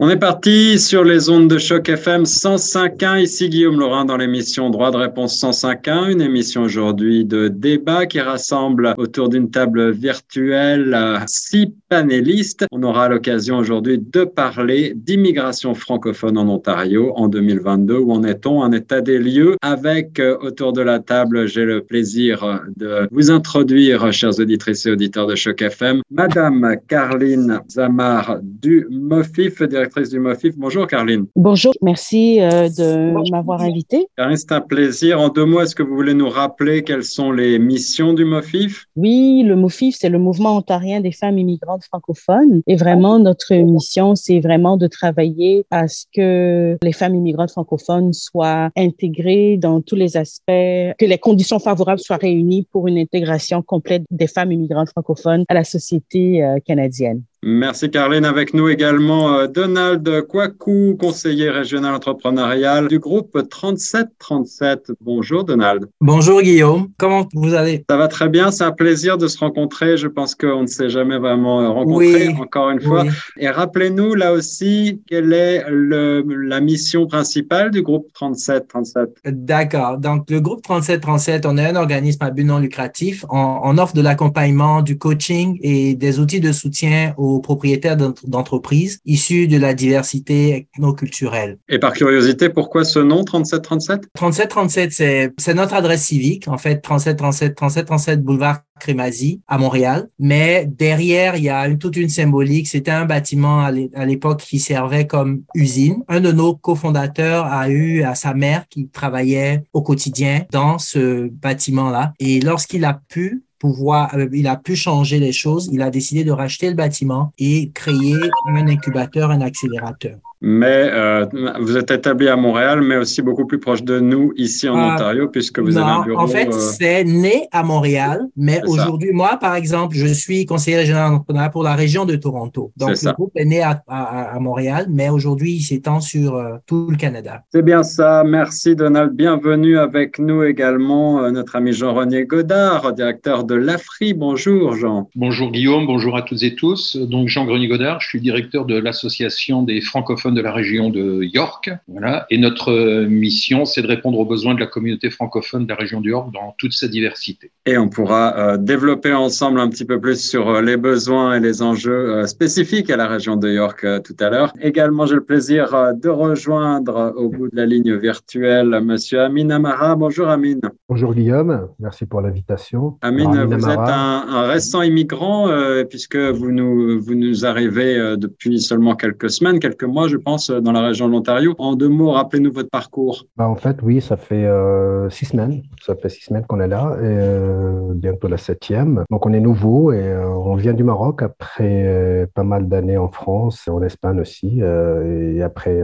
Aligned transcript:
On 0.00 0.10
est 0.10 0.18
parti 0.18 0.78
sur 0.78 1.04
les 1.04 1.30
ondes 1.30 1.48
de 1.48 1.56
choc 1.56 1.88
FM 1.88 2.24
105.1. 2.24 3.22
Ici 3.22 3.48
Guillaume 3.48 3.78
Laurin 3.78 4.04
dans 4.04 4.16
l'émission 4.16 4.68
Droit 4.68 4.90
de 4.90 4.96
réponse 4.96 5.40
105.1, 5.40 6.10
une 6.10 6.20
émission 6.20 6.62
aujourd'hui 6.62 7.24
de 7.24 7.46
débat 7.46 8.04
qui 8.06 8.20
rassemble 8.20 8.94
autour 8.98 9.28
d'une 9.28 9.52
table 9.52 9.92
virtuelle 9.92 10.98
six 11.28 11.72
panélistes. 11.88 12.66
On 12.72 12.82
aura 12.82 13.08
l'occasion 13.08 13.56
aujourd'hui 13.56 13.98
de 14.00 14.24
parler 14.24 14.94
d'immigration 14.96 15.74
francophone 15.74 16.38
en 16.38 16.48
Ontario 16.48 17.12
en 17.14 17.28
2022. 17.28 17.96
Où 17.96 18.12
en 18.12 18.24
est-on? 18.24 18.64
Un 18.64 18.72
état 18.72 19.00
des 19.00 19.20
lieux 19.20 19.54
avec 19.62 20.18
euh, 20.18 20.36
autour 20.40 20.72
de 20.72 20.82
la 20.82 20.98
table, 20.98 21.46
j'ai 21.46 21.64
le 21.64 21.82
plaisir 21.82 22.62
de 22.76 23.06
vous 23.12 23.30
introduire, 23.30 24.12
chers 24.12 24.40
auditrices 24.40 24.86
et 24.86 24.90
auditeurs 24.90 25.28
de 25.28 25.36
choc 25.36 25.62
FM, 25.62 26.02
Madame 26.10 26.76
Carline 26.88 27.60
Zamar 27.70 28.38
du 28.42 28.88
MOFIF, 29.14 29.62
directrice 29.62 30.10
du 30.10 30.18
MOFIF. 30.18 30.56
Bonjour 30.56 30.86
Carline. 30.86 31.26
Bonjour, 31.36 31.72
merci 31.82 32.40
euh, 32.40 32.68
de 32.68 33.30
m'avoir 33.30 33.60
invité. 33.60 34.06
Carline, 34.16 34.36
c'est 34.36 34.52
un 34.52 34.60
plaisir. 34.60 35.20
En 35.20 35.28
deux 35.28 35.44
mots, 35.44 35.60
est-ce 35.60 35.74
que 35.74 35.82
vous 35.82 35.94
voulez 35.94 36.14
nous 36.14 36.28
rappeler 36.28 36.82
quelles 36.82 37.04
sont 37.04 37.30
les 37.30 37.58
missions 37.58 38.12
du 38.12 38.24
MOFIF 38.24 38.86
Oui, 38.96 39.42
le 39.44 39.56
MOFIF, 39.56 39.96
c'est 39.98 40.08
le 40.08 40.18
Mouvement 40.18 40.56
ontarien 40.56 41.00
des 41.00 41.12
femmes 41.12 41.38
immigrantes 41.38 41.84
francophones. 41.84 42.62
Et 42.66 42.76
vraiment, 42.76 43.18
notre 43.18 43.54
mission, 43.54 44.14
c'est 44.14 44.40
vraiment 44.40 44.76
de 44.76 44.86
travailler 44.86 45.64
à 45.70 45.86
ce 45.86 46.06
que 46.14 46.76
les 46.82 46.92
femmes 46.92 47.14
immigrantes 47.14 47.50
francophones 47.50 48.12
soient 48.12 48.70
intégrées 48.76 49.58
dans 49.58 49.80
tous 49.80 49.96
les 49.96 50.16
aspects, 50.16 50.42
que 50.48 51.04
les 51.04 51.18
conditions 51.18 51.58
favorables 51.58 52.00
soient 52.00 52.16
réunies 52.16 52.66
pour 52.72 52.88
une 52.88 52.98
intégration 52.98 53.62
complète 53.62 54.02
des 54.10 54.26
femmes 54.26 54.52
immigrantes 54.52 54.88
francophones 54.88 55.44
à 55.48 55.54
la 55.54 55.64
société 55.64 56.42
euh, 56.42 56.58
canadienne. 56.64 57.22
Merci 57.46 57.90
Carline. 57.90 58.24
Avec 58.24 58.54
nous 58.54 58.70
également 58.70 59.34
euh, 59.34 59.46
Donald 59.46 60.26
Kwaku, 60.28 60.96
conseiller 60.98 61.50
régional 61.50 61.94
entrepreneurial 61.94 62.88
du 62.88 62.98
groupe 62.98 63.36
3737. 63.50 64.92
Bonjour 65.02 65.44
Donald. 65.44 65.86
Bonjour 66.00 66.40
Guillaume. 66.40 66.88
Comment 66.96 67.28
vous 67.34 67.52
allez? 67.52 67.84
Ça 67.90 67.98
va 67.98 68.08
très 68.08 68.30
bien. 68.30 68.50
C'est 68.50 68.64
un 68.64 68.72
plaisir 68.72 69.18
de 69.18 69.28
se 69.28 69.36
rencontrer. 69.36 69.98
Je 69.98 70.08
pense 70.08 70.34
qu'on 70.34 70.62
ne 70.62 70.66
s'est 70.66 70.88
jamais 70.88 71.18
vraiment 71.18 71.60
euh, 71.60 71.68
rencontré 71.68 72.28
encore 72.28 72.70
une 72.70 72.80
fois. 72.80 73.04
Et 73.38 73.50
rappelez-nous 73.50 74.14
là 74.14 74.32
aussi 74.32 75.02
quelle 75.06 75.34
est 75.34 75.66
le, 75.68 76.24
la 76.26 76.62
mission 76.62 77.06
principale 77.06 77.70
du 77.70 77.82
groupe 77.82 78.10
3737. 78.14 79.18
D'accord. 79.26 79.98
Donc 79.98 80.30
le 80.30 80.40
groupe 80.40 80.62
3737, 80.62 81.44
on 81.44 81.58
est 81.58 81.66
un 81.66 81.76
organisme 81.76 82.24
à 82.24 82.30
but 82.30 82.44
non 82.44 82.58
lucratif. 82.58 83.26
On, 83.28 83.60
on 83.64 83.76
offre 83.76 83.92
de 83.92 84.00
l'accompagnement, 84.00 84.80
du 84.80 84.96
coaching 84.96 85.58
et 85.60 85.94
des 85.94 86.20
outils 86.20 86.40
de 86.40 86.50
soutien 86.50 87.12
aux 87.18 87.33
propriétaires 87.40 87.96
d'entreprises 87.96 89.00
issus 89.04 89.48
de 89.48 89.56
la 89.56 89.74
diversité 89.74 90.68
ethnoculturelle. 90.76 91.58
Et 91.68 91.78
par 91.78 91.92
curiosité, 91.92 92.48
pourquoi 92.48 92.84
ce 92.84 92.98
nom 92.98 93.24
3737 93.24 94.08
3737, 94.14 95.32
c'est 95.38 95.54
notre 95.54 95.74
adresse 95.74 96.04
civique, 96.04 96.48
en 96.48 96.58
fait, 96.58 96.80
3737, 96.80 97.54
3737 97.54 98.22
boulevard 98.22 98.60
Crémazie 98.80 99.40
à 99.46 99.58
Montréal. 99.58 100.08
Mais 100.18 100.66
derrière, 100.66 101.36
il 101.36 101.44
y 101.44 101.48
a 101.48 101.66
une, 101.68 101.78
toute 101.78 101.96
une 101.96 102.08
symbolique. 102.08 102.68
C'était 102.68 102.90
un 102.90 103.04
bâtiment 103.04 103.60
à 103.60 104.04
l'époque 104.04 104.40
qui 104.40 104.58
servait 104.58 105.06
comme 105.06 105.42
usine. 105.54 106.02
Un 106.08 106.20
de 106.20 106.32
nos 106.32 106.56
cofondateurs 106.56 107.46
a 107.46 107.68
eu 107.70 108.02
à 108.02 108.14
sa 108.14 108.34
mère 108.34 108.66
qui 108.68 108.88
travaillait 108.88 109.62
au 109.72 109.82
quotidien 109.82 110.44
dans 110.50 110.78
ce 110.78 111.28
bâtiment-là. 111.28 112.12
Et 112.18 112.40
lorsqu'il 112.40 112.84
a 112.84 113.00
pu, 113.08 113.44
euh, 113.64 114.28
il 114.32 114.46
a 114.46 114.56
pu 114.56 114.76
changer 114.76 115.18
les 115.18 115.32
choses. 115.32 115.68
Il 115.72 115.82
a 115.82 115.90
décidé 115.90 116.24
de 116.24 116.32
racheter 116.32 116.68
le 116.68 116.76
bâtiment 116.76 117.32
et 117.38 117.70
créer 117.70 118.16
un 118.48 118.68
incubateur, 118.68 119.30
un 119.30 119.40
accélérateur 119.40 120.18
mais 120.46 120.90
euh, 120.92 121.24
vous 121.58 121.78
êtes 121.78 121.90
établi 121.90 122.28
à 122.28 122.36
Montréal, 122.36 122.82
mais 122.82 122.98
aussi 122.98 123.22
beaucoup 123.22 123.46
plus 123.46 123.58
proche 123.58 123.82
de 123.82 123.98
nous 123.98 124.34
ici 124.36 124.68
en 124.68 124.76
ah, 124.76 124.92
Ontario, 124.92 125.28
puisque 125.28 125.58
vous 125.58 125.78
avez 125.78 125.90
un 125.90 126.02
bureau. 126.02 126.20
En 126.20 126.26
fait, 126.26 126.48
euh, 126.48 126.58
c'est 126.58 127.02
né 127.02 127.48
à 127.50 127.62
Montréal, 127.62 128.26
mais 128.36 128.60
aujourd'hui, 128.66 129.12
moi, 129.12 129.38
par 129.40 129.54
exemple, 129.54 129.96
je 129.96 130.06
suis 130.06 130.44
conseiller 130.44 130.76
régional 130.76 131.12
d'entrepreneuriat 131.12 131.48
pour 131.48 131.62
la 131.62 131.74
région 131.74 132.04
de 132.04 132.14
Toronto. 132.16 132.72
Donc, 132.76 132.90
le 132.90 133.12
groupe 133.12 133.32
est 133.36 133.46
né 133.46 133.62
à, 133.62 133.82
à, 133.88 134.38
Montréal, 134.38 134.86
mais 134.90 135.08
aujourd'hui, 135.08 135.52
il 135.52 135.62
s'étend 135.62 136.00
sur 136.00 136.34
euh, 136.34 136.56
tout 136.66 136.88
le 136.90 136.96
Canada. 136.98 137.42
C'est 137.50 137.64
bien 137.64 137.82
ça. 137.82 138.22
Merci, 138.22 138.76
Donald. 138.76 139.14
Bienvenue 139.14 139.78
avec 139.78 140.18
nous 140.18 140.42
également 140.42 141.30
notre 141.30 141.56
ami 141.56 141.72
Jean-René 141.72 142.26
Godard, 142.26 142.92
directeur 142.92 143.44
de 143.44 143.54
l'AFRI. 143.54 144.12
Bonjour, 144.12 144.74
Jean. 144.74 145.08
Bonjour, 145.14 145.50
Guillaume. 145.50 145.86
Bonjour 145.86 146.18
à 146.18 146.22
toutes 146.22 146.42
et 146.42 146.54
tous. 146.54 146.96
Donc, 146.96 147.28
Jean-René 147.28 147.66
Godard, 147.66 148.02
je 148.02 148.08
suis 148.08 148.20
directeur 148.20 148.66
de 148.66 148.76
l'Association 148.78 149.62
des 149.62 149.80
francophones 149.80 150.33
de 150.34 150.40
la 150.40 150.52
région 150.52 150.90
de 150.90 151.22
York. 151.22 151.70
Voilà. 151.88 152.26
Et 152.30 152.38
notre 152.38 152.72
euh, 152.72 153.06
mission, 153.08 153.64
c'est 153.64 153.82
de 153.82 153.86
répondre 153.86 154.18
aux 154.18 154.24
besoins 154.24 154.54
de 154.54 154.60
la 154.60 154.66
communauté 154.66 155.10
francophone 155.10 155.64
de 155.64 155.68
la 155.68 155.76
région 155.76 156.00
de 156.00 156.08
York 156.08 156.32
dans 156.32 156.54
toute 156.58 156.72
sa 156.72 156.88
diversité. 156.88 157.50
Et 157.66 157.78
on 157.78 157.88
pourra 157.88 158.36
euh, 158.36 158.56
développer 158.56 159.12
ensemble 159.12 159.60
un 159.60 159.68
petit 159.68 159.84
peu 159.84 160.00
plus 160.00 160.20
sur 160.20 160.48
euh, 160.48 160.62
les 160.62 160.76
besoins 160.76 161.36
et 161.36 161.40
les 161.40 161.62
enjeux 161.62 162.26
spécifiques 162.26 162.90
à 162.90 162.96
la 162.96 163.06
région 163.06 163.36
de 163.36 163.48
York 163.48 163.86
tout 164.04 164.16
à 164.20 164.30
l'heure. 164.30 164.52
Également, 164.60 165.06
j'ai 165.06 165.14
le 165.14 165.24
plaisir 165.24 165.94
de 165.94 166.08
rejoindre 166.08 167.14
au 167.16 167.28
bout 167.28 167.48
de 167.48 167.56
la 167.56 167.66
ligne 167.66 167.94
virtuelle 167.96 168.80
Monsieur 168.82 169.20
Amin 169.20 169.50
Amara. 169.50 169.94
Bonjour 169.94 170.28
Amin. 170.28 170.58
Bonjour 170.88 171.14
Guillaume, 171.14 171.68
merci 171.78 172.06
pour 172.06 172.20
l'invitation. 172.20 172.98
Amin, 173.02 173.46
vous 173.46 173.68
êtes 173.68 173.78
un, 173.78 174.26
un, 174.28 174.46
récent 174.46 174.82
immigrant 174.82 175.48
puisque 175.88 176.16
vous 176.16 176.50
nous, 176.50 177.00
vous 177.00 177.14
nous 177.14 177.46
arrivez 177.46 178.16
depuis 178.16 178.60
seulement 178.60 178.96
quelques 178.96 179.30
semaines, 179.30 179.58
quelques 179.58 179.84
mois, 179.84 180.08
je 180.08 180.16
pense, 180.24 180.50
dans 180.50 180.72
la 180.72 180.80
région 180.80 181.06
de 181.06 181.12
l'Ontario. 181.12 181.54
En 181.58 181.76
deux 181.76 181.88
mots, 181.88 182.10
rappelez-nous 182.10 182.52
votre 182.52 182.70
parcours. 182.70 183.24
Bah, 183.36 183.48
en 183.48 183.56
fait, 183.56 183.76
oui, 183.82 184.00
ça 184.00 184.16
fait 184.16 184.44
euh, 184.44 185.08
six 185.10 185.26
semaines. 185.26 185.62
Ça 185.84 185.94
fait 185.94 186.08
six 186.08 186.24
semaines 186.24 186.44
qu'on 186.46 186.60
est 186.60 186.68
là, 186.68 186.96
et, 186.98 187.04
euh, 187.04 187.92
bientôt 187.94 188.28
la 188.28 188.38
septième. 188.38 189.04
Donc, 189.10 189.26
on 189.26 189.32
est 189.32 189.40
nouveau 189.40 189.92
et 189.92 190.00
euh, 190.00 190.28
on 190.28 190.54
vient 190.54 190.72
du 190.72 190.84
Maroc 190.84 191.22
après 191.22 192.28
pas 192.34 192.42
mal 192.42 192.68
d'années 192.68 192.96
en 192.96 193.08
France, 193.08 193.68
en 193.68 193.82
Espagne 193.82 194.20
aussi. 194.20 194.60
et 194.60 195.42
après, 195.42 195.82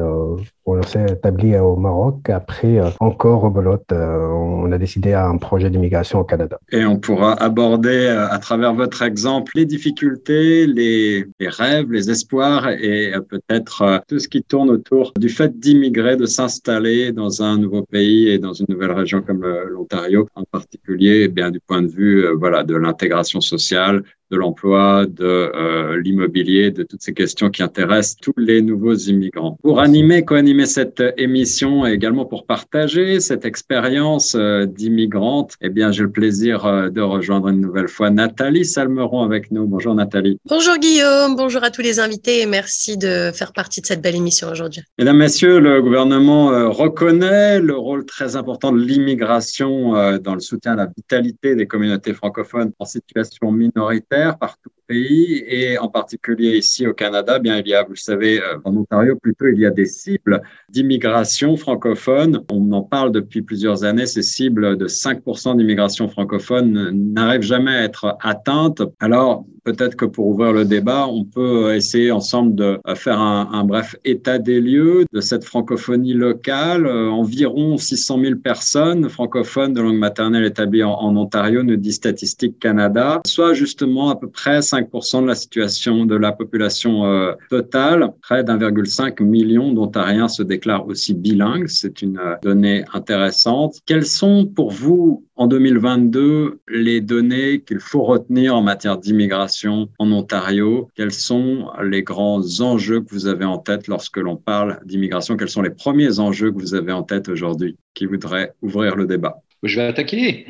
on 0.67 0.83
s'est 0.83 1.07
établi 1.13 1.57
au 1.59 1.77
Maroc. 1.77 2.31
Après, 2.31 2.81
encore 3.01 3.45
au 3.45 3.51
Bolotte, 3.51 3.93
on 3.93 4.71
a 4.73 4.79
décidé 4.79 5.13
à 5.13 5.27
un 5.27 5.37
projet 5.37 5.69
d'immigration 5.71 6.21
au 6.21 6.25
Canada. 6.25 6.59
Et 6.73 6.85
on 6.85 6.99
pourra 6.99 7.35
aborder 7.35 8.07
à 8.09 8.39
travers 8.39 8.75
votre 8.75 9.03
exemple 9.03 9.53
les 9.55 9.67
difficultés, 9.67 10.67
les, 10.67 11.27
les 11.39 11.49
rêves, 11.49 11.91
les 11.91 12.11
espoirs 12.11 12.69
et 12.69 13.13
peut-être 13.29 14.03
tout 14.09 14.19
ce 14.19 14.29
qui 14.31 14.43
tourne 14.43 14.71
autour 14.71 15.13
du 15.19 15.29
fait 15.29 15.59
d'immigrer, 15.59 16.17
de 16.17 16.27
s'installer 16.27 17.13
dans 17.13 17.43
un 17.43 17.59
nouveau 17.59 17.83
pays 17.83 18.29
et 18.29 18.39
dans 18.39 18.53
une 18.53 18.67
nouvelle 18.69 18.93
région 18.93 19.23
comme 19.23 19.45
euh, 19.45 19.69
l'Ontario, 19.69 20.29
en 20.35 20.45
particulier, 20.45 21.23
eh 21.25 21.29
bien 21.29 21.51
du 21.51 21.61
point 21.61 21.83
de 21.83 21.89
vue 21.89 22.25
euh, 22.25 22.35
voilà 22.35 22.63
de 22.65 22.77
l'intégration 22.77 23.41
sociale, 23.41 24.05
de 24.31 24.37
l'emploi, 24.37 25.07
de 25.07 25.25
euh, 25.25 26.01
l'immobilier, 26.01 26.71
de 26.71 26.83
toutes 26.85 27.03
ces 27.03 27.13
questions 27.13 27.51
qui 27.51 27.63
intéressent 27.63 28.17
tous 28.17 28.35
les 28.37 28.63
nouveaux 28.63 28.95
immigrants. 28.95 29.59
Pour 29.63 29.81
animer, 29.81 30.25
co-animer 30.25 30.67
cette 30.67 31.03
émission 31.17 31.87
et 31.87 31.93
également 31.93 32.25
pour 32.25 32.47
partager 32.47 33.19
cette 33.21 33.45
expérience 33.45 34.37
euh, 34.37 34.67
d'immigrante, 34.67 35.55
eh 35.61 35.69
bien, 35.69 35.91
j'ai 35.91 36.03
le 36.03 36.11
plaisir 36.11 36.65
euh, 36.65 36.91
de 36.91 37.01
rejoindre 37.01 37.49
une 37.49 37.61
nouvelle 37.61 37.89
fois 37.89 38.11
Nathalie 38.11 38.65
Salmeron 38.65 39.23
avec 39.23 39.51
nous. 39.51 39.67
Bonjour 39.67 39.95
Nathalie. 39.95 40.39
Bonjour 40.49 40.77
Guillaume, 40.79 41.35
bonjour 41.37 41.65
à 41.65 41.71
tous 41.71 41.83
les 41.83 41.99
invités 41.99 42.43
et 42.43 42.47
merci 42.47 42.97
de 42.97 43.33
faire 43.35 43.53
partie 43.53 43.81
de 43.81 43.87
cette 43.87 44.03
belle 44.03 44.17
émission 44.17 44.49
aujourd'hui. 44.51 44.83
Mesdames, 44.99 45.17
Messieurs, 45.17 45.59
le 45.59 45.83
gouvernement 45.83 46.71
reconnaît 46.71 47.61
le 47.61 47.77
rôle 47.77 48.05
très 48.07 48.37
important 48.37 48.73
de 48.73 48.79
l'immigration 48.79 50.19
dans 50.19 50.35
le 50.35 50.41
soutien 50.41 50.73
à 50.73 50.77
la 50.77 50.87
vitalité 50.87 51.55
des 51.55 51.67
communautés 51.67 52.15
francophones 52.15 52.73
en 52.79 52.85
situation 52.85 53.53
minoritaire 53.53 54.20
partout 54.39 54.80
pays 54.91 55.45
et 55.47 55.79
en 55.79 55.89
particulier 55.89 56.59
ici 56.59 56.85
au 56.85 56.95
Canada, 56.95 57.39
bien 57.39 57.59
il 57.59 57.69
y 57.69 57.75
a, 57.75 57.85
vous 57.85 57.93
le 57.93 57.97
savez, 58.11 58.41
euh, 58.41 58.59
en 58.65 58.77
Ontario 58.77 59.15
plutôt, 59.15 59.47
il 59.47 59.61
y 59.61 59.65
a 59.67 59.71
des 59.71 59.87
cibles 59.87 60.43
d'immigration 60.69 61.57
francophone. 61.57 62.43
On 62.51 62.73
en 62.73 62.83
parle 62.83 63.13
depuis 63.13 63.43
plusieurs 63.43 63.85
années. 63.85 64.07
Ces 64.07 64.23
cibles 64.23 64.77
de 64.77 64.89
5% 64.89 65.57
d'immigration 65.57 66.09
francophone 66.09 66.91
n'arrivent 67.15 67.43
jamais 67.43 67.71
à 67.71 67.85
être 67.85 68.17
atteintes. 68.21 68.83
Alors, 68.99 69.45
peut-être 69.63 69.95
que 69.95 70.07
pour 70.07 70.27
ouvrir 70.27 70.53
le 70.53 70.65
débat, 70.65 71.07
on 71.07 71.25
peut 71.25 71.73
essayer 71.75 72.11
ensemble 72.11 72.57
de 72.57 72.81
faire 72.97 73.21
un, 73.21 73.49
un 73.53 73.63
bref 73.63 73.95
état 74.05 74.39
des 74.39 74.61
lieux 74.61 75.05
de 75.13 75.21
cette 75.21 75.45
francophonie 75.45 76.15
locale. 76.15 76.87
Euh, 76.87 77.11
environ 77.11 77.77
600 77.77 78.21
000 78.23 78.37
personnes 78.37 79.09
francophones 79.09 79.73
de 79.73 79.83
langue 79.83 79.99
maternelle 79.99 80.45
établies 80.45 80.83
en, 80.83 80.95
en 80.95 81.17
Ontario, 81.17 81.63
nous 81.63 81.77
dit 81.77 81.93
Statistique 81.93 82.59
Canada, 82.59 83.21
soit 83.25 83.55
justement 83.55 84.11
à 84.11 84.17
peu 84.17 84.29
près 84.29 84.59
5% 84.59 84.80
de 84.83 85.27
la 85.27 85.35
situation 85.35 86.07
de 86.07 86.17
la 86.17 86.33
population 86.33 87.05
euh, 87.05 87.33
totale. 87.49 88.13
Près 88.23 88.45
d'1,5 88.45 89.23
million 89.23 89.73
d'Ontariens 89.73 90.29
se 90.29 90.43
déclarent 90.43 90.87
aussi 90.87 91.15
bilingues. 91.15 91.69
C'est 91.69 92.03
une 92.03 92.19
euh, 92.19 92.37
donnée 92.43 92.85
intéressante. 92.93 93.81
Quelles 93.87 94.07
sont 94.07 94.47
pour 94.47 94.71
vous 94.71 95.25
en 95.37 95.47
2022 95.47 96.61
les 96.69 97.01
données 97.01 97.63
qu'il 97.63 97.81
faut 97.81 98.03
retenir 98.03 98.57
en 98.57 98.63
matière 98.63 98.99
d'immigration 98.99 99.89
en 99.99 100.13
Ontario? 100.13 100.89
Quels 100.95 101.13
sont 101.13 101.69
les 101.83 102.03
grands 102.03 102.61
enjeux 102.61 103.01
que 103.01 103.11
vous 103.11 103.27
avez 103.27 103.45
en 103.45 103.59
tête 103.59 103.89
lorsque 103.89 104.19
l'on 104.19 104.37
parle 104.37 104.81
d'immigration? 104.85 105.37
Quels 105.37 105.49
sont 105.49 105.63
les 105.63 105.71
premiers 105.71 106.21
enjeux 106.21 106.51
que 106.51 106.59
vous 106.59 106.75
avez 106.75 106.93
en 106.93 107.03
tête 107.03 107.29
aujourd'hui 107.29 107.77
qui 107.95 108.07
voudraient 108.07 108.55
ouvrir 108.63 108.97
le 108.97 109.07
débat? 109.07 109.43
Je 109.63 109.77
vais 109.77 109.87
attaquer. 109.87 110.47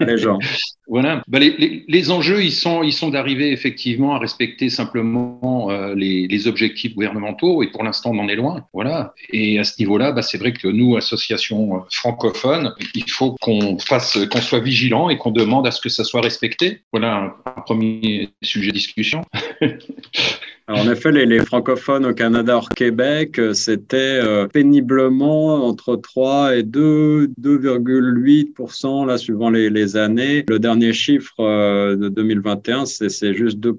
Les 0.00 0.18
gens. 0.18 0.38
voilà. 0.86 1.22
Bah, 1.28 1.38
les, 1.38 1.50
les, 1.56 1.84
les, 1.88 2.10
enjeux, 2.10 2.42
ils 2.42 2.52
sont, 2.52 2.82
ils 2.82 2.92
sont 2.92 3.10
d'arriver 3.10 3.52
effectivement 3.52 4.14
à 4.14 4.18
respecter 4.18 4.70
simplement 4.70 5.68
euh, 5.70 5.94
les, 5.94 6.26
les, 6.28 6.46
objectifs 6.46 6.94
gouvernementaux, 6.94 7.62
et 7.62 7.68
pour 7.68 7.82
l'instant, 7.82 8.10
on 8.12 8.18
en 8.18 8.28
est 8.28 8.36
loin. 8.36 8.66
Voilà. 8.72 9.14
Et 9.30 9.58
à 9.58 9.64
ce 9.64 9.74
niveau-là, 9.78 10.12
bah, 10.12 10.22
c'est 10.22 10.38
vrai 10.38 10.52
que 10.52 10.68
nous, 10.68 10.96
association 10.96 11.76
euh, 11.76 11.80
francophone, 11.90 12.74
il 12.94 13.10
faut 13.10 13.36
qu'on 13.40 13.78
fasse, 13.78 14.18
qu'on 14.30 14.40
soit 14.40 14.60
vigilant 14.60 15.08
et 15.08 15.18
qu'on 15.18 15.32
demande 15.32 15.66
à 15.66 15.70
ce 15.70 15.80
que 15.80 15.88
ça 15.88 16.04
soit 16.04 16.20
respecté. 16.20 16.82
Voilà 16.92 17.14
un, 17.14 17.34
un 17.46 17.60
premier 17.62 18.30
sujet 18.42 18.68
de 18.68 18.76
discussion. 18.76 19.24
En 20.74 20.90
effet, 20.90 21.12
les, 21.12 21.26
les, 21.26 21.40
francophones 21.40 22.06
au 22.06 22.14
Canada 22.14 22.56
hors 22.56 22.68
Québec, 22.68 23.38
euh, 23.38 23.52
c'était 23.52 23.96
euh, 23.96 24.46
péniblement 24.46 25.66
entre 25.66 25.96
3 25.96 26.56
et 26.56 26.62
2, 26.62 27.28
2,8 27.40 29.06
là, 29.06 29.18
suivant 29.18 29.50
les, 29.50 29.70
les, 29.70 29.96
années. 29.96 30.44
Le 30.48 30.58
dernier 30.58 30.92
chiffre 30.92 31.34
euh, 31.40 31.96
de 31.96 32.08
2021, 32.08 32.86
c'est 32.86 33.34
juste 33.34 33.58
2% 33.58 33.74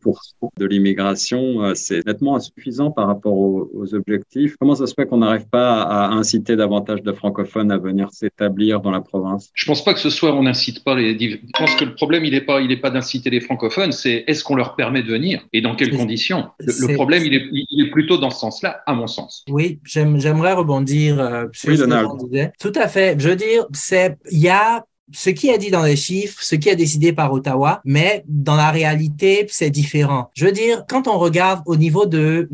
de 0.58 0.66
l'immigration. 0.66 1.64
Euh, 1.64 1.74
c'est 1.76 2.06
nettement 2.06 2.36
insuffisant 2.36 2.92
par 2.92 3.08
rapport 3.08 3.34
aux, 3.34 3.70
aux, 3.74 3.96
objectifs. 3.96 4.56
Comment 4.60 4.76
ça 4.76 4.86
se 4.86 4.94
fait 4.94 5.06
qu'on 5.06 5.18
n'arrive 5.18 5.48
pas 5.50 5.82
à 5.82 6.12
inciter 6.12 6.56
davantage 6.56 7.02
de 7.02 7.12
francophones 7.12 7.72
à 7.72 7.78
venir 7.78 8.10
s'établir 8.12 8.82
dans 8.82 8.92
la 8.92 9.02
province? 9.02 9.50
Je 9.54 9.66
pense 9.66 9.84
pas 9.84 9.94
que 9.94 10.00
ce 10.00 10.10
soit 10.10 10.34
on 10.34 10.44
n'incite 10.44 10.84
pas 10.84 10.96
les. 10.96 11.18
Je 11.20 11.38
pense 11.58 11.76
que 11.76 11.86
le 11.86 11.96
problème, 11.96 12.26
il 12.26 12.32
n'est 12.32 12.42
pas, 12.42 12.62
il 12.62 12.72
est 12.72 12.78
pas 12.78 12.90
d'inciter 12.90 13.30
les 13.30 13.42
francophones, 13.42 13.92
c'est 13.92 14.24
est-ce 14.28 14.44
qu'on 14.44 14.56
leur 14.56 14.76
permet 14.76 15.02
de 15.02 15.08
venir 15.08 15.42
et 15.54 15.62
dans 15.62 15.76
quelles 15.76 15.96
conditions? 15.96 16.46
Le 16.60 16.83
problème, 16.88 17.24
il 17.26 17.34
est, 17.34 17.48
il 17.52 17.86
est, 17.86 17.92
plutôt 17.92 18.18
dans 18.18 18.30
ce 18.30 18.40
sens-là, 18.40 18.82
à 18.86 18.94
mon 18.94 19.08
sens. 19.08 19.44
Oui, 19.50 19.80
j'aimerais 19.84 20.54
rebondir 20.54 21.20
euh, 21.20 21.46
sur 21.52 21.70
oui, 21.70 21.78
ce 21.78 21.84
que. 21.84 22.52
Tout 22.60 22.80
à 22.80 22.88
fait. 22.88 23.20
Je 23.20 23.30
veux 23.30 23.36
dire, 23.36 23.66
c'est, 23.74 24.18
il 24.32 24.40
y 24.40 24.50
a 24.50 24.86
ce 25.14 25.30
qui 25.30 25.50
est 25.50 25.58
dit 25.58 25.72
dans 25.72 25.84
les 25.84 25.96
chiffres, 25.96 26.40
ce 26.42 26.56
qui 26.56 26.70
est 26.70 26.76
décidé 26.76 27.14
par 27.14 27.32
Ottawa, 27.32 27.82
mais 27.86 28.24
dans 28.28 28.56
la 28.56 28.72
réalité, 28.72 29.46
c'est 29.50 29.70
différent. 29.70 30.30
Je 30.34 30.46
veux 30.46 30.52
dire, 30.52 30.84
quand 30.88 31.08
on 31.08 31.18
regarde 31.18 31.62
au 31.66 31.76
niveau 31.76 32.06
de 32.06 32.50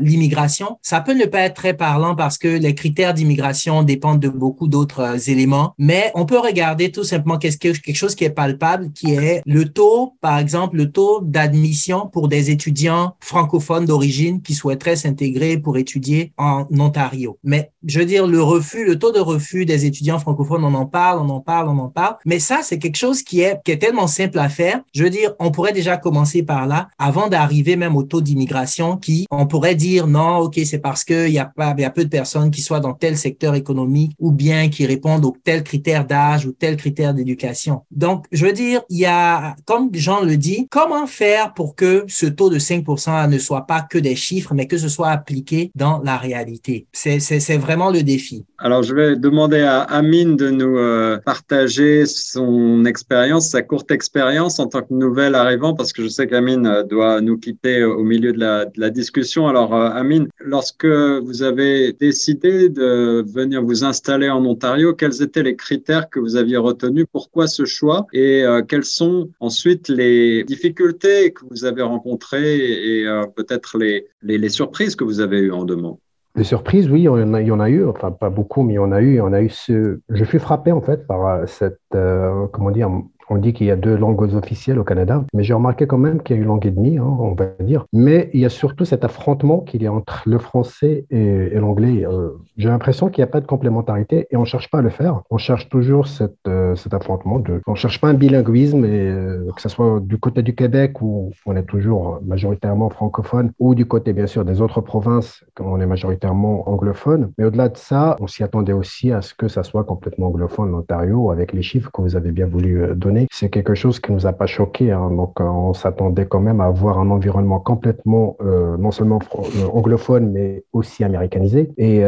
l'immigration, 0.00 0.78
ça 0.82 1.00
peut 1.00 1.14
ne 1.14 1.24
pas 1.24 1.40
être 1.40 1.54
très 1.54 1.74
parlant 1.74 2.14
parce 2.14 2.38
que 2.38 2.48
les 2.48 2.74
critères 2.74 3.14
d'immigration 3.14 3.82
dépendent 3.82 4.20
de 4.20 4.28
beaucoup 4.28 4.68
d'autres 4.68 5.00
euh, 5.00 5.18
éléments, 5.26 5.74
mais 5.78 6.10
on 6.14 6.26
peut 6.26 6.38
regarder 6.38 6.90
tout 6.90 7.04
simplement 7.04 7.38
quelque 7.38 7.94
chose 7.94 8.14
qui 8.14 8.24
est 8.24 8.30
palpable, 8.30 8.92
qui 8.92 9.12
est 9.12 9.42
le 9.46 9.64
taux, 9.64 10.14
par 10.20 10.38
exemple, 10.38 10.76
le 10.76 10.90
taux 10.90 11.20
d'admission 11.22 12.06
pour 12.06 12.28
des 12.28 12.50
étudiants 12.50 13.14
francophones 13.20 13.86
d'origine 13.86 14.42
qui 14.42 14.54
souhaiteraient 14.54 14.96
s'intégrer 14.96 15.58
pour 15.58 15.76
étudier 15.76 16.32
en 16.36 16.66
Ontario. 16.78 17.38
Mais 17.42 17.70
je 17.86 17.98
veux 17.98 18.06
dire, 18.06 18.26
le 18.26 18.42
refus, 18.42 18.84
le 18.84 18.98
taux 18.98 19.12
de 19.12 19.20
refus 19.20 19.66
des 19.66 19.86
étudiants 19.86 20.18
francophones, 20.18 20.64
on 20.64 20.74
en 20.74 20.86
parle, 20.86 21.20
on 21.20 21.28
en 21.28 21.40
parle, 21.40 21.68
on 21.68 21.78
en 21.78 21.88
parle. 21.88 21.93
Mais 22.24 22.38
ça, 22.38 22.60
c'est 22.62 22.78
quelque 22.78 22.96
chose 22.96 23.22
qui 23.22 23.40
est, 23.40 23.60
tellement 23.78 24.06
simple 24.06 24.38
à 24.38 24.48
faire. 24.48 24.80
Je 24.94 25.02
veux 25.02 25.10
dire, 25.10 25.32
on 25.38 25.50
pourrait 25.50 25.72
déjà 25.72 25.96
commencer 25.96 26.42
par 26.42 26.66
là 26.66 26.88
avant 26.98 27.28
d'arriver 27.28 27.76
même 27.76 27.96
au 27.96 28.02
taux 28.02 28.20
d'immigration 28.20 28.96
qui, 28.96 29.26
on 29.30 29.46
pourrait 29.46 29.74
dire, 29.74 30.06
non, 30.06 30.38
OK, 30.38 30.60
c'est 30.64 30.78
parce 30.78 31.04
qu'il 31.04 31.30
y 31.30 31.38
a 31.38 31.52
peu 31.90 32.04
de 32.04 32.08
personnes 32.08 32.50
qui 32.50 32.60
soient 32.60 32.80
dans 32.80 32.94
tel 32.94 33.16
secteur 33.16 33.54
économique 33.54 34.12
ou 34.18 34.32
bien 34.32 34.68
qui 34.68 34.86
répondent 34.86 35.24
aux 35.24 35.36
tels 35.44 35.62
critères 35.62 36.06
d'âge 36.06 36.46
ou 36.46 36.52
tels 36.52 36.76
critères 36.76 37.14
d'éducation. 37.14 37.82
Donc, 37.90 38.26
je 38.32 38.46
veux 38.46 38.52
dire, 38.52 38.82
il 38.90 38.98
y 38.98 39.06
a, 39.06 39.56
comme 39.64 39.90
Jean 39.92 40.22
le 40.22 40.36
dit, 40.36 40.66
comment 40.70 41.06
faire 41.06 41.54
pour 41.54 41.74
que 41.74 42.04
ce 42.08 42.26
taux 42.26 42.50
de 42.50 42.58
5% 42.58 43.28
ne 43.28 43.38
soit 43.38 43.66
pas 43.66 43.82
que 43.82 43.98
des 43.98 44.16
chiffres, 44.16 44.54
mais 44.54 44.66
que 44.66 44.78
ce 44.78 44.88
soit 44.88 45.10
appliqué 45.10 45.70
dans 45.74 46.00
la 46.02 46.16
réalité? 46.16 46.86
C'est 46.92 47.56
vraiment 47.56 47.90
le 47.90 48.02
défi. 48.02 48.44
Alors, 48.58 48.82
je 48.82 48.94
vais 48.94 49.16
demander 49.16 49.60
à 49.60 49.82
Amine 49.82 50.36
de 50.36 50.50
nous 50.50 50.78
euh, 50.78 51.18
partager 51.24 51.73
son 52.06 52.84
expérience, 52.84 53.50
sa 53.50 53.62
courte 53.62 53.90
expérience 53.90 54.58
en 54.58 54.66
tant 54.66 54.82
que 54.82 54.92
nouvelle 54.94 55.34
arrivant, 55.34 55.74
parce 55.74 55.92
que 55.92 56.02
je 56.02 56.08
sais 56.08 56.26
qu'Amine 56.26 56.66
euh, 56.66 56.82
doit 56.82 57.20
nous 57.20 57.38
quitter 57.38 57.84
au 57.84 58.02
milieu 58.02 58.32
de 58.32 58.38
la, 58.40 58.90
discussion. 58.90 59.48
Alors, 59.48 59.74
euh, 59.74 59.90
Amine, 59.90 60.28
lorsque 60.40 60.86
vous 60.86 61.42
avez 61.42 61.92
décidé 61.92 62.68
de 62.68 63.24
venir 63.26 63.62
vous 63.62 63.84
installer 63.84 64.28
en 64.28 64.44
Ontario, 64.44 64.94
quels 64.94 65.22
étaient 65.22 65.42
les 65.42 65.56
critères 65.56 66.08
que 66.10 66.20
vous 66.20 66.36
aviez 66.36 66.56
retenus? 66.56 67.06
Pourquoi 67.10 67.46
ce 67.46 67.64
choix? 67.64 68.06
Et 68.12 68.42
euh, 68.44 68.62
quelles 68.62 68.84
sont 68.84 69.30
ensuite 69.40 69.88
les 69.88 70.44
difficultés 70.44 71.32
que 71.32 71.44
vous 71.50 71.64
avez 71.64 71.82
rencontrées 71.82 73.00
et 73.00 73.06
euh, 73.06 73.24
peut-être 73.26 73.78
les, 73.78 74.06
les, 74.22 74.48
surprises 74.48 74.96
que 74.96 75.04
vous 75.04 75.20
avez 75.20 75.38
eues 75.38 75.52
en 75.52 75.64
demande 75.64 75.98
des 76.34 76.44
surprises, 76.44 76.90
oui, 76.90 77.02
il 77.02 77.04
y, 77.04 77.08
en 77.08 77.60
a, 77.60 77.68
eu, 77.68 77.86
enfin 77.86 78.10
pas 78.10 78.30
beaucoup, 78.30 78.62
mais 78.62 78.74
il 78.74 78.76
y 78.76 78.80
en 78.80 78.90
a 78.92 79.00
eu. 79.00 79.20
On 79.20 79.32
a 79.32 79.40
eu. 79.40 79.50
Je 79.68 80.24
suis 80.24 80.38
frappé 80.38 80.72
en 80.72 80.80
fait 80.80 81.06
par 81.06 81.48
cette, 81.48 81.80
euh, 81.94 82.46
comment 82.52 82.72
dire, 82.72 82.90
on 83.30 83.36
dit 83.38 83.52
qu'il 83.52 83.66
y 83.66 83.70
a 83.70 83.76
deux 83.76 83.96
langues 83.96 84.34
officielles 84.34 84.78
au 84.78 84.84
Canada, 84.84 85.24
mais 85.34 85.42
j'ai 85.42 85.54
remarqué 85.54 85.86
quand 85.86 85.98
même 85.98 86.22
qu'il 86.22 86.36
y 86.36 86.38
a 86.38 86.42
une 86.42 86.48
langue 86.48 86.66
et 86.66 86.70
demie, 86.70 86.98
hein, 86.98 87.16
on 87.18 87.34
va 87.34 87.46
dire. 87.60 87.86
Mais 87.92 88.30
il 88.32 88.40
y 88.40 88.44
a 88.44 88.48
surtout 88.48 88.84
cet 88.84 89.04
affrontement 89.04 89.60
qu'il 89.60 89.82
y 89.82 89.86
a 89.86 89.92
entre 89.92 90.22
le 90.26 90.38
français 90.38 91.06
et, 91.10 91.50
l'anglais. 91.58 92.04
Euh, 92.04 92.30
j'ai 92.56 92.68
l'impression 92.68 93.08
qu'il 93.08 93.22
n'y 93.22 93.28
a 93.28 93.32
pas 93.32 93.40
de 93.40 93.46
complémentarité 93.46 94.26
et 94.30 94.36
on 94.36 94.40
ne 94.40 94.46
cherche 94.46 94.70
pas 94.70 94.78
à 94.78 94.82
le 94.82 94.90
faire. 94.90 95.22
On 95.30 95.38
cherche 95.38 95.68
toujours 95.68 96.06
euh, 96.48 96.74
cet 96.74 96.94
affrontement. 96.94 97.38
De, 97.38 97.60
on 97.66 97.72
ne 97.72 97.76
cherche 97.76 98.00
pas 98.00 98.08
un 98.08 98.14
bilinguisme, 98.14 98.84
et, 98.84 98.88
euh, 98.88 99.50
que 99.54 99.62
ce 99.62 99.68
soit 99.68 100.00
du 100.00 100.18
côté 100.18 100.42
du 100.42 100.54
Québec 100.54 101.00
où 101.00 101.30
on 101.46 101.56
est 101.56 101.64
toujours 101.64 102.20
majoritairement 102.24 102.90
francophone, 102.90 103.52
ou 103.58 103.74
du 103.74 103.86
côté 103.86 104.12
bien 104.12 104.26
sûr 104.26 104.44
des 104.44 104.60
autres 104.60 104.80
provinces 104.80 105.44
où 105.60 105.64
on 105.64 105.80
est 105.80 105.86
majoritairement 105.86 106.68
anglophone. 106.68 107.32
Mais 107.38 107.44
au-delà 107.44 107.68
de 107.68 107.76
ça, 107.76 108.16
on 108.20 108.26
s'y 108.26 108.42
attendait 108.42 108.72
aussi 108.72 109.12
à 109.12 109.22
ce 109.22 109.34
que 109.34 109.48
ça 109.48 109.62
soit 109.62 109.84
complètement 109.84 110.26
anglophone 110.28 110.70
l'Ontario 110.70 111.30
avec 111.30 111.52
les 111.52 111.62
chiffres 111.62 111.90
que 111.92 112.02
vous 112.02 112.16
avez 112.16 112.30
bien 112.30 112.46
voulu 112.46 112.82
euh, 112.82 112.94
c'est 113.30 113.48
quelque 113.48 113.74
chose 113.74 114.00
qui 114.00 114.12
nous 114.12 114.26
a 114.26 114.32
pas 114.32 114.46
choqué. 114.46 114.92
Hein. 114.92 115.10
Donc, 115.10 115.40
euh, 115.40 115.44
on 115.44 115.74
s'attendait 115.74 116.26
quand 116.26 116.40
même 116.40 116.60
à 116.60 116.66
avoir 116.66 116.98
un 116.98 117.10
environnement 117.10 117.60
complètement 117.60 118.36
euh, 118.40 118.76
non 118.76 118.90
seulement 118.90 119.18
euh, 119.34 119.66
anglophone, 119.72 120.30
mais 120.30 120.64
aussi 120.72 121.04
américanisé. 121.04 121.70
Et 121.76 122.00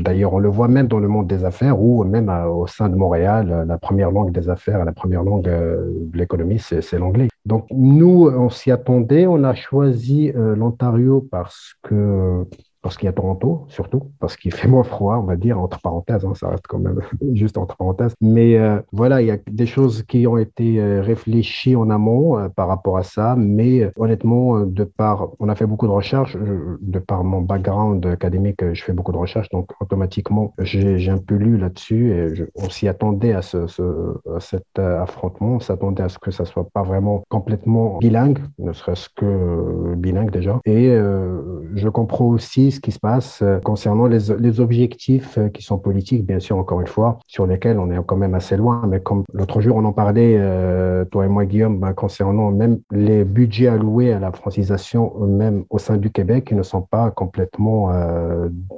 d'ailleurs, 0.00 0.34
on 0.34 0.38
le 0.38 0.48
voit 0.48 0.68
même 0.68 0.88
dans 0.88 0.98
le 0.98 1.08
monde 1.08 1.26
des 1.26 1.44
affaires, 1.44 1.80
ou 1.80 2.04
même 2.04 2.28
au 2.28 2.66
sein 2.66 2.88
de 2.88 2.96
Montréal, 2.96 3.64
la 3.66 3.78
première 3.78 4.10
langue 4.10 4.32
des 4.32 4.48
affaires, 4.48 4.84
la 4.84 4.92
première 4.92 5.22
langue 5.22 5.42
de 5.42 6.10
l'économie, 6.14 6.58
c'est 6.58 6.98
l'anglais. 6.98 7.28
Donc, 7.44 7.66
nous, 7.70 8.28
on 8.28 8.50
s'y 8.50 8.70
attendait. 8.70 9.26
On 9.26 9.44
a 9.44 9.54
choisi 9.54 10.32
l'Ontario 10.34 11.26
parce 11.30 11.74
que 11.82 12.44
parce 12.86 12.98
qu'il 12.98 13.06
y 13.06 13.08
a 13.08 13.12
Toronto, 13.12 13.64
surtout, 13.66 14.12
parce 14.20 14.36
qu'il 14.36 14.54
fait 14.54 14.68
moins 14.68 14.84
froid, 14.84 15.16
on 15.16 15.24
va 15.24 15.34
dire, 15.34 15.58
entre 15.58 15.80
parenthèses, 15.80 16.24
hein, 16.24 16.34
ça 16.36 16.50
reste 16.50 16.68
quand 16.68 16.78
même 16.78 17.00
juste 17.34 17.58
entre 17.58 17.76
parenthèses. 17.76 18.14
Mais 18.20 18.56
euh, 18.56 18.80
voilà, 18.92 19.22
il 19.22 19.26
y 19.26 19.32
a 19.32 19.38
des 19.50 19.66
choses 19.66 20.04
qui 20.04 20.24
ont 20.28 20.38
été 20.38 20.78
euh, 20.80 21.02
réfléchies 21.02 21.74
en 21.74 21.90
amont 21.90 22.38
euh, 22.38 22.48
par 22.48 22.68
rapport 22.68 22.96
à 22.96 23.02
ça, 23.02 23.34
mais 23.36 23.90
honnêtement, 23.96 24.60
de 24.60 24.84
par, 24.84 25.30
on 25.40 25.48
a 25.48 25.56
fait 25.56 25.66
beaucoup 25.66 25.88
de 25.88 25.92
recherches, 25.92 26.36
de 26.36 26.98
par 27.00 27.24
mon 27.24 27.40
background 27.40 28.06
académique, 28.06 28.62
je 28.72 28.84
fais 28.84 28.92
beaucoup 28.92 29.10
de 29.10 29.16
recherches, 29.16 29.48
donc 29.48 29.72
automatiquement, 29.80 30.54
j'ai 30.60 31.10
un 31.10 31.18
peu 31.18 31.34
lu 31.34 31.58
là-dessus 31.58 32.12
et 32.12 32.44
on 32.54 32.70
s'y 32.70 32.86
attendait 32.86 33.32
à, 33.32 33.42
ce, 33.42 33.56
à 33.56 34.38
cet 34.38 34.78
affrontement, 34.78 35.56
on 35.56 35.60
s'attendait 35.60 36.04
à 36.04 36.08
ce 36.08 36.20
que 36.20 36.30
ça 36.30 36.44
soit 36.44 36.68
pas 36.72 36.84
vraiment 36.84 37.24
complètement 37.30 37.98
bilingue, 37.98 38.38
ne 38.60 38.72
serait-ce 38.72 39.08
que 39.08 39.96
bilingue 39.96 40.30
déjà. 40.30 40.60
Et 40.64 40.96
je 41.74 41.88
comprends 41.88 42.26
aussi 42.26 42.75
qui 42.80 42.92
se 42.92 42.98
passe 42.98 43.42
concernant 43.64 44.06
les, 44.06 44.34
les 44.38 44.60
objectifs 44.60 45.38
qui 45.52 45.62
sont 45.62 45.78
politiques, 45.78 46.26
bien 46.26 46.40
sûr, 46.40 46.56
encore 46.56 46.80
une 46.80 46.86
fois, 46.86 47.18
sur 47.26 47.46
lesquels 47.46 47.78
on 47.78 47.90
est 47.90 47.98
quand 48.06 48.16
même 48.16 48.34
assez 48.34 48.56
loin. 48.56 48.82
Mais 48.88 49.00
comme 49.00 49.24
l'autre 49.32 49.60
jour, 49.60 49.76
on 49.76 49.84
en 49.84 49.92
parlait, 49.92 50.40
toi 51.10 51.24
et 51.24 51.28
moi, 51.28 51.44
Guillaume, 51.44 51.78
ben, 51.78 51.92
concernant 51.92 52.50
même 52.50 52.78
les 52.90 53.24
budgets 53.24 53.68
alloués 53.68 54.12
à 54.12 54.18
la 54.18 54.32
francisation, 54.32 55.12
même 55.26 55.64
au 55.70 55.78
sein 55.78 55.96
du 55.96 56.10
Québec, 56.10 56.46
qui 56.46 56.54
ne 56.54 56.62
sont 56.62 56.82
pas 56.82 57.10
complètement 57.10 57.90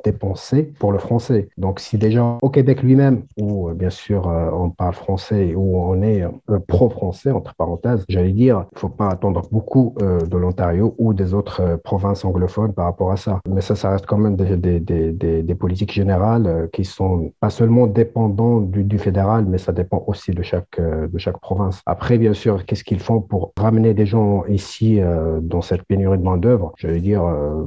dépensés 0.05 0.73
pour 0.79 0.93
le 0.93 0.99
français. 0.99 1.49
Donc, 1.57 1.81
si 1.81 1.99
déjà 1.99 2.39
au 2.43 2.51
Québec 2.51 2.83
lui-même, 2.83 3.23
où 3.41 3.71
bien 3.71 3.91
sûr 3.91 4.27
on 4.27 4.71
parle 4.71 4.95
français, 4.95 5.55
où 5.55 5.79
on 5.79 6.03
est 6.03 6.25
pro-français, 6.67 7.31
entre 7.31 7.55
parenthèses, 7.55 8.05
j'allais 8.09 8.33
dire, 8.33 8.67
il 8.73 8.75
ne 8.75 8.81
faut 8.81 8.89
pas 8.89 9.09
attendre 9.09 9.43
beaucoup 9.51 9.95
de 9.99 10.37
l'Ontario 10.37 10.95
ou 10.99 11.15
des 11.15 11.35
autres 11.35 11.79
provinces 11.83 12.25
anglophones 12.25 12.73
par 12.73 12.87
rapport 12.87 13.13
à 13.13 13.17
ça. 13.17 13.41
Mais 13.49 13.61
ça, 13.61 13.75
ça 13.75 13.88
reste 13.91 14.07
quand 14.07 14.19
même 14.19 14.37
des, 14.37 14.57
des, 14.57 14.81
des, 14.81 15.43
des 15.43 15.55
politiques 15.55 15.93
générales 15.93 16.69
qui 16.73 16.85
sont 16.85 17.33
pas 17.41 17.51
seulement 17.51 17.87
dépendantes 17.87 18.71
du, 18.71 18.85
du, 18.85 18.99
fédéral, 18.99 19.47
mais 19.47 19.59
ça 19.59 19.73
dépend 19.73 20.05
aussi 20.07 20.33
de 20.33 20.43
chaque, 20.43 20.81
de 20.81 21.19
chaque 21.19 21.41
province. 21.41 21.81
Après, 21.87 22.19
bien 22.19 22.35
sûr, 22.35 22.65
qu'est-ce 22.65 22.85
qu'ils 22.85 23.01
font 23.01 23.21
pour 23.21 23.53
ramener 23.57 23.95
des 23.95 24.07
gens 24.07 24.45
ici 24.47 25.01
dans 25.43 25.63
cette 25.63 25.83
pénurie 25.83 26.19
de 26.19 26.23
main-d'œuvre? 26.23 26.73
J'allais 26.77 27.01
dire, 27.01 27.23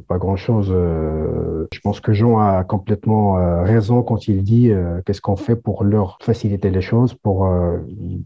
pas 0.08 0.18
grand-chose. 0.18 0.68
je 0.68 1.80
pense 1.82 2.00
que 2.00 2.13
Jean 2.13 2.40
a 2.40 2.63
complètement 2.63 3.63
raison 3.63 4.04
quand 4.04 4.28
il 4.28 4.44
dit 4.44 4.72
qu'est-ce 5.06 5.22
qu'on 5.22 5.36
fait 5.36 5.56
pour 5.56 5.84
leur 5.84 6.18
faciliter 6.22 6.70
les 6.70 6.82
choses, 6.82 7.13
pour 7.13 7.50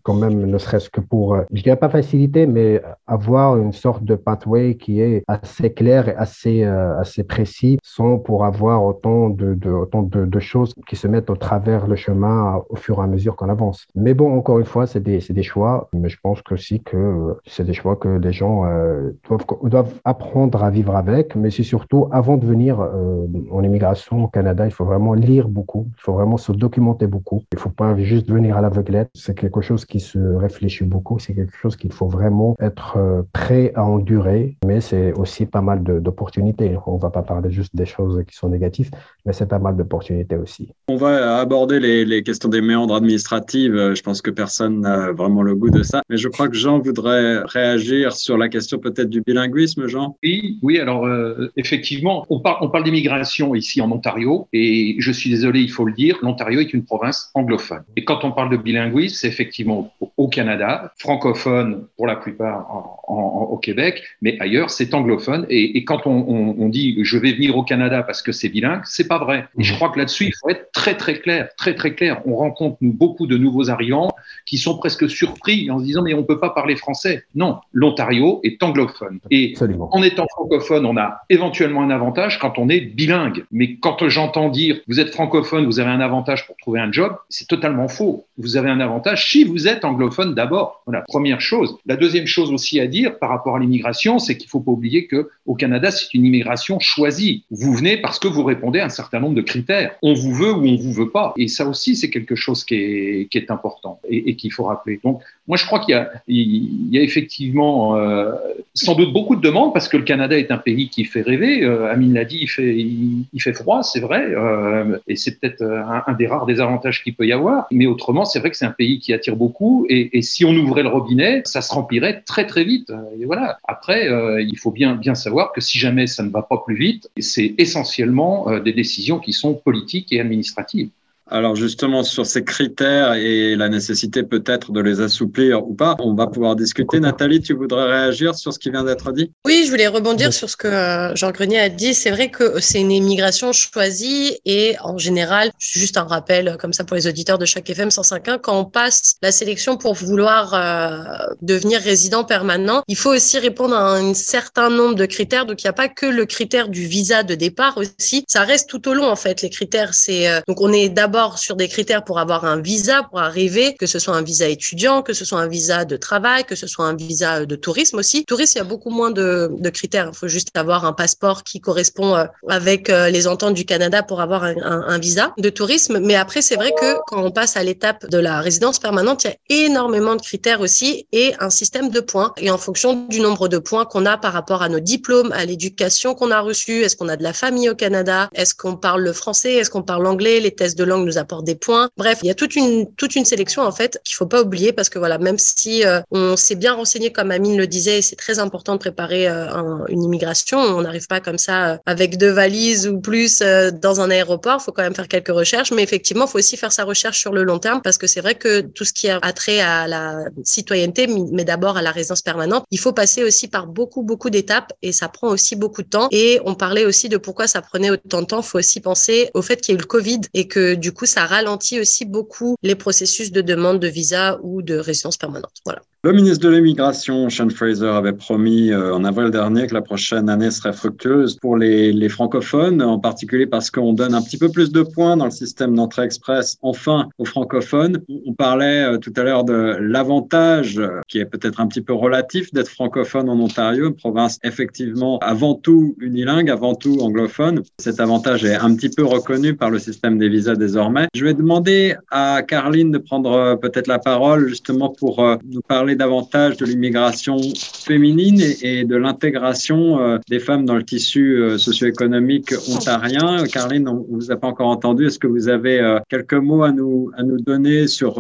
quand 0.04 0.14
même, 0.14 0.46
ne 0.46 0.58
serait-ce 0.58 0.90
que 0.90 1.02
pour, 1.02 1.38
je 1.52 1.62
dirais 1.62 1.78
pas 1.78 1.90
faciliter, 1.90 2.48
mais 2.48 2.82
avoir 3.08 3.58
une 3.58 3.74
sorte 3.74 4.04
de 4.04 4.16
pathway 4.16 4.76
qui 4.76 5.02
est 5.02 5.24
assez 5.28 5.74
clair 5.74 6.10
et 6.10 6.16
assez, 6.16 6.64
assez 6.64 7.24
précis, 7.24 7.78
sans 7.88 8.18
pour 8.18 8.46
avoir 8.46 8.84
autant 8.84 9.30
de, 9.30 9.54
de 9.54 9.70
autant 9.70 10.02
de, 10.02 10.26
de, 10.26 10.40
choses 10.40 10.74
qui 10.88 10.96
se 10.96 11.08
mettent 11.08 11.30
au 11.30 11.36
travers 11.36 11.86
le 11.86 11.96
chemin 11.96 12.64
au 12.70 12.76
fur 12.76 12.98
et 12.98 13.04
à 13.04 13.08
mesure 13.08 13.36
qu'on 13.36 13.48
avance. 13.48 13.86
Mais 13.94 14.16
bon, 14.16 14.36
encore 14.36 14.58
une 14.58 14.66
fois, 14.66 14.88
c'est 14.88 15.02
des, 15.02 15.20
des 15.20 15.44
choix, 15.44 15.88
mais 15.94 16.10
je 16.10 16.18
pense 16.20 16.42
aussi 16.50 16.82
que 16.82 17.38
c'est 17.46 17.64
des 17.64 17.74
choix 17.74 17.96
que 17.96 18.08
les 18.08 18.34
gens 18.34 18.66
euh, 18.66 19.12
doivent, 19.30 19.46
doivent 19.70 19.94
apprendre 20.04 20.64
à 20.64 20.72
vivre 20.72 20.96
avec, 20.96 21.36
mais 21.36 21.52
c'est 21.52 21.62
surtout, 21.64 22.08
avant 22.12 22.38
de 22.38 22.46
venir 22.46 22.82
euh, 22.82 23.28
en 23.52 23.62
immigration 23.64 24.24
au 24.24 24.28
Canada, 24.30 24.66
il 24.66 24.72
faut 24.72 24.86
vraiment 24.86 25.14
lire 25.14 25.48
beaucoup, 25.48 25.88
il 25.96 26.02
faut 26.02 26.14
vraiment 26.14 26.38
se 26.38 26.52
documenter 26.52 27.06
beaucoup. 27.06 27.44
Il 27.52 27.58
ne 27.58 27.60
faut 27.60 27.70
pas 27.70 27.96
juste 27.98 28.32
venir 28.32 28.58
à 28.58 28.62
l'aveuglette. 28.62 29.10
C'est 29.14 29.38
quelque 29.38 29.62
chose 29.62 29.86
qui 29.86 30.00
se 30.00 30.18
réfléchit 30.18 30.86
beaucoup, 30.86 31.20
c'est 31.20 31.36
quelque 31.36 31.56
chose 31.56 31.76
qu'il 31.76 31.94
faut 31.94 32.08
vraiment 32.08 32.56
être 32.60 32.98
euh, 32.98 33.22
prêt 33.32 33.72
à 33.76 33.86
endurer, 33.86 34.58
mais 34.66 34.82
c'est 34.82 35.14
aussi 35.14 35.46
pas 35.46 35.62
mal 35.62 35.84
d'opportunités. 35.84 36.76
On 36.88 36.96
ne 36.96 37.00
va 37.00 37.12
pas 37.12 37.22
parler 37.22 37.52
juste 37.52 37.65
des 37.74 37.86
choses 37.86 38.24
qui 38.28 38.36
sont 38.36 38.50
négatives, 38.50 38.92
mais 39.26 39.34
c'est 39.34 39.48
pas 39.48 39.60
mal 39.60 39.76
d'opportunités 39.76 40.36
aussi. 40.36 40.70
On 40.88 40.96
va 40.96 41.40
aborder 41.40 41.80
les, 41.80 42.06
les, 42.06 42.24
questions 42.24 42.50
des 42.50 42.62
méandres 42.62 42.96
administratives. 42.96 43.94
Je 43.94 44.02
pense 44.02 44.22
que 44.22 44.32
personne 44.32 44.82
n'a 44.82 45.12
vraiment 45.12 45.42
le 45.42 45.56
goût 45.56 45.70
de 45.70 45.84
ça, 45.84 46.02
mais 46.10 46.18
je 46.18 46.28
crois 46.28 46.48
que 46.48 46.56
Jean 46.56 46.80
voudrait 46.80 47.40
réagir 47.46 48.14
sur 48.14 48.38
la 48.38 48.50
question 48.50 48.78
peut-être 48.78 49.10
du 49.10 49.22
bilinguisme, 49.22 49.88
Jean. 49.88 50.18
Oui, 50.24 50.60
oui. 50.62 50.80
Alors 50.80 51.06
euh, 51.06 51.52
effectivement, 51.58 52.26
on 52.30 52.40
parle, 52.40 52.58
on 52.62 52.70
parle 52.70 52.84
d'immigration 52.84 53.56
ici 53.56 53.82
en 53.82 53.92
Ontario, 53.92 54.48
et 54.54 54.96
je 55.00 55.12
suis 55.12 55.30
désolé, 55.30 55.62
il 55.62 55.72
faut 55.72 55.86
le 55.86 55.94
dire, 55.94 56.18
l'Ontario 56.22 56.60
est 56.60 56.74
une 56.74 56.84
province 56.84 57.32
anglophone. 57.34 57.84
Et 57.96 58.06
quand 58.06 58.24
on 58.24 58.32
parle 58.32 58.50
de 58.52 58.58
bilinguisme, 58.58 59.16
c'est 59.16 59.28
effectivement 59.28 59.94
au 60.18 60.28
Canada, 60.28 60.94
francophone 60.98 61.88
pour 61.98 62.08
la 62.08 62.16
plupart 62.16 62.68
en, 62.70 63.14
en, 63.14 63.42
au 63.52 63.58
Québec, 63.58 64.04
mais 64.22 64.38
ailleurs 64.40 64.70
c'est 64.70 64.94
anglophone. 64.94 65.46
Et, 65.50 65.78
et 65.78 65.84
quand 65.84 66.08
on, 66.08 66.26
on, 66.28 66.56
on, 66.60 66.70
dit 66.70 66.98
je 67.04 67.18
vais 67.18 67.34
venir 67.34 67.55
au 67.58 67.64
Canada 67.64 68.04
parce 68.04 68.22
que 68.22 68.32
c'est 68.32 68.50
bilingue, 68.50 68.82
c'est 68.86 69.08
pas 69.08 69.18
vrai. 69.18 69.48
Et 69.58 69.64
je 69.64 69.74
crois 69.74 69.90
que 69.90 70.00
là-dessus 70.00 70.26
il 70.26 70.34
faut 70.40 70.50
être 70.50 70.72
très 70.72 70.96
très 70.96 71.20
clair, 71.20 71.50
très 71.58 71.76
très 71.76 71.96
clair. 71.96 72.22
On 72.26 72.36
rencontre 72.36 72.78
nous, 72.82 72.94
beaucoup 72.94 73.28
de 73.28 73.38
nouveaux 73.38 73.70
arrivants 73.70 74.12
qui 74.46 74.58
sont 74.58 74.78
presque 74.78 75.10
surpris 75.10 75.70
en 75.72 75.80
se 75.80 75.84
disant 75.86 76.02
mais 76.04 76.14
on 76.14 76.24
peut 76.24 76.40
pas 76.40 76.50
parler 76.50 76.76
français. 76.76 77.26
Non, 77.36 77.60
l'Ontario 77.72 78.40
est 78.44 78.62
anglophone. 78.64 79.20
Et 79.32 79.52
Absolument. 79.52 79.90
en 79.92 80.04
étant 80.04 80.28
francophone, 80.30 80.86
on 80.86 80.98
a 80.98 81.22
éventuellement 81.30 81.82
un 81.82 81.90
avantage 81.90 82.40
quand 82.40 82.58
on 82.58 82.70
est 82.70 82.82
bilingue. 82.82 83.46
Mais 83.52 83.76
quand 83.78 84.08
j'entends 84.08 84.50
dire 84.50 84.80
vous 84.88 85.00
êtes 85.00 85.12
francophone, 85.12 85.66
vous 85.66 85.80
avez 85.80 85.92
un 85.92 86.02
avantage 86.02 86.46
pour 86.48 86.56
trouver 86.58 86.80
un 86.80 86.92
job, 86.92 87.16
c'est 87.30 87.48
totalement 87.48 87.88
faux. 87.88 88.26
Vous 88.38 88.58
avez 88.58 88.70
un 88.70 88.80
avantage 88.80 89.30
si 89.30 89.44
vous 89.44 89.68
êtes 89.68 89.86
anglophone 89.86 90.36
d'abord. 90.36 90.82
Voilà, 90.86 91.04
première 91.08 91.42
chose. 91.42 91.78
La 91.86 91.96
deuxième 91.96 92.28
chose 92.28 92.52
aussi 92.52 92.80
à 92.80 92.88
dire 92.88 93.18
par 93.20 93.30
rapport 93.30 93.56
à 93.56 93.60
l'immigration, 93.60 94.20
c'est 94.20 94.38
qu'il 94.38 94.50
faut 94.50 94.60
pas 94.60 94.72
oublier 94.72 95.08
que 95.08 95.30
au 95.46 95.56
Canada, 95.56 95.92
c'est 95.92 96.14
une 96.14 96.26
immigration 96.26 96.80
choisie. 96.80 97.45
Vous 97.52 97.74
venez 97.74 97.98
parce 97.98 98.20
que 98.20 98.28
vous 98.28 98.44
répondez 98.44 98.80
à 98.80 98.86
un 98.86 98.90
certain 98.90 99.20
nombre 99.20 99.36
de 99.36 99.42
critères. 99.42 99.96
On 100.02 100.14
vous 100.14 100.34
veut 100.34 100.52
ou 100.52 100.66
on 100.66 100.76
vous 100.76 100.92
veut 100.92 101.10
pas. 101.10 101.34
Et 101.38 101.48
ça 101.48 101.68
aussi, 101.68 101.96
c'est 101.96 102.10
quelque 102.10 102.36
chose 102.36 102.64
qui 102.64 102.76
est, 102.76 103.52
important 103.52 104.00
et, 104.10 104.30
et 104.30 104.36
qu'il 104.36 104.52
faut 104.52 104.64
rappeler. 104.64 105.00
Donc, 105.04 105.22
moi, 105.48 105.58
je 105.58 105.66
crois 105.66 105.80
qu'il 105.80 105.94
y 106.28 106.98
a, 106.98 107.02
effectivement 107.02 107.98
euh, 107.98 108.32
sans 108.74 108.96
doute 108.96 109.14
beaucoup 109.14 109.36
de 109.36 109.42
demandes 109.42 109.74
parce 109.74 109.88
que 109.88 109.96
le 109.96 110.04
Canada 110.04 110.38
est 110.38 110.50
un 110.50 110.58
pays 110.58 110.90
qui 110.90 111.06
fait 111.06 111.22
rêver. 111.22 111.64
Euh, 111.64 111.92
Amine 111.92 112.16
l'a 112.16 112.26
dit, 112.26 112.40
il 112.42 112.48
fait, 112.48 112.76
il, 112.76 113.40
fait 113.40 113.54
froid, 113.54 113.84
c'est 113.84 114.00
vrai, 114.00 114.26
euh, 114.26 114.98
et 115.08 115.16
c'est 115.16 115.40
peut-être 115.40 115.62
un, 115.62 116.14
des 116.14 116.26
rares 116.26 116.48
désavantages 116.48 117.04
qu'il 117.04 117.16
peut 117.16 117.28
y 117.28 117.32
avoir. 117.32 117.68
Mais 117.70 117.86
autrement, 117.86 118.26
c'est 118.26 118.40
vrai 118.40 118.50
que 118.50 118.58
c'est 118.58 118.66
un 118.66 118.72
pays 118.72 118.98
qui 118.98 119.14
attire 119.14 119.36
beaucoup. 119.36 119.86
Et, 119.88 120.22
si 120.24 120.46
on 120.46 120.56
ouvrait 120.56 120.82
le 120.82 120.90
robinet, 120.90 121.44
ça 121.46 121.62
se 121.62 121.72
remplirait 121.72 122.22
très 122.26 122.48
très 122.48 122.64
vite. 122.64 122.92
Et 123.20 123.26
voilà. 123.26 123.60
Après, 123.68 124.08
euh, 124.10 124.42
il 124.42 124.58
faut 124.58 124.72
bien 124.72 124.96
bien 124.96 125.14
savoir 125.14 125.52
que 125.52 125.62
si 125.62 125.78
jamais 125.78 126.08
ça 126.08 126.24
ne 126.24 126.30
va 126.30 126.42
pas 126.42 126.64
plus 126.66 126.76
vite, 126.76 127.10
c'est 127.20 127.54
essentiellement 127.60 128.60
des 128.60 128.74
décisions 128.74 129.20
qui 129.20 129.34
sont 129.34 129.54
politiques 129.54 130.12
et 130.12 130.20
administratives. 130.20 130.90
Alors 131.28 131.56
justement 131.56 132.04
sur 132.04 132.26
ces 132.26 132.44
critères 132.44 133.14
et 133.14 133.56
la 133.56 133.68
nécessité 133.68 134.22
peut-être 134.22 134.72
de 134.72 134.80
les 134.80 135.02
assouplir 135.02 135.68
ou 135.68 135.74
pas, 135.74 135.96
on 136.00 136.14
va 136.14 136.28
pouvoir 136.28 136.56
discuter. 136.56 137.00
Nathalie, 137.00 137.42
tu 137.42 137.54
voudrais 137.54 137.86
réagir 137.86 138.36
sur 138.36 138.54
ce 138.54 138.60
qui 138.60 138.70
vient 138.70 138.84
d'être 138.84 139.12
dit? 139.12 139.32
Oui, 139.44 139.64
je 139.66 139.72
voulais 139.72 139.88
rebondir 139.88 140.32
sur 140.34 140.50
ce 140.50 140.56
que 140.56 140.68
euh, 140.68 141.16
Jean 141.16 141.32
Grenier 141.32 141.60
a 141.60 141.70
dit. 141.70 141.96
C'est 141.96 142.12
vrai 142.12 142.30
que 142.30 142.60
c'est 142.60 142.80
une 142.80 142.92
immigration 142.92 143.54
choisie 143.54 144.38
et 144.46 144.76
en 144.84 145.00
général, 145.00 145.52
juste 145.58 145.98
un 145.98 146.04
rappel 146.04 146.58
comme 146.60 146.74
ça 146.74 146.84
pour 146.84 146.96
les 146.96 147.08
auditeurs 147.08 147.40
de 147.40 147.46
chaque 147.46 147.68
FM 147.68 147.90
105.1, 147.90 148.40
quand 148.40 148.60
on 148.60 148.66
passe 148.66 149.16
la 149.24 149.32
sélection 149.32 149.78
pour 149.78 149.96
vouloir 149.96 150.54
euh, 150.54 151.34
devenir 151.42 151.82
résident 151.82 152.24
permanent, 152.24 152.84
il 152.88 152.98
faut 152.98 153.12
aussi 153.12 153.40
répondre 153.40 153.76
à 153.76 153.96
un 153.96 154.14
certain 154.14 154.70
nombre 154.70 154.94
de 154.94 155.08
critères. 155.08 155.48
Donc 155.48 155.64
il 155.64 155.66
n'y 155.66 155.72
a 155.72 155.74
pas 155.74 155.90
que 155.90 156.06
le 156.06 156.26
critère 156.28 156.70
du 156.70 156.86
visa 156.86 157.24
de 157.24 157.34
départ 157.34 157.78
aussi, 157.78 158.26
ça 158.28 158.42
reste 158.42 158.70
tout 158.70 158.88
au 158.88 158.94
long 158.94 159.08
en 159.08 159.16
fait. 159.16 159.42
Les 159.42 159.50
critères, 159.50 159.96
c'est 159.96 160.30
euh, 160.30 160.42
donc 160.48 160.62
on 160.62 160.72
est 160.72 160.90
d'abord 160.90 161.15
sur 161.38 161.56
des 161.56 161.68
critères 161.68 162.04
pour 162.04 162.20
avoir 162.20 162.46
un 162.46 162.62
visa, 162.62 163.04
pour 163.10 163.20
arriver, 163.20 163.76
que 163.76 163.86
ce 163.86 164.00
soit 164.00 164.16
un 164.16 164.22
visa 164.22 164.48
étudiant, 164.48 165.02
que 165.02 165.14
ce 165.14 165.26
soit 165.26 165.40
un 165.40 165.48
visa 165.48 165.86
de 165.86 165.98
travail, 165.98 166.44
que 166.44 166.56
ce 166.56 166.68
soit 166.68 166.86
un 166.86 166.96
visa 166.96 167.46
de 167.46 167.56
tourisme 167.56 168.00
aussi. 168.00 168.26
Tourisme, 168.26 168.54
il 168.56 168.60
y 168.60 168.62
a 168.62 168.66
beaucoup 168.66 168.90
moins 168.90 169.12
de, 169.12 169.50
critères. 169.70 170.10
Il 170.14 170.18
faut 170.18 170.28
juste 170.28 170.50
avoir 170.56 170.86
un 170.86 170.94
passeport 170.94 171.44
qui 171.44 171.60
correspond 171.60 172.16
euh, 172.16 172.26
avec 172.48 172.90
euh, 172.90 173.10
les 173.10 173.28
ententes 173.28 173.56
du 173.56 173.66
Canada 173.66 174.04
pour 174.04 174.22
avoir 174.22 174.44
un, 174.44 174.56
un, 174.64 174.82
un 174.88 174.98
visa 175.00 175.34
de 175.38 175.50
tourisme. 175.50 176.00
Mais 176.00 176.16
après, 176.16 176.42
c'est 176.42 176.56
vrai 176.56 176.72
que 176.80 176.98
quand 177.08 177.24
on 177.24 177.32
passe 177.32 177.58
à 177.58 177.64
l'étape 177.64 178.08
de 178.08 178.18
la 178.18 178.42
résidence 178.42 178.80
permanente, 178.80 179.24
il 179.24 179.28
y 179.28 179.64
a 179.64 179.66
énormément 179.66 180.16
de 180.16 180.22
critères 180.22 180.62
aussi 180.62 181.08
et 181.12 181.34
un 181.40 181.50
système 181.50 181.90
de 181.90 182.00
points. 182.00 182.34
Et 182.38 182.52
en 182.52 182.58
fonction 182.58 183.08
du 183.08 183.20
nombre 183.20 183.48
de 183.48 183.58
points 183.58 183.86
qu'on 183.86 184.06
a 184.06 184.18
par 184.18 184.34
rapport 184.34 184.62
à 184.62 184.70
nos 184.70 184.80
diplômes, 184.80 185.32
à 185.32 185.46
l'éducation 185.46 186.14
qu'on 186.16 186.32
a 186.32 186.40
reçue, 186.40 186.82
est-ce 186.84 186.96
qu'on 186.96 187.10
a 187.10 187.18
de 187.18 187.24
la 187.24 187.34
famille 187.34 187.70
au 187.70 187.76
Canada, 187.76 188.30
est-ce 188.34 188.54
qu'on 188.54 188.76
parle 188.76 189.02
le 189.02 189.14
français, 189.14 189.54
est-ce 189.54 189.70
qu'on 189.70 189.84
parle 189.84 190.04
l'anglais, 190.04 190.40
les 190.40 190.52
tests 190.52 190.78
de 190.78 190.84
langue 190.84 191.05
nous 191.06 191.18
apporte 191.18 191.46
des 191.46 191.56
points. 191.56 191.90
Bref, 191.98 192.20
il 192.24 192.28
y 192.28 192.32
a 192.32 192.36
toute 192.36 192.56
une 192.56 192.94
toute 192.96 193.16
une 193.16 193.26
sélection 193.26 193.62
en 193.62 193.72
fait 193.72 194.00
qu'il 194.04 194.16
faut 194.16 194.26
pas 194.26 194.42
oublier 194.42 194.74
parce 194.74 194.90
que 194.90 195.00
voilà, 195.00 195.18
même 195.18 195.38
si 195.38 195.86
euh, 195.86 196.02
on 196.12 196.36
s'est 196.36 196.56
bien 196.56 196.74
renseigné 196.74 197.12
comme 197.12 197.32
Amine 197.32 197.58
le 197.58 197.68
disait, 197.68 198.02
c'est 198.02 198.16
très 198.16 198.40
important 198.40 198.74
de 198.74 198.80
préparer 198.80 199.28
euh, 199.28 199.50
un, 199.50 199.86
une 199.88 200.04
immigration. 200.04 200.60
On 200.60 200.82
n'arrive 200.82 201.08
pas 201.08 201.20
comme 201.20 201.38
ça 201.38 201.74
euh, 201.74 201.78
avec 201.86 202.18
deux 202.18 202.32
valises 202.32 202.88
ou 202.88 203.00
plus 203.00 203.42
euh, 203.42 203.72
dans 203.72 204.02
un 204.02 204.10
aéroport. 204.10 204.58
Il 204.62 204.64
faut 204.64 204.72
quand 204.72 204.84
même 204.84 204.96
faire 204.96 205.08
quelques 205.08 205.30
recherches, 205.30 205.72
mais 205.72 205.84
effectivement, 205.84 206.26
il 206.26 206.30
faut 206.30 206.40
aussi 206.40 206.58
faire 206.58 206.72
sa 206.72 206.84
recherche 206.84 207.20
sur 207.20 207.34
le 207.34 207.44
long 207.44 207.60
terme 207.60 207.82
parce 207.82 207.98
que 207.98 208.08
c'est 208.08 208.22
vrai 208.22 208.36
que 208.36 208.62
tout 208.62 208.86
ce 208.86 208.94
qui 208.94 209.10
a 209.10 209.20
trait 209.34 209.60
à 209.60 209.88
la 209.88 210.26
citoyenneté, 210.44 211.08
mais 211.08 211.44
d'abord 211.44 211.78
à 211.78 211.82
la 211.82 211.92
résidence 211.92 212.22
permanente, 212.22 212.66
il 212.72 212.80
faut 212.80 212.94
passer 212.94 213.24
aussi 213.24 213.48
par 213.48 213.68
beaucoup 213.68 214.04
beaucoup 214.04 214.30
d'étapes 214.30 214.74
et 214.82 214.92
ça 214.92 215.10
prend 215.10 215.30
aussi 215.30 215.56
beaucoup 215.56 215.82
de 215.82 215.90
temps. 215.90 216.08
Et 216.12 216.40
on 216.46 216.56
parlait 216.56 216.86
aussi 216.86 217.10
de 217.10 217.18
pourquoi 217.18 217.48
ça 217.48 217.62
prenait 217.62 217.90
autant 217.90 218.22
de 218.22 218.28
temps. 218.28 218.42
Il 218.42 218.46
faut 218.46 218.60
aussi 218.60 218.80
penser 218.80 219.30
au 219.34 219.42
fait 219.42 219.58
qu'il 219.62 219.74
y 219.74 219.76
a 219.76 219.78
eu 219.78 219.82
le 219.82 219.88
Covid 219.88 220.22
et 220.34 220.48
que 220.48 220.76
du 220.76 220.92
coup, 220.96 221.06
ça 221.06 221.26
ralentit 221.26 221.80
aussi 221.80 222.06
beaucoup 222.06 222.56
les 222.64 222.76
processus 222.76 223.32
de 223.32 223.42
demande 223.42 223.80
de 223.80 223.88
visa 223.88 224.40
ou 224.42 224.64
de 224.64 224.76
résidence 224.76 225.18
permanente. 225.18 225.54
Voilà. 225.66 225.82
Le 226.06 226.14
ministre 226.14 226.48
de 226.48 226.54
l'Immigration, 226.54 227.32
Sean 227.32 227.50
Fraser, 227.50 227.88
avait 227.88 228.14
promis 228.14 228.72
euh, 228.72 228.94
en 228.94 229.04
avril 229.06 229.32
dernier 229.32 229.66
que 229.66 229.74
la 229.74 229.82
prochaine 229.82 230.30
année 230.30 230.52
serait 230.52 230.72
fructueuse 230.72 231.40
pour 231.42 231.58
les, 231.58 232.10
francophones, 232.10 232.80
en 232.84 233.00
particulier 233.00 233.48
parce 233.48 233.72
qu'on 233.72 233.92
donne 233.92 234.14
un 234.14 234.22
petit 234.22 234.38
peu 234.38 234.50
plus 234.50 234.72
de 234.72 234.84
points 234.84 235.18
dans 235.18 235.26
le 235.26 235.32
système 235.32 235.74
d'entrée 235.74 236.04
express, 236.04 236.58
enfin, 236.62 237.10
aux 237.18 237.26
francophones. 237.26 238.04
On 238.28 238.34
parlait 238.34 238.84
euh, 238.84 238.98
tout 239.00 239.14
à 239.16 239.24
l'heure 239.24 239.46
de 239.46 239.78
l'avantage, 239.80 240.78
euh, 240.78 241.02
qui 241.08 241.18
est 241.18 241.26
peut-être 241.26 241.60
un 241.60 241.66
petit 241.66 241.82
peu 241.82 241.94
relatif, 241.94 242.54
d'être 242.54 242.70
francophone 242.70 243.28
en 243.28 243.40
Ontario, 243.40 243.92
province 243.92 244.38
effectivement 244.44 245.18
avant 245.24 245.56
tout 245.56 245.96
unilingue, 246.00 246.52
avant 246.52 246.76
tout 246.76 247.00
anglophone. 247.02 247.64
Cet 247.80 248.00
avantage 248.00 248.46
est 248.46 248.54
un 248.54 248.76
petit 248.76 248.90
peu 248.90 249.04
reconnu 249.04 249.56
par 249.56 249.72
le 249.72 249.80
système 249.80 250.20
des 250.20 250.30
visas 250.30 250.56
désormais. 250.56 250.85
Je 251.14 251.24
vais 251.24 251.34
demander 251.34 251.96
à 252.12 252.42
Caroline 252.42 252.92
de 252.92 252.98
prendre 252.98 253.56
peut-être 253.62 253.88
la 253.88 254.00
parole 254.00 254.50
justement 254.50 254.90
pour 254.90 255.24
nous 255.52 255.62
parler 255.62 255.96
davantage 255.96 256.58
de 256.58 256.66
l'immigration 256.66 257.38
féminine 257.86 258.42
et, 258.62 258.84
de 258.84 258.96
l'intégration 258.96 260.00
euh, 260.00 260.18
des 260.30 260.40
femmes 260.40 260.66
dans 260.66 260.76
le 260.76 260.84
tissu 260.84 261.38
euh, 261.38 261.58
socio-économique 261.58 262.54
ontarien. 262.70 263.46
Caroline, 263.46 263.88
on 263.88 263.96
ne 263.96 264.06
vous 264.10 264.32
a 264.32 264.36
pas 264.36 264.48
encore 264.48 264.68
entendu. 264.68 265.08
Est-ce 265.08 265.20
que 265.20 265.28
vous 265.28 265.48
avez 265.48 265.80
euh, 265.80 266.00
quelques 266.10 266.34
mots 266.34 266.64
à 266.64 266.72
nous, 266.72 267.12
à 267.18 267.24
nous 267.24 267.40
donner 267.40 267.88
sur 267.88 268.20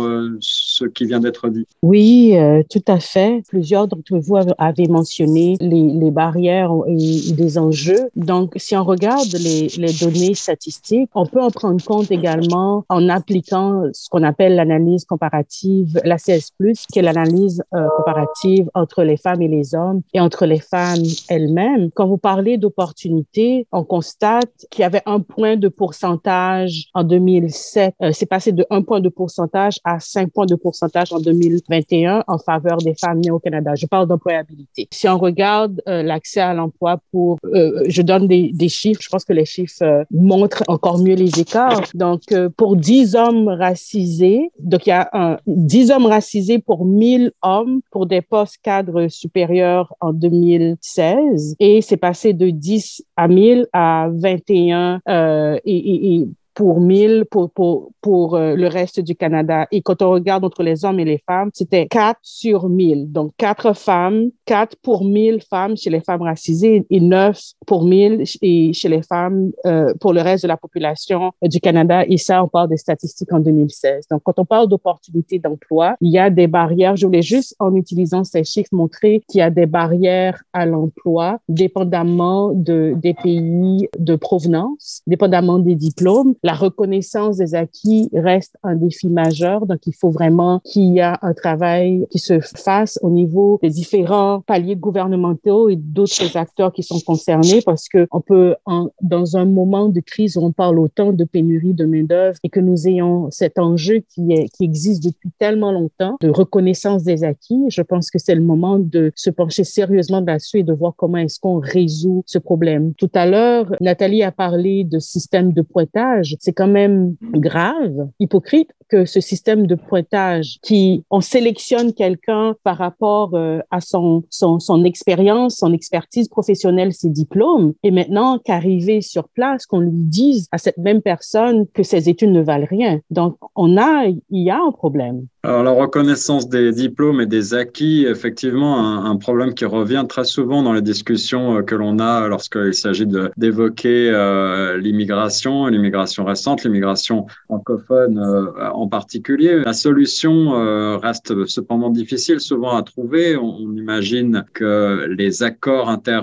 ce 0.76 0.86
qui 0.86 1.06
vient 1.06 1.20
d'être 1.20 1.50
dit? 1.50 1.66
Oui, 1.82 2.36
tout 2.70 2.84
à 2.88 3.00
fait. 3.00 3.44
Plusieurs 3.48 3.88
d'entre 3.88 4.18
vous 4.18 4.38
avez 4.58 4.88
mentionné 4.88 5.56
les, 5.60 5.90
les 5.90 6.12
barrières 6.12 6.72
et 6.88 7.32
des 7.32 7.58
enjeux. 7.58 8.10
Donc, 8.16 8.54
si 8.58 8.76
on 8.76 8.84
regarde 8.84 9.32
les, 9.34 9.68
les 9.78 9.94
données 9.94 10.34
statistiques, 10.34 11.10
on 11.16 11.26
peut 11.26 11.42
en 11.42 11.52
prendre 11.52 11.84
compte 11.84 12.12
également 12.12 12.86
en 12.90 13.10
appliquant 13.10 13.84
ce 13.94 14.10
qu'on 14.10 14.24
appelle 14.24 14.56
l'analyse 14.56 15.06
comparative, 15.06 16.00
la 16.04 16.18
CS+, 16.18 16.52
qui 16.92 17.00
est 17.00 17.02
l'analyse 17.02 17.64
euh, 17.74 17.88
comparative 17.98 18.70
entre 18.74 19.04
les 19.04 19.18
femmes 19.18 19.42
et 19.42 19.48
les 19.48 19.76
hommes 19.76 20.02
et 20.14 20.20
entre 20.20 20.46
les 20.46 20.60
femmes 20.60 21.04
elles-mêmes. 21.30 21.90
Quand 21.92 22.08
vous 22.08 22.18
parlez 22.18 22.58
d'opportunités, 22.58 23.68
on 23.72 23.84
constate 23.84 24.66
qu'il 24.70 24.82
y 24.82 24.86
avait 24.86 25.02
un 25.06 25.20
point 25.20 25.58
de 25.58 25.68
pourcentage 25.68 26.86
en 26.94 27.04
2007. 27.04 27.94
Euh, 28.02 28.12
c'est 28.14 28.26
passé 28.26 28.52
de 28.52 28.66
un 28.70 28.82
point 28.82 29.00
de 29.00 29.10
pourcentage 29.10 29.80
à 29.84 30.00
cinq 30.00 30.32
points 30.32 30.46
de 30.46 30.56
pourcentage 30.66 31.14
en 31.14 31.20
2021 31.20 32.24
en 32.28 32.38
faveur 32.40 32.78
des 32.78 32.96
femmes 32.96 33.20
nées 33.20 33.32
au 33.32 33.40
Canada. 33.40 33.76
Je 33.76 33.86
parle 33.86 34.08
d'employabilité. 34.08 34.88
Si 34.92 35.08
on 35.08 35.20
regarde 35.20 35.82
euh, 35.88 36.02
l'accès 36.02 36.42
à 36.42 36.54
l'emploi 36.56 37.00
pour, 37.12 37.38
je 37.44 38.02
donne 38.02 38.28
des, 38.28 38.70
chiffres, 38.70 39.02
je 39.04 39.10
pense 39.10 39.24
que 39.24 39.34
les 39.34 39.46
chiffres 39.46 40.06
montrent 40.10 40.64
encore 40.68 40.98
mieux 40.98 41.16
les 41.16 41.40
écarts. 41.40 41.84
Donc, 41.94 42.22
pour 42.58 42.76
10 42.76 43.16
hommes 43.16 43.48
racisés, 43.48 44.50
donc 44.60 44.88
il 44.88 44.90
y 44.90 44.94
a 44.94 45.08
un, 45.14 45.38
10 45.48 45.92
hommes 45.92 46.08
racisés 46.08 46.60
pour 46.60 46.86
1000 46.86 47.32
hommes 47.42 47.82
pour 47.92 48.06
des 48.06 48.22
postes 48.22 48.58
cadres 48.64 49.08
supérieurs 49.08 49.94
en 50.02 50.14
2016 50.14 51.56
et 51.60 51.82
c'est 51.82 51.98
passé 51.98 52.34
de 52.34 52.50
10 52.50 53.04
à 53.16 53.28
1000 53.28 53.68
à 53.74 54.10
21 54.12 55.02
euh, 55.08 55.60
et, 55.64 55.76
et, 55.76 56.16
et 56.16 56.28
pour 56.56 56.80
1000 56.80 57.26
pour, 57.30 57.52
pour, 57.52 57.92
pour 58.02 58.36
euh, 58.36 58.56
le 58.56 58.68
reste 58.68 59.00
du 59.02 59.16
Canada. 59.16 59.68
Et 59.72 59.82
quand 59.82 60.02
on 60.02 60.12
regarde 60.12 60.44
entre 60.44 60.64
les 60.64 60.86
hommes 60.86 61.00
et 61.00 61.06
les 61.06 61.18
femmes, 61.18 61.50
c'était 61.54 61.86
4 61.88 62.18
sur 62.24 62.70
1000. 62.70 63.12
Donc, 63.12 63.34
4 63.38 63.74
femmes, 63.74 64.30
4 64.46 64.78
pour 64.82 65.04
1000 65.04 65.42
femmes 65.48 65.76
chez 65.78 65.90
les 65.90 66.00
femmes 66.00 66.22
racisées 66.22 66.86
et 66.90 67.00
9 67.00 67.40
pour 67.68 67.86
1000 67.86 68.24
et 68.42 68.74
chez 68.74 68.90
les 68.90 69.02
femmes 69.04 69.52
euh, 69.66 69.94
pour 70.00 70.14
le 70.14 70.22
reste 70.22 70.44
de 70.44 70.48
la 70.48 70.58
population 70.58 71.32
du 71.44 71.60
Canada. 71.60 72.06
Et 72.08 72.18
ça, 72.18 72.44
on 72.44 72.48
parle 72.48 72.70
des 72.70 72.78
statistiques 72.78 73.32
en 73.34 73.40
2016. 73.40 74.08
Donc, 74.10 74.22
quand 74.24 74.40
on 74.40 74.46
parle 74.46 74.70
d'opportunités 74.70 75.40
d'emploi, 75.40 75.96
il 76.00 76.12
y 76.12 76.20
a 76.20 76.30
des 76.30 76.48
barrières. 76.48 76.96
Je 76.96 77.06
voulais 77.06 77.22
juste, 77.22 77.56
en 77.60 77.76
utilisant 77.76 78.24
ces 78.24 78.46
chiffres, 78.46 78.70
montrer 78.72 79.22
qu'il 79.28 79.40
y 79.40 79.42
a 79.42 79.50
des 79.50 79.66
barrières 79.66 80.42
à 80.54 80.66
l'emploi, 80.66 81.40
dépendamment 81.50 82.52
de, 82.54 82.94
des 82.96 83.14
pays 83.14 83.90
de 84.00 84.16
provenance, 84.16 85.02
dépendamment 85.06 85.60
des 85.60 85.76
diplômes 85.76 86.34
la 86.46 86.54
reconnaissance 86.54 87.38
des 87.38 87.56
acquis 87.56 88.08
reste 88.14 88.56
un 88.62 88.76
défi 88.76 89.10
majeur. 89.10 89.66
Donc, 89.66 89.80
il 89.88 89.96
faut 89.96 90.12
vraiment 90.12 90.62
qu'il 90.64 90.94
y 90.94 91.00
ait 91.00 91.14
un 91.24 91.34
travail 91.34 92.06
qui 92.12 92.20
se 92.20 92.40
fasse 92.40 93.00
au 93.02 93.10
niveau 93.10 93.58
des 93.64 93.72
différents 93.72 94.42
paliers 94.42 94.76
gouvernementaux 94.76 95.70
et 95.70 95.76
d'autres 95.76 96.38
acteurs 96.38 96.72
qui 96.72 96.84
sont 96.84 97.00
concernés 97.00 97.64
parce 97.66 97.90
que 97.90 98.08
on 98.12 98.22
peut, 98.22 98.54
dans 99.02 99.38
un 99.38 99.46
moment 99.46 99.90
de 99.90 100.00
crise 100.02 100.38
où 100.38 100.42
on 100.42 100.52
parle 100.52 100.78
autant 100.78 101.14
de 101.14 101.24
pénurie 101.24 101.74
de 101.74 101.86
main-d'œuvre 101.86 102.38
et 102.44 102.50
que 102.50 102.60
nous 102.60 102.88
ayons 102.88 103.32
cet 103.32 103.58
enjeu 103.58 104.04
qui 104.08 104.28
existe 104.60 105.04
depuis 105.04 105.32
tellement 105.40 105.72
longtemps 105.72 106.16
de 106.22 106.30
reconnaissance 106.30 107.04
des 107.04 107.24
acquis, 107.24 107.66
je 107.70 107.82
pense 107.82 108.12
que 108.12 108.20
c'est 108.20 108.36
le 108.36 108.44
moment 108.44 108.78
de 108.78 109.12
se 109.16 109.32
pencher 109.32 109.64
sérieusement 109.64 110.22
là-dessus 110.22 110.60
et 110.60 110.64
de 110.64 110.74
voir 110.74 110.94
comment 110.96 111.18
est-ce 111.18 111.40
qu'on 111.40 111.58
résout 111.58 112.22
ce 112.28 112.38
problème. 112.38 112.94
Tout 112.94 113.10
à 113.16 113.26
l'heure, 113.26 113.76
Nathalie 113.82 114.22
a 114.22 114.32
parlé 114.32 114.84
de 114.84 115.00
système 115.00 115.52
de 115.52 115.64
pointage 115.64 116.35
c'est 116.40 116.54
quand 116.54 116.68
même 116.68 117.16
grave, 117.34 118.10
hypocrite 118.20 118.70
que 118.90 119.06
ce 119.06 119.20
système 119.20 119.66
de 119.66 119.76
pointage 119.76 120.58
qui 120.62 121.04
on 121.10 121.22
sélectionne 121.22 121.94
quelqu'un 121.94 122.56
par 122.64 122.78
rapport 122.78 123.36
euh, 123.36 123.60
à 123.72 123.82
son, 123.82 124.24
son, 124.30 124.60
son 124.60 124.84
expérience, 124.84 125.58
son 125.58 125.74
expertise 125.74 126.28
professionnelle, 126.30 126.94
ses 126.94 127.10
diplômes, 127.10 127.74
et 127.84 127.92
maintenant 127.92 128.38
qu'arriver 128.38 129.02
sur 129.02 129.28
place, 129.30 129.66
qu'on 129.66 129.80
lui 129.80 129.92
dise 129.92 130.48
à 130.52 130.58
cette 130.58 130.78
même 130.78 131.02
personne 131.02 131.66
que 131.74 131.84
ses 131.84 132.10
études 132.10 132.32
ne 132.32 132.42
valent 132.42 132.68
rien. 132.70 133.00
Donc, 133.10 133.38
on 133.56 133.78
a, 133.78 134.06
il 134.08 134.44
y 134.44 134.50
a 134.50 134.60
un 134.60 134.72
problème. 134.72 135.28
Alors, 135.46 135.62
la 135.62 135.70
reconnaissance 135.70 136.50
des 136.50 136.72
diplômes 136.72 137.22
et 137.22 137.28
des 137.28 137.54
acquis, 137.54 138.08
effectivement, 138.08 139.06
un, 139.06 139.16
problème 139.16 139.54
qui 139.54 139.66
revient 139.66 140.04
très 140.10 140.24
souvent 140.24 140.64
dans 140.64 140.74
les 140.74 140.82
discussions 140.82 141.58
euh, 141.58 141.62
que 141.62 141.76
l'on 141.76 142.00
a 142.00 142.28
lorsqu'il 142.28 142.74
s'agit 142.74 143.06
d'évoquer 143.38 144.10
euh, 144.10 144.78
l'immigration, 144.78 145.68
l'immigration 145.68 146.26
récente, 146.26 146.64
l'immigration 146.64 147.28
francophone 147.46 148.18
euh, 148.18 148.70
en 148.72 148.88
particulier. 148.88 149.60
La 149.60 149.74
solution 149.74 150.50
reste 150.98 151.46
cependant 151.46 151.92
difficile 151.92 152.40
souvent 152.40 152.76
à 152.76 152.82
trouver. 152.82 153.38
On, 153.38 153.76
imagine 153.76 154.46
que 154.54 155.06
les 155.16 155.44
accords 155.44 155.90
inter, 155.90 156.22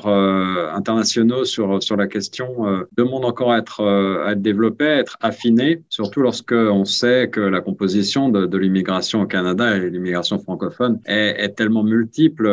internationaux 0.75 1.45
sur, 1.45 1.81
sur 1.83 1.97
la 1.97 2.09
question 2.09 2.85
demandent 2.97 3.25
encore 3.25 3.53
à 3.53 3.59
être, 3.59 3.85
à 3.85 4.33
être 4.33 4.43
développés, 4.43 4.87
à 4.87 4.99
être 4.99 5.17
affinés, 5.21 5.83
surtout 5.89 6.23
lorsque 6.23 6.53
on 6.53 6.85
sait 6.85 7.29
que 7.31 7.41
la 7.41 7.61
composition 7.61 8.31
de 8.31 8.59
l'immigration 8.59 9.12
au 9.21 9.27
Canada 9.27 9.77
et 9.77 9.91
l'immigration 9.91 10.39
francophone 10.39 11.01
est, 11.05 11.55
tellement 11.57 11.83
multiple. 11.83 12.49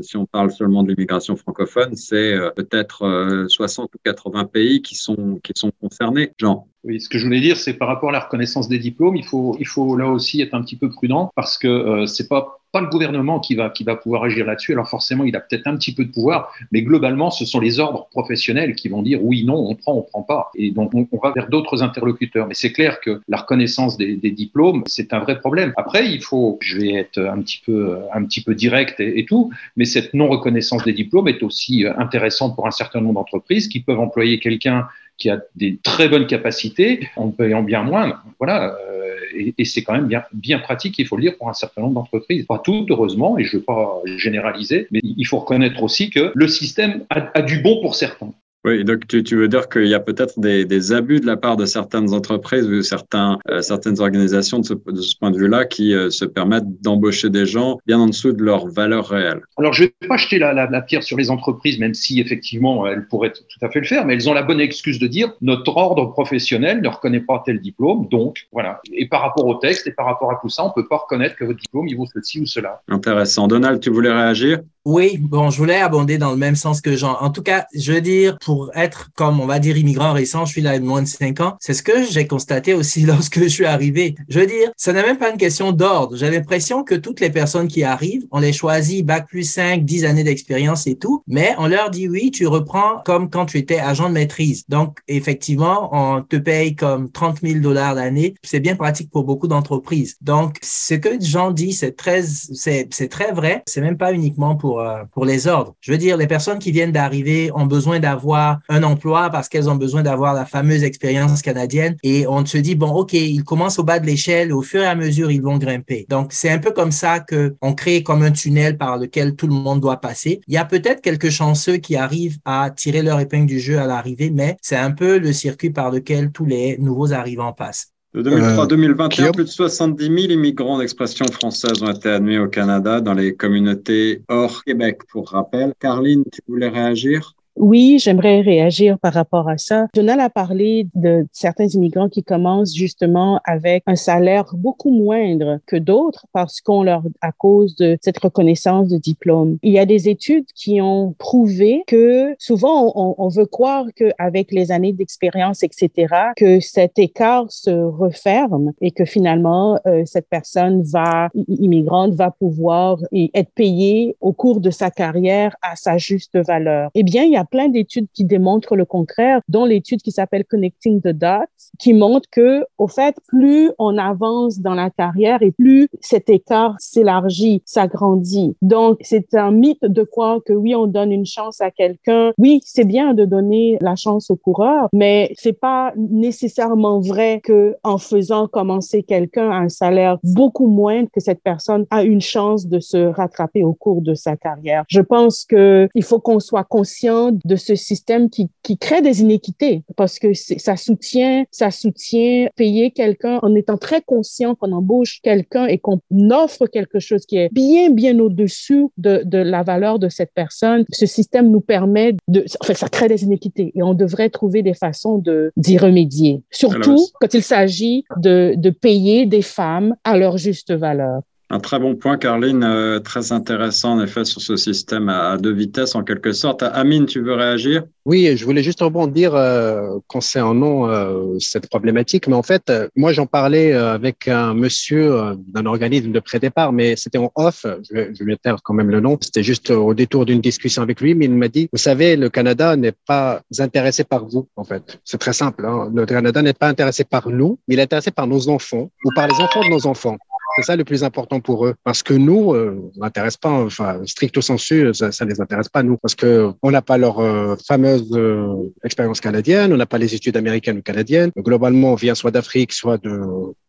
si 0.00 0.16
on 0.16 0.26
parle 0.26 0.50
seulement 0.50 0.82
de 0.82 0.88
l'immigration 0.88 1.36
francophone, 1.36 1.94
c'est 1.96 2.34
peut-être 2.56 3.46
60 3.48 3.94
ou 3.94 3.98
80 4.04 4.44
pays 4.46 4.80
qui 4.80 4.94
sont, 4.94 5.38
qui 5.42 5.52
sont 5.54 5.70
concernés. 5.80 6.32
Jean 6.38 6.66
oui, 6.84 7.00
ce 7.00 7.08
que 7.08 7.18
je 7.18 7.24
voulais 7.24 7.40
dire, 7.40 7.56
c'est 7.56 7.74
par 7.74 7.86
rapport 7.86 8.08
à 8.08 8.12
la 8.12 8.20
reconnaissance 8.20 8.68
des 8.68 8.78
diplômes, 8.78 9.14
il 9.14 9.24
faut, 9.24 9.56
il 9.60 9.66
faut 9.66 9.96
là 9.96 10.08
aussi 10.08 10.40
être 10.40 10.54
un 10.54 10.62
petit 10.62 10.76
peu 10.76 10.90
prudent 10.90 11.30
parce 11.36 11.56
que 11.56 11.68
euh, 11.68 12.06
c'est 12.06 12.28
pas 12.28 12.61
pas 12.72 12.80
le 12.80 12.88
gouvernement 12.88 13.38
qui 13.38 13.54
va, 13.54 13.70
qui 13.70 13.84
va 13.84 13.96
pouvoir 13.96 14.24
agir 14.24 14.46
là-dessus. 14.46 14.72
Alors 14.72 14.88
forcément, 14.88 15.24
il 15.24 15.36
a 15.36 15.40
peut-être 15.40 15.66
un 15.66 15.76
petit 15.76 15.94
peu 15.94 16.04
de 16.04 16.10
pouvoir, 16.10 16.52
mais 16.72 16.82
globalement, 16.82 17.30
ce 17.30 17.44
sont 17.44 17.60
les 17.60 17.78
ordres 17.78 18.08
professionnels 18.10 18.74
qui 18.74 18.88
vont 18.88 19.02
dire 19.02 19.22
oui, 19.22 19.44
non, 19.44 19.56
on 19.56 19.74
prend, 19.74 19.94
on 19.94 20.02
prend 20.02 20.22
pas. 20.22 20.50
Et 20.56 20.70
donc, 20.70 20.92
on, 20.94 21.18
va 21.22 21.32
vers 21.32 21.48
d'autres 21.48 21.82
interlocuteurs. 21.82 22.48
Mais 22.48 22.54
c'est 22.54 22.72
clair 22.72 23.00
que 23.00 23.20
la 23.28 23.36
reconnaissance 23.36 23.96
des, 23.96 24.16
diplômes, 24.16 24.82
c'est 24.86 25.12
un 25.12 25.18
vrai 25.18 25.38
problème. 25.38 25.74
Après, 25.76 26.10
il 26.10 26.22
faut, 26.22 26.58
je 26.60 26.78
vais 26.78 26.94
être 26.94 27.18
un 27.18 27.40
petit 27.42 27.60
peu, 27.64 27.98
un 28.12 28.24
petit 28.24 28.42
peu 28.42 28.54
direct 28.54 28.98
et, 29.00 29.24
tout, 29.26 29.50
mais 29.76 29.84
cette 29.84 30.14
non-reconnaissance 30.14 30.84
des 30.84 30.94
diplômes 30.94 31.28
est 31.28 31.42
aussi 31.42 31.84
intéressante 31.98 32.54
pour 32.54 32.66
un 32.66 32.70
certain 32.70 33.00
nombre 33.00 33.14
d'entreprises 33.14 33.68
qui 33.68 33.80
peuvent 33.80 34.00
employer 34.00 34.40
quelqu'un 34.40 34.88
qui 35.22 35.30
a 35.30 35.40
des 35.54 35.78
très 35.84 36.08
bonnes 36.08 36.26
capacités 36.26 37.08
en 37.14 37.28
payant 37.28 37.62
bien 37.62 37.84
moins. 37.84 38.20
Voilà, 38.40 38.74
euh, 38.74 39.52
et, 39.56 39.64
c'est 39.64 39.84
quand 39.84 39.92
même 39.92 40.10
bien, 40.32 40.58
pratique, 40.58 40.98
il 40.98 41.06
faut 41.06 41.16
le 41.16 41.22
dire, 41.22 41.36
pour 41.38 41.48
un 41.48 41.54
certain 41.54 41.82
nombre 41.82 41.94
d'entreprises. 41.94 42.44
Pas 42.44 42.58
toutes, 42.58 42.90
heureusement, 42.90 43.38
et 43.38 43.44
je 43.44 43.56
ne 43.56 43.60
veux 43.60 43.64
pas 43.64 44.02
généraliser, 44.16 44.88
mais 44.90 44.98
il 45.04 45.24
faut 45.24 45.38
reconnaître 45.38 45.80
aussi 45.80 46.10
que 46.10 46.32
le 46.34 46.48
système 46.48 47.04
a 47.08 47.42
du 47.42 47.60
bon 47.60 47.80
pour 47.80 47.94
certains. 47.94 48.32
Oui, 48.64 48.84
donc 48.84 49.08
tu, 49.08 49.24
tu 49.24 49.36
veux 49.36 49.48
dire 49.48 49.68
qu'il 49.68 49.88
y 49.88 49.94
a 49.94 50.00
peut-être 50.00 50.38
des, 50.38 50.64
des, 50.64 50.92
abus 50.92 51.18
de 51.18 51.26
la 51.26 51.36
part 51.36 51.56
de 51.56 51.66
certaines 51.66 52.14
entreprises 52.14 52.64
ou 52.66 52.80
certains, 52.82 53.38
euh, 53.50 53.60
certaines 53.60 54.00
organisations 54.00 54.60
de 54.60 54.64
ce, 54.64 54.74
de 54.74 55.00
ce 55.00 55.16
point 55.16 55.32
de 55.32 55.38
vue-là 55.38 55.64
qui 55.64 55.94
euh, 55.94 56.10
se 56.10 56.24
permettent 56.24 56.80
d'embaucher 56.80 57.28
des 57.28 57.44
gens 57.44 57.78
bien 57.86 57.98
en 57.98 58.06
dessous 58.06 58.32
de 58.32 58.42
leur 58.42 58.68
valeur 58.68 59.08
réelle. 59.08 59.40
Alors, 59.56 59.72
je 59.72 59.84
ne 59.84 59.88
vais 59.88 60.08
pas 60.08 60.16
jeter 60.16 60.38
la, 60.38 60.52
la, 60.52 60.70
la, 60.70 60.80
pierre 60.80 61.02
sur 61.02 61.16
les 61.16 61.30
entreprises, 61.30 61.80
même 61.80 61.94
si 61.94 62.20
effectivement 62.20 62.86
elles 62.86 63.08
pourraient 63.08 63.32
tout 63.32 63.64
à 63.66 63.68
fait 63.68 63.80
le 63.80 63.86
faire, 63.86 64.06
mais 64.06 64.14
elles 64.14 64.28
ont 64.28 64.34
la 64.34 64.42
bonne 64.42 64.60
excuse 64.60 65.00
de 65.00 65.08
dire 65.08 65.32
notre 65.40 65.76
ordre 65.76 66.12
professionnel 66.12 66.80
ne 66.82 66.88
reconnaît 66.88 67.20
pas 67.20 67.42
tel 67.44 67.60
diplôme, 67.60 68.06
donc 68.08 68.46
voilà. 68.52 68.80
Et 68.92 69.08
par 69.08 69.22
rapport 69.22 69.46
au 69.46 69.54
texte 69.56 69.88
et 69.88 69.92
par 69.92 70.06
rapport 70.06 70.30
à 70.30 70.38
tout 70.40 70.48
ça, 70.48 70.64
on 70.64 70.68
ne 70.68 70.72
peut 70.72 70.86
pas 70.86 70.98
reconnaître 70.98 71.34
que 71.34 71.44
votre 71.44 71.58
diplôme 71.58 71.88
il 71.88 71.96
vaut 71.96 72.06
ceci 72.06 72.40
ou 72.40 72.46
cela. 72.46 72.80
Intéressant. 72.88 73.48
Donald, 73.48 73.80
tu 73.80 73.90
voulais 73.90 74.12
réagir? 74.12 74.60
Oui, 74.84 75.16
bon, 75.16 75.50
je 75.50 75.58
voulais 75.58 75.80
abonder 75.80 76.18
dans 76.18 76.32
le 76.32 76.36
même 76.36 76.56
sens 76.56 76.80
que 76.80 76.96
Jean. 76.96 77.16
En 77.20 77.30
tout 77.30 77.42
cas, 77.42 77.66
je 77.72 77.92
veux 77.92 78.00
dire, 78.00 78.36
pour 78.44 78.51
pour 78.52 78.70
être 78.74 79.08
comme 79.14 79.40
on 79.40 79.46
va 79.46 79.58
dire 79.58 79.78
immigrant 79.78 80.12
récent, 80.12 80.44
je 80.44 80.52
suis 80.52 80.60
là 80.60 80.78
moins 80.78 81.00
de 81.00 81.06
cinq 81.08 81.40
ans. 81.40 81.56
C'est 81.58 81.72
ce 81.72 81.82
que 81.82 82.04
j'ai 82.04 82.26
constaté 82.26 82.74
aussi 82.74 83.00
lorsque 83.06 83.40
je 83.40 83.48
suis 83.48 83.64
arrivé. 83.64 84.14
Je 84.28 84.40
veux 84.40 84.46
dire, 84.46 84.70
ce 84.76 84.90
n'est 84.90 85.02
même 85.02 85.16
pas 85.16 85.30
une 85.30 85.38
question 85.38 85.72
d'ordre. 85.72 86.16
J'ai 86.16 86.30
l'impression 86.30 86.84
que 86.84 86.94
toutes 86.94 87.20
les 87.20 87.30
personnes 87.30 87.66
qui 87.66 87.82
arrivent, 87.82 88.26
on 88.30 88.40
les 88.40 88.52
choisit 88.52 89.06
bac 89.06 89.26
plus 89.26 89.44
5, 89.44 89.86
10 89.86 90.04
années 90.04 90.22
d'expérience 90.22 90.86
et 90.86 90.96
tout, 90.96 91.22
mais 91.26 91.54
on 91.56 91.66
leur 91.66 91.88
dit 91.88 92.10
oui, 92.10 92.30
tu 92.30 92.46
reprends 92.46 93.00
comme 93.06 93.30
quand 93.30 93.46
tu 93.46 93.56
étais 93.56 93.78
agent 93.78 94.10
de 94.10 94.14
maîtrise. 94.14 94.64
Donc 94.68 94.98
effectivement, 95.08 95.88
on 95.92 96.20
te 96.20 96.36
paye 96.36 96.76
comme 96.76 97.10
30 97.10 97.38
000 97.42 97.60
dollars 97.60 97.94
l'année. 97.94 98.34
C'est 98.42 98.60
bien 98.60 98.76
pratique 98.76 99.10
pour 99.10 99.24
beaucoup 99.24 99.48
d'entreprises. 99.48 100.18
Donc 100.20 100.58
ce 100.60 100.92
que 100.92 101.18
Jean 101.22 101.52
dit, 101.52 101.72
c'est 101.72 101.96
très, 101.96 102.22
c'est, 102.22 102.88
c'est 102.90 103.08
très 103.08 103.32
vrai. 103.32 103.62
C'est 103.66 103.80
même 103.80 103.96
pas 103.96 104.12
uniquement 104.12 104.56
pour 104.56 104.80
euh, 104.80 105.04
pour 105.10 105.24
les 105.24 105.46
ordres. 105.46 105.74
Je 105.80 105.90
veux 105.92 105.98
dire, 105.98 106.18
les 106.18 106.26
personnes 106.26 106.58
qui 106.58 106.70
viennent 106.70 106.92
d'arriver 106.92 107.50
ont 107.54 107.64
besoin 107.64 107.98
d'avoir 107.98 108.41
un 108.68 108.82
emploi 108.82 109.30
parce 109.30 109.48
qu'elles 109.48 109.68
ont 109.68 109.76
besoin 109.76 110.02
d'avoir 110.02 110.34
la 110.34 110.44
fameuse 110.44 110.82
expérience 110.82 111.42
canadienne 111.42 111.96
et 112.02 112.26
on 112.26 112.44
se 112.44 112.58
dit 112.58 112.74
bon, 112.74 112.90
ok, 112.90 113.12
ils 113.14 113.44
commencent 113.44 113.78
au 113.78 113.84
bas 113.84 113.98
de 113.98 114.06
l'échelle, 114.06 114.52
au 114.52 114.62
fur 114.62 114.82
et 114.82 114.86
à 114.86 114.94
mesure 114.94 115.30
ils 115.30 115.42
vont 115.42 115.58
grimper. 115.58 116.06
Donc 116.08 116.32
c'est 116.32 116.50
un 116.50 116.58
peu 116.58 116.70
comme 116.70 116.92
ça 116.92 117.20
que 117.20 117.54
on 117.60 117.74
crée 117.74 118.02
comme 118.02 118.22
un 118.22 118.32
tunnel 118.32 118.76
par 118.76 118.98
lequel 118.98 119.34
tout 119.34 119.46
le 119.46 119.54
monde 119.54 119.80
doit 119.80 120.00
passer. 120.00 120.40
Il 120.46 120.54
y 120.54 120.58
a 120.58 120.64
peut-être 120.64 121.00
quelques 121.00 121.30
chanceux 121.30 121.76
qui 121.76 121.96
arrivent 121.96 122.38
à 122.44 122.70
tirer 122.70 123.02
leur 123.02 123.20
épingle 123.20 123.46
du 123.46 123.60
jeu 123.60 123.78
à 123.78 123.86
l'arrivée, 123.86 124.30
mais 124.30 124.56
c'est 124.62 124.76
un 124.76 124.90
peu 124.90 125.18
le 125.18 125.32
circuit 125.32 125.70
par 125.70 125.90
lequel 125.90 126.30
tous 126.30 126.44
les 126.44 126.78
nouveaux 126.78 127.12
arrivants 127.12 127.52
passent. 127.52 127.92
De 128.14 128.20
2003 128.20 128.64
à 128.64 128.66
2021, 128.66 129.32
plus 129.32 129.44
de 129.44 129.48
70 129.48 130.04
000 130.04 130.16
immigrants 130.32 130.78
d'expression 130.78 131.24
française 131.32 131.82
ont 131.82 131.90
été 131.90 132.10
admis 132.10 132.36
au 132.36 132.46
Canada 132.46 133.00
dans 133.00 133.14
les 133.14 133.34
communautés 133.34 134.22
hors 134.28 134.62
Québec, 134.64 135.00
pour 135.08 135.30
rappel. 135.30 135.72
Carline, 135.80 136.22
tu 136.30 136.40
voulais 136.46 136.68
réagir? 136.68 137.34
Oui, 137.56 137.98
j'aimerais 137.98 138.40
réagir 138.40 138.98
par 138.98 139.12
rapport 139.12 139.48
à 139.48 139.58
ça. 139.58 139.86
Jonal 139.94 140.20
a 140.20 140.30
parlé 140.30 140.86
de 140.94 141.26
certains 141.32 141.68
immigrants 141.68 142.08
qui 142.08 142.22
commencent 142.22 142.74
justement 142.74 143.40
avec 143.44 143.82
un 143.86 143.96
salaire 143.96 144.46
beaucoup 144.54 144.90
moindre 144.90 145.58
que 145.66 145.76
d'autres 145.76 146.26
parce 146.32 146.60
qu'on 146.60 146.82
leur, 146.82 147.02
à 147.20 147.32
cause 147.32 147.76
de 147.76 147.98
cette 148.00 148.18
reconnaissance 148.18 148.88
de 148.88 148.96
diplôme. 148.96 149.58
Il 149.62 149.72
y 149.72 149.78
a 149.78 149.86
des 149.86 150.08
études 150.08 150.46
qui 150.54 150.80
ont 150.80 151.14
prouvé 151.18 151.84
que 151.86 152.34
souvent 152.38 152.92
on, 152.94 153.14
on 153.18 153.28
veut 153.28 153.46
croire 153.46 153.86
qu'avec 153.94 154.50
les 154.50 154.72
années 154.72 154.92
d'expérience, 154.92 155.62
etc., 155.62 156.14
que 156.36 156.60
cet 156.60 156.98
écart 156.98 157.46
se 157.48 157.70
referme 157.70 158.72
et 158.80 158.90
que 158.90 159.04
finalement 159.04 159.78
euh, 159.86 160.02
cette 160.06 160.28
personne 160.28 160.82
va, 160.82 161.28
immigrante, 161.48 162.14
va 162.14 162.30
pouvoir 162.30 162.98
être 163.12 163.50
payée 163.54 164.16
au 164.20 164.32
cours 164.32 164.60
de 164.60 164.70
sa 164.70 164.90
carrière 164.90 165.54
à 165.62 165.76
sa 165.76 165.98
juste 165.98 166.38
valeur. 166.38 166.90
Eh 166.94 167.02
bien, 167.02 167.24
il 167.24 167.32
y 167.32 167.36
a 167.42 167.44
plein 167.44 167.68
d'études 167.68 168.06
qui 168.14 168.24
démontrent 168.24 168.76
le 168.76 168.84
contraire, 168.84 169.40
dont 169.48 169.64
l'étude 169.64 170.00
qui 170.00 170.12
s'appelle 170.12 170.44
Connecting 170.44 171.00
the 171.00 171.08
Dots, 171.08 171.52
qui 171.78 171.92
montre 171.92 172.28
que, 172.30 172.64
au 172.78 172.86
fait, 172.86 173.16
plus 173.26 173.70
on 173.78 173.98
avance 173.98 174.60
dans 174.60 174.74
la 174.74 174.90
carrière 174.90 175.42
et 175.42 175.50
plus 175.50 175.88
cet 176.00 176.30
écart 176.30 176.76
s'élargit, 176.78 177.62
s'agrandit. 177.64 178.56
Donc, 178.62 178.98
c'est 179.00 179.34
un 179.34 179.50
mythe 179.50 179.84
de 179.84 180.02
croire 180.02 180.38
que 180.46 180.52
oui, 180.52 180.74
on 180.74 180.86
donne 180.86 181.10
une 181.10 181.26
chance 181.26 181.60
à 181.60 181.70
quelqu'un. 181.70 182.32
Oui, 182.38 182.60
c'est 182.64 182.84
bien 182.84 183.14
de 183.14 183.24
donner 183.24 183.78
la 183.80 183.96
chance 183.96 184.30
au 184.30 184.36
coureur, 184.36 184.88
mais 184.92 185.32
c'est 185.36 185.58
pas 185.58 185.92
nécessairement 185.96 187.00
vrai 187.00 187.40
que 187.42 187.76
en 187.82 187.98
faisant 187.98 188.46
commencer 188.46 189.02
quelqu'un 189.02 189.50
à 189.50 189.56
un 189.56 189.68
salaire 189.68 190.18
beaucoup 190.22 190.68
moindre 190.68 191.08
que 191.12 191.20
cette 191.20 191.42
personne 191.42 191.86
a 191.90 192.04
une 192.04 192.20
chance 192.20 192.66
de 192.66 192.78
se 192.78 192.98
rattraper 192.98 193.64
au 193.64 193.72
cours 193.72 194.02
de 194.02 194.14
sa 194.14 194.36
carrière. 194.36 194.84
Je 194.88 195.00
pense 195.00 195.44
que 195.44 195.88
il 195.94 196.04
faut 196.04 196.20
qu'on 196.20 196.40
soit 196.40 196.64
conscient 196.64 197.31
de 197.44 197.56
ce 197.56 197.74
système 197.74 198.30
qui, 198.30 198.48
qui 198.62 198.78
crée 198.78 199.02
des 199.02 199.20
inéquités 199.20 199.82
parce 199.96 200.18
que 200.18 200.34
ça 200.34 200.76
soutient, 200.76 201.44
ça 201.50 201.70
soutient 201.70 202.48
payer 202.56 202.90
quelqu'un 202.90 203.38
en 203.42 203.54
étant 203.54 203.76
très 203.76 204.00
conscient 204.02 204.54
qu'on 204.54 204.72
embauche 204.72 205.20
quelqu'un 205.22 205.66
et 205.66 205.78
qu'on 205.78 206.00
offre 206.30 206.66
quelque 206.66 206.98
chose 206.98 207.26
qui 207.26 207.36
est 207.36 207.52
bien, 207.52 207.90
bien 207.90 208.18
au-dessus 208.18 208.86
de, 208.96 209.22
de 209.24 209.38
la 209.38 209.62
valeur 209.62 209.98
de 209.98 210.08
cette 210.08 210.32
personne. 210.34 210.84
Ce 210.92 211.06
système 211.06 211.50
nous 211.50 211.60
permet 211.60 212.14
de, 212.28 212.44
enfin, 212.60 212.74
ça 212.74 212.88
crée 212.88 213.08
des 213.08 213.24
inéquités 213.24 213.72
et 213.74 213.82
on 213.82 213.94
devrait 213.94 214.30
trouver 214.30 214.62
des 214.62 214.74
façons 214.74 215.18
de, 215.18 215.52
d'y 215.56 215.78
remédier. 215.78 216.42
Surtout 216.50 216.98
quand 217.20 217.34
il 217.34 217.42
s'agit 217.42 218.04
de, 218.18 218.54
de 218.56 218.70
payer 218.70 219.26
des 219.26 219.42
femmes 219.42 219.94
à 220.04 220.16
leur 220.16 220.38
juste 220.38 220.72
valeur. 220.72 221.22
Un 221.54 221.60
très 221.60 221.78
bon 221.78 221.96
point, 221.96 222.16
Carline, 222.16 222.64
euh, 222.64 222.98
très 222.98 223.30
intéressant 223.30 223.98
en 223.98 224.02
effet 224.02 224.24
sur 224.24 224.40
ce 224.40 224.56
système 224.56 225.10
à, 225.10 225.36
deux 225.36 225.52
vitesses 225.52 225.94
en 225.94 226.02
quelque 226.02 226.32
sorte. 226.32 226.62
Amine, 226.62 227.04
tu 227.04 227.20
veux 227.20 227.34
réagir? 227.34 227.84
Oui, 228.06 228.34
je 228.34 228.44
voulais 228.46 228.62
juste 228.62 228.80
rebondir 228.80 229.34
euh, 229.34 229.98
concernant 230.06 230.88
euh, 230.88 231.36
cette 231.40 231.68
problématique, 231.68 232.26
mais 232.26 232.36
en 232.36 232.42
fait, 232.42 232.72
moi 232.96 233.12
j'en 233.12 233.26
parlais 233.26 233.74
avec 233.74 234.28
un 234.28 234.54
monsieur 234.54 235.36
d'un 235.46 235.66
organisme 235.66 236.10
de 236.10 236.20
pré-départ, 236.20 236.72
mais 236.72 236.96
c'était 236.96 237.18
en 237.18 237.30
off, 237.34 237.66
je 237.66 237.94
vais, 237.94 238.12
je 238.18 238.24
quand 238.64 238.74
même 238.74 238.90
le 238.90 239.00
nom, 239.00 239.18
c'était 239.20 239.42
juste 239.42 239.70
au 239.70 239.92
détour 239.92 240.24
d'une 240.24 240.40
discussion 240.40 240.80
avec 240.80 241.02
lui, 241.02 241.14
mais 241.14 241.26
il 241.26 241.34
m'a 241.34 241.48
dit, 241.48 241.68
vous 241.70 241.78
savez, 241.78 242.16
le 242.16 242.30
Canada 242.30 242.76
n'est 242.76 242.94
pas 243.06 243.42
intéressé 243.58 244.04
par 244.04 244.26
vous, 244.26 244.48
en 244.56 244.64
fait. 244.64 244.98
C'est 245.04 245.18
très 245.18 245.34
simple, 245.34 245.66
hein. 245.66 245.90
le 245.94 246.06
Canada 246.06 246.40
n'est 246.40 246.54
pas 246.54 246.68
intéressé 246.68 247.04
par 247.04 247.28
nous, 247.28 247.58
mais 247.68 247.74
il 247.74 247.78
est 247.78 247.82
intéressé 247.82 248.10
par 248.10 248.26
nos 248.26 248.48
enfants 248.48 248.90
ou 249.04 249.10
par 249.14 249.28
les 249.28 249.34
enfants 249.34 249.60
de 249.60 249.68
nos 249.68 249.86
enfants. 249.86 250.16
C'est 250.56 250.62
ça 250.62 250.76
le 250.76 250.84
plus 250.84 251.04
important 251.04 251.40
pour 251.40 251.66
eux. 251.66 251.74
Parce 251.84 252.02
que 252.02 252.14
nous, 252.14 252.52
euh, 252.52 252.90
on 252.96 253.00
n'intéresse 253.00 253.36
pas, 253.36 253.50
enfin, 253.50 254.00
stricto 254.04 254.40
sensu, 254.40 254.92
ça, 254.92 255.10
ça 255.12 255.24
les 255.24 255.40
intéresse 255.40 255.68
pas, 255.68 255.82
nous. 255.82 255.96
Parce 255.96 256.14
que 256.14 256.50
on 256.62 256.70
n'a 256.70 256.82
pas 256.82 256.98
leur 256.98 257.20
euh, 257.20 257.56
fameuse 257.66 258.10
euh, 258.12 258.70
expérience 258.84 259.20
canadienne, 259.20 259.72
on 259.72 259.76
n'a 259.76 259.86
pas 259.86 259.98
les 259.98 260.14
études 260.14 260.36
américaines 260.36 260.78
ou 260.78 260.82
canadiennes. 260.82 261.30
Globalement, 261.36 261.92
on 261.92 261.94
vient 261.94 262.14
soit 262.14 262.30
d'Afrique, 262.30 262.72
soit 262.72 262.98
de, 262.98 263.20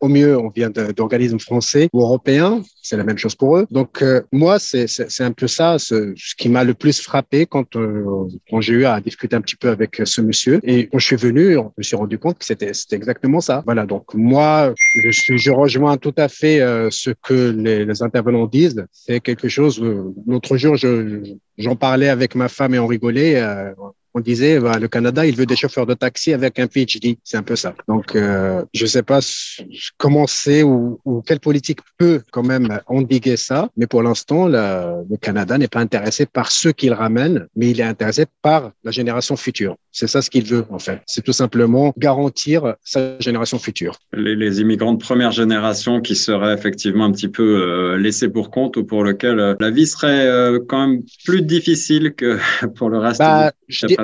au 0.04 0.08
mieux, 0.08 0.36
on 0.38 0.50
vient 0.50 0.70
d'organismes 0.70 1.38
français 1.38 1.88
ou 1.92 2.02
européens. 2.02 2.62
C'est 2.82 2.98
la 2.98 3.04
même 3.04 3.16
chose 3.16 3.34
pour 3.34 3.56
eux. 3.56 3.66
Donc, 3.70 4.02
euh, 4.02 4.20
moi, 4.32 4.58
c'est 4.58 4.86
un 5.20 5.32
peu 5.32 5.46
ça, 5.46 5.78
ce, 5.78 6.12
qui 6.36 6.48
m'a 6.50 6.64
le 6.64 6.74
plus 6.74 7.00
frappé 7.00 7.46
quand, 7.46 7.68
quand 8.50 8.60
j'ai 8.60 8.74
eu 8.74 8.84
à 8.84 9.00
discuter 9.00 9.34
un 9.34 9.40
petit 9.40 9.56
peu 9.56 9.70
avec 9.70 10.02
ce 10.04 10.20
monsieur. 10.20 10.60
Et 10.62 10.88
quand 10.88 10.98
je 10.98 11.06
suis 11.06 11.16
venu, 11.16 11.56
on 11.56 11.72
me 11.78 11.82
suis 11.82 11.96
rendu 11.96 12.18
compte 12.18 12.38
que 12.38 12.44
c'était 12.44 12.72
exactement 12.92 13.40
ça. 13.40 13.62
Voilà. 13.64 13.86
Donc, 13.86 14.12
moi, 14.14 14.74
je 15.02 15.10
je 15.36 15.50
rejoins 15.50 15.96
tout 15.96 16.14
à 16.16 16.28
fait 16.28 16.60
euh, 16.60 16.88
ce 16.90 17.10
que 17.10 17.50
les, 17.50 18.02
intervenants 18.02 18.46
disent, 18.46 18.84
c'est 18.92 19.20
quelque 19.20 19.48
chose. 19.48 19.80
Euh, 19.82 20.12
l'autre 20.26 20.56
jour, 20.56 20.76
j'en 21.56 21.76
parlais 21.76 22.08
avec 22.08 22.34
ma 22.34 22.48
femme 22.48 22.74
et 22.74 22.78
on 22.78 22.86
rigolait. 22.86 23.42
On 24.14 24.20
disait 24.20 24.60
bah, 24.60 24.78
le 24.78 24.88
Canada, 24.88 25.26
il 25.26 25.36
veut 25.36 25.46
des 25.46 25.56
chauffeurs 25.56 25.86
de 25.86 25.94
taxi 25.94 26.32
avec 26.32 26.58
un 26.58 26.66
PhD. 26.66 27.16
C'est 27.24 27.36
un 27.36 27.42
peu 27.42 27.56
ça. 27.56 27.74
Donc, 27.88 28.14
euh, 28.14 28.62
je 28.72 28.84
ne 28.84 28.88
sais 28.88 29.02
pas 29.02 29.20
comment 29.98 30.26
c'est 30.26 30.62
ou, 30.62 31.00
ou, 31.04 31.20
quelle 31.22 31.40
politique 31.40 31.80
peut 31.98 32.22
quand 32.30 32.44
même 32.44 32.80
endiguer 32.86 33.36
ça. 33.36 33.68
Mais 33.76 33.86
pour 33.86 34.02
l'instant, 34.02 34.46
le 34.46 35.16
Canada 35.20 35.58
n'est 35.58 35.68
pas 35.68 35.80
intéressé 35.80 36.26
par 36.26 36.50
ceux 36.52 36.72
qu'il 36.72 36.92
ramène, 36.92 37.46
mais 37.56 37.70
il 37.70 37.80
est 37.80 37.84
intéressé 37.84 38.26
par 38.42 38.72
la 38.84 38.90
génération 38.90 39.36
future. 39.36 39.76
C'est 39.90 40.08
ça 40.08 40.22
ce 40.22 40.28
qu'il 40.28 40.44
veut, 40.44 40.64
en 40.70 40.80
fait. 40.80 41.00
C'est 41.06 41.22
tout 41.22 41.32
simplement 41.32 41.94
garantir 41.96 42.74
sa 42.82 43.16
génération 43.20 43.60
future. 43.60 43.96
Les, 44.12 44.34
les, 44.34 44.60
immigrants 44.60 44.92
de 44.92 44.98
première 44.98 45.30
génération 45.30 46.00
qui 46.00 46.16
seraient 46.16 46.52
effectivement 46.52 47.04
un 47.04 47.12
petit 47.12 47.28
peu 47.28 47.62
euh, 47.62 47.96
laissés 47.96 48.28
pour 48.28 48.50
compte 48.50 48.76
ou 48.76 48.84
pour 48.84 49.04
lequel 49.04 49.38
euh, 49.38 49.54
la 49.60 49.70
vie 49.70 49.86
serait 49.86 50.26
euh, 50.26 50.58
quand 50.68 50.86
même 50.86 51.02
plus 51.24 51.42
difficile 51.42 52.14
que 52.14 52.38
pour 52.76 52.90
le 52.90 52.98
reste. 52.98 53.20
Bah, 53.20 53.52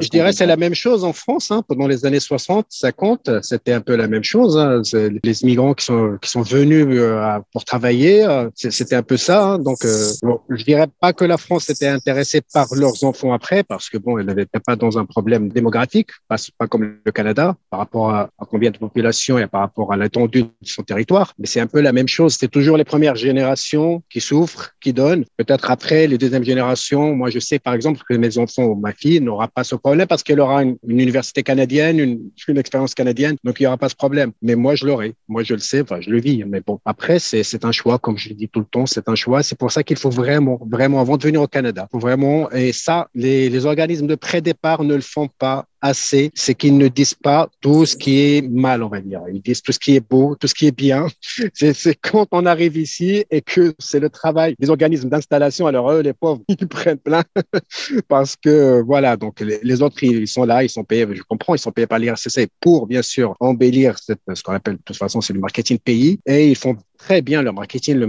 je, 0.00 0.06
je 0.06 0.10
dirais 0.10 0.32
c'est 0.32 0.46
la 0.46 0.56
même 0.56 0.74
chose 0.74 1.04
en 1.04 1.12
France. 1.12 1.50
Hein. 1.50 1.62
Pendant 1.66 1.86
les 1.86 2.06
années 2.06 2.20
60, 2.20 2.66
50, 2.68 3.42
c'était 3.42 3.72
un 3.72 3.80
peu 3.80 3.96
la 3.96 4.08
même 4.08 4.24
chose. 4.24 4.56
Hein. 4.56 4.82
Les 5.22 5.42
immigrants 5.42 5.74
qui 5.74 5.84
sont, 5.84 6.18
qui 6.20 6.30
sont 6.30 6.42
venus 6.42 6.86
euh, 6.90 7.38
pour 7.52 7.64
travailler, 7.64 8.24
euh, 8.24 8.48
c'était 8.54 8.96
un 8.96 9.02
peu 9.02 9.16
ça. 9.16 9.44
Hein. 9.44 9.58
Donc, 9.58 9.84
euh, 9.84 10.12
bon, 10.22 10.40
je 10.48 10.64
dirais 10.64 10.86
pas 11.00 11.12
que 11.12 11.24
la 11.24 11.36
France 11.36 11.68
était 11.70 11.88
intéressée 11.88 12.40
par 12.52 12.66
leurs 12.74 13.04
enfants 13.04 13.32
après, 13.32 13.62
parce 13.62 13.88
que 13.88 13.98
bon, 13.98 14.18
elle 14.18 14.26
n'était 14.26 14.60
pas 14.60 14.76
dans 14.76 14.98
un 14.98 15.04
problème 15.04 15.48
démographique, 15.48 16.10
pas, 16.28 16.36
pas 16.58 16.66
comme 16.66 16.96
le 17.04 17.12
Canada, 17.12 17.56
par 17.70 17.80
rapport 17.80 18.10
à, 18.10 18.30
à 18.38 18.44
combien 18.48 18.70
de 18.70 18.78
population 18.78 19.38
et 19.38 19.46
par 19.46 19.60
rapport 19.60 19.92
à 19.92 19.96
l'étendue 19.96 20.42
de 20.42 20.48
son 20.62 20.82
territoire. 20.82 21.34
Mais 21.38 21.46
c'est 21.46 21.60
un 21.60 21.66
peu 21.66 21.80
la 21.80 21.92
même 21.92 22.08
chose. 22.08 22.36
C'est 22.38 22.48
toujours 22.48 22.76
les 22.76 22.84
premières 22.84 23.16
générations 23.16 24.02
qui 24.10 24.20
souffrent, 24.20 24.72
qui 24.80 24.92
donnent. 24.92 25.24
Peut-être 25.36 25.70
après 25.70 26.06
les 26.06 26.18
deuxièmes 26.18 26.44
générations. 26.44 27.14
Moi, 27.14 27.30
je 27.30 27.38
sais 27.38 27.58
par 27.58 27.74
exemple 27.74 28.00
que 28.08 28.14
mes 28.14 28.38
enfants 28.38 28.74
ma 28.74 28.92
fille 28.92 29.20
n'aura 29.20 29.48
pas 29.48 29.64
ce 29.64 29.74
problème 29.74 29.89
parce 30.08 30.22
qu'elle 30.22 30.40
aura 30.40 30.62
une, 30.62 30.76
université 30.86 31.42
canadienne, 31.42 31.98
une, 31.98 32.58
expérience 32.58 32.94
canadienne, 32.94 33.36
donc 33.44 33.60
il 33.60 33.62
n'y 33.62 33.66
aura 33.66 33.76
pas 33.76 33.88
ce 33.88 33.94
problème. 33.94 34.32
Mais 34.42 34.54
moi, 34.54 34.74
je 34.74 34.86
l'aurai. 34.86 35.14
Moi, 35.28 35.42
je 35.42 35.54
le 35.54 35.60
sais, 35.60 35.84
je 36.00 36.10
le 36.10 36.20
vis. 36.20 36.44
Mais 36.44 36.60
bon, 36.60 36.80
après, 36.84 37.18
c'est 37.18 37.64
un 37.64 37.72
choix, 37.72 37.98
comme 37.98 38.18
je 38.18 38.28
le 38.28 38.34
dis 38.34 38.48
tout 38.48 38.60
le 38.60 38.66
temps, 38.66 38.86
c'est 38.86 39.08
un 39.08 39.14
choix. 39.14 39.42
C'est 39.42 39.58
pour 39.58 39.70
ça 39.70 39.82
qu'il 39.82 39.96
faut 39.96 40.10
vraiment, 40.10 40.60
vraiment, 40.68 41.00
avant 41.00 41.16
de 41.16 41.22
venir 41.22 41.40
au 41.42 41.48
Canada, 41.48 41.88
vraiment, 41.92 42.50
et 42.50 42.72
ça, 42.72 43.08
les, 43.14 43.48
les 43.48 43.66
organismes 43.66 44.06
de 44.06 44.14
pré-départ 44.14 44.84
ne 44.84 44.94
le 44.94 45.00
font 45.00 45.28
pas 45.28 45.66
assez, 45.80 46.30
c'est 46.34 46.54
qu'ils 46.54 46.76
ne 46.76 46.88
disent 46.88 47.14
pas 47.14 47.48
tout 47.60 47.86
ce 47.86 47.96
qui 47.96 48.20
est 48.20 48.42
mal, 48.48 48.82
on 48.82 48.88
va 48.88 49.00
dire. 49.00 49.22
Ils 49.32 49.40
disent 49.40 49.62
tout 49.62 49.72
ce 49.72 49.78
qui 49.78 49.96
est 49.96 50.00
beau, 50.00 50.36
tout 50.36 50.46
ce 50.46 50.54
qui 50.54 50.66
est 50.66 50.76
bien. 50.76 51.06
C'est 51.54 51.94
quand 51.94 52.26
on 52.32 52.46
arrive 52.46 52.76
ici 52.76 53.24
et 53.30 53.40
que 53.42 53.74
c'est 53.78 54.00
le 54.00 54.10
travail 54.10 54.54
des 54.58 54.70
organismes 54.70 55.08
d'installation. 55.08 55.66
Alors 55.66 55.90
eux, 55.92 56.00
les 56.00 56.12
pauvres, 56.12 56.42
ils 56.48 56.68
prennent 56.68 56.98
plein 56.98 57.22
parce 58.08 58.36
que 58.36 58.82
voilà. 58.82 59.16
Donc 59.16 59.40
les, 59.40 59.82
autres, 59.82 60.02
ils 60.02 60.28
sont 60.28 60.44
là, 60.44 60.62
ils 60.64 60.68
sont 60.68 60.84
payés. 60.84 61.06
Je 61.12 61.22
comprends, 61.22 61.54
ils 61.54 61.58
sont 61.58 61.72
payés 61.72 61.86
par 61.86 61.98
l'IRCC 61.98 62.48
pour 62.60 62.86
bien 62.86 63.02
sûr 63.02 63.34
embellir 63.40 63.96
ce 63.98 64.42
qu'on 64.42 64.52
appelle 64.52 64.76
de 64.76 64.82
toute 64.84 64.96
façon 64.96 65.20
c'est 65.20 65.32
le 65.32 65.40
marketing 65.40 65.78
pays 65.78 66.20
et 66.26 66.48
ils 66.48 66.56
font 66.56 66.76
très 67.02 67.22
bien 67.22 67.42
le 67.42 67.52
marketing. 67.52 67.96
Le, 67.96 68.06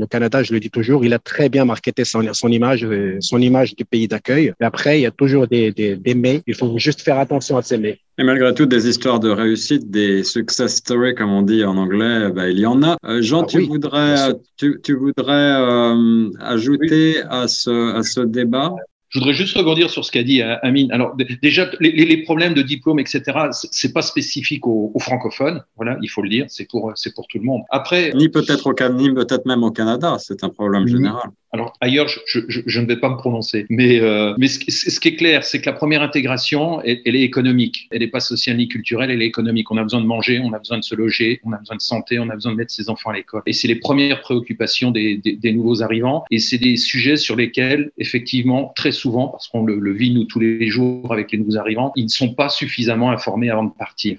le, 0.00 0.06
Canada, 0.06 0.42
je 0.42 0.52
le 0.52 0.60
dis 0.60 0.70
toujours, 0.70 1.04
il 1.04 1.12
a 1.12 1.18
très 1.18 1.48
bien 1.48 1.64
marketé 1.64 2.04
son, 2.04 2.22
son 2.32 2.48
image, 2.48 2.86
son 3.20 3.38
image 3.38 3.74
du 3.74 3.84
pays 3.84 4.08
d'accueil. 4.08 4.52
Après, 4.60 4.98
il 4.98 5.02
y 5.02 5.06
a 5.06 5.10
toujours 5.10 5.46
des, 5.46 5.72
des, 5.72 5.96
des 5.96 6.14
mais. 6.14 6.42
Il 6.46 6.54
faut 6.54 6.78
juste 6.78 7.00
faire 7.02 7.18
attention 7.18 7.56
à 7.56 7.62
ces 7.62 7.78
mais. 7.78 7.98
Et 8.18 8.24
malgré 8.24 8.52
tout, 8.52 8.66
des 8.66 8.88
histoires 8.88 9.20
de 9.20 9.30
réussite, 9.30 9.90
des 9.90 10.22
success 10.22 10.76
stories, 10.76 11.14
comme 11.14 11.32
on 11.32 11.42
dit 11.42 11.64
en 11.64 11.76
anglais, 11.76 12.30
bah, 12.30 12.48
il 12.48 12.58
y 12.58 12.66
en 12.66 12.82
a. 12.82 12.96
Euh, 13.06 13.22
Jean, 13.22 13.42
ah 13.42 13.46
tu, 13.46 13.60
voudrais, 13.62 14.16
tu, 14.56 14.80
tu, 14.82 14.94
voudrais 14.94 15.32
euh, 15.32 16.28
ajouter 16.40 17.22
à, 17.28 17.48
ce, 17.48 17.96
à 17.96 18.02
ce 18.02 18.20
débat? 18.20 18.74
Je 19.12 19.18
voudrais 19.18 19.34
juste 19.34 19.54
rebondir 19.56 19.90
sur 19.90 20.06
ce 20.06 20.10
qu'a 20.10 20.22
dit 20.22 20.40
euh, 20.40 20.56
Amine. 20.62 20.90
Alors 20.90 21.14
déjà, 21.42 21.70
les, 21.80 21.90
les, 21.92 22.16
problèmes 22.22 22.54
de 22.54 22.62
diplôme, 22.62 22.98
etc., 22.98 23.22
c'est 23.52 23.92
pas 23.92 24.00
spécifique 24.00 24.66
aux, 24.66 24.90
aux, 24.94 24.98
francophones. 24.98 25.62
Voilà, 25.76 25.98
il 26.00 26.08
faut 26.08 26.22
le 26.22 26.30
dire. 26.30 26.46
C'est 26.48 26.66
pour 26.66 26.92
c'est 26.94 27.14
pour 27.14 27.26
tout 27.28 27.38
le 27.38 27.44
monde. 27.44 27.62
Après, 27.68 28.12
ni 28.14 28.30
peut-être 28.30 28.66
au 28.66 28.74
ni 28.94 29.12
peut-être 29.12 29.44
même 29.44 29.62
au 29.64 29.70
Canada. 29.70 30.16
C'est 30.18 30.42
un 30.44 30.48
problème 30.48 30.86
général. 30.88 31.30
Alors 31.54 31.74
ailleurs, 31.82 32.08
je, 32.08 32.40
je, 32.48 32.60
je, 32.64 32.80
ne 32.80 32.86
vais 32.86 32.96
pas 32.96 33.10
me 33.10 33.16
prononcer, 33.16 33.66
mais, 33.68 34.00
euh, 34.00 34.34
mais 34.38 34.48
ce, 34.48 34.58
ce, 34.70 34.98
qui 34.98 35.08
est 35.08 35.16
clair, 35.16 35.44
c'est 35.44 35.60
que 35.60 35.66
la 35.66 35.74
première 35.74 36.00
intégration, 36.00 36.80
elle, 36.80 37.02
elle 37.04 37.14
est 37.14 37.20
économique. 37.20 37.88
Elle 37.90 38.00
n'est 38.00 38.06
pas 38.06 38.20
sociale 38.20 38.56
ni 38.56 38.68
culturelle, 38.68 39.10
elle 39.10 39.20
est 39.20 39.26
économique. 39.26 39.70
On 39.70 39.76
a 39.76 39.82
besoin 39.82 40.00
de 40.00 40.06
manger, 40.06 40.40
on 40.42 40.54
a 40.54 40.58
besoin 40.58 40.78
de 40.78 40.84
se 40.84 40.94
loger, 40.94 41.40
on 41.44 41.52
a 41.52 41.58
besoin 41.58 41.76
de 41.76 41.82
santé, 41.82 42.18
on 42.18 42.30
a 42.30 42.34
besoin 42.34 42.52
de 42.52 42.56
mettre 42.56 42.72
ses 42.72 42.88
enfants 42.88 43.10
à 43.10 43.12
l'école. 43.12 43.42
Et 43.44 43.52
c'est 43.52 43.68
les 43.68 43.74
premières 43.74 44.22
préoccupations 44.22 44.92
des, 44.92 45.18
des, 45.18 45.36
des, 45.36 45.52
nouveaux 45.52 45.82
arrivants. 45.82 46.24
Et 46.30 46.38
c'est 46.38 46.56
des 46.56 46.76
sujets 46.76 47.18
sur 47.18 47.36
lesquels, 47.36 47.90
effectivement, 47.98 48.72
très 48.74 48.92
souvent, 48.92 49.01
parce 49.10 49.48
qu'on 49.48 49.64
le, 49.64 49.92
vit 49.92 50.12
nous 50.12 50.24
tous 50.24 50.40
les 50.40 50.68
jours 50.68 51.12
avec 51.12 51.32
les 51.32 51.38
nouveaux 51.38 51.56
arrivants, 51.56 51.92
ils 51.96 52.04
ne 52.04 52.08
sont 52.08 52.34
pas 52.34 52.48
suffisamment 52.48 53.10
informés 53.10 53.50
avant 53.50 53.64
de 53.64 53.72
partir. 53.72 54.18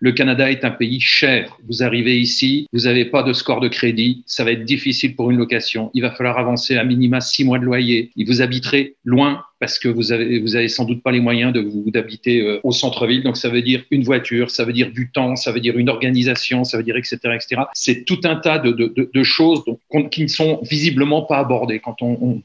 Le 0.00 0.12
Canada 0.12 0.50
est 0.50 0.64
un 0.64 0.70
pays 0.70 1.00
cher. 1.00 1.56
Vous 1.68 1.82
arrivez 1.82 2.18
ici, 2.18 2.66
vous 2.72 2.80
n'avez 2.80 3.04
pas 3.04 3.22
de 3.22 3.32
score 3.32 3.60
de 3.60 3.68
crédit, 3.68 4.22
ça 4.26 4.44
va 4.44 4.52
être 4.52 4.64
difficile 4.64 5.16
pour 5.16 5.30
une 5.30 5.38
location. 5.38 5.90
Il 5.94 6.02
va 6.02 6.10
falloir 6.10 6.38
avancer 6.38 6.76
à 6.76 6.84
minima 6.84 7.20
six 7.20 7.44
mois 7.44 7.58
de 7.58 7.64
loyer. 7.64 8.10
Et 8.16 8.24
vous 8.24 8.42
habiterez 8.42 8.96
loin 9.04 9.44
parce 9.60 9.78
que 9.78 9.88
vous 9.88 10.12
avez, 10.12 10.38
vous 10.38 10.56
avez 10.56 10.68
sans 10.68 10.84
doute 10.84 11.02
pas 11.02 11.12
les 11.12 11.20
moyens 11.20 11.52
de 11.52 11.60
vous 11.60 11.90
d'habiter 11.90 12.42
euh, 12.42 12.60
au 12.62 12.72
centre-ville. 12.72 13.22
Donc 13.22 13.36
ça 13.36 13.48
veut 13.48 13.62
dire 13.62 13.84
une 13.90 14.02
voiture, 14.02 14.50
ça 14.50 14.64
veut 14.64 14.72
dire 14.72 14.90
du 14.92 15.10
temps, 15.10 15.36
ça 15.36 15.52
veut 15.52 15.60
dire 15.60 15.76
une 15.76 15.88
organisation, 15.88 16.64
ça 16.64 16.76
veut 16.76 16.84
dire 16.84 16.96
etc. 16.96 17.18
etc. 17.34 17.62
C'est 17.74 18.04
tout 18.04 18.20
un 18.24 18.36
tas 18.36 18.58
de, 18.58 18.70
de, 18.70 19.10
de 19.12 19.22
choses 19.22 19.62
qui 20.10 20.22
ne 20.22 20.28
sont 20.28 20.60
visiblement 20.62 21.22
pas 21.22 21.38
abordées. 21.38 21.80
Quand 21.80 22.02
on, 22.02 22.18
on 22.20 22.42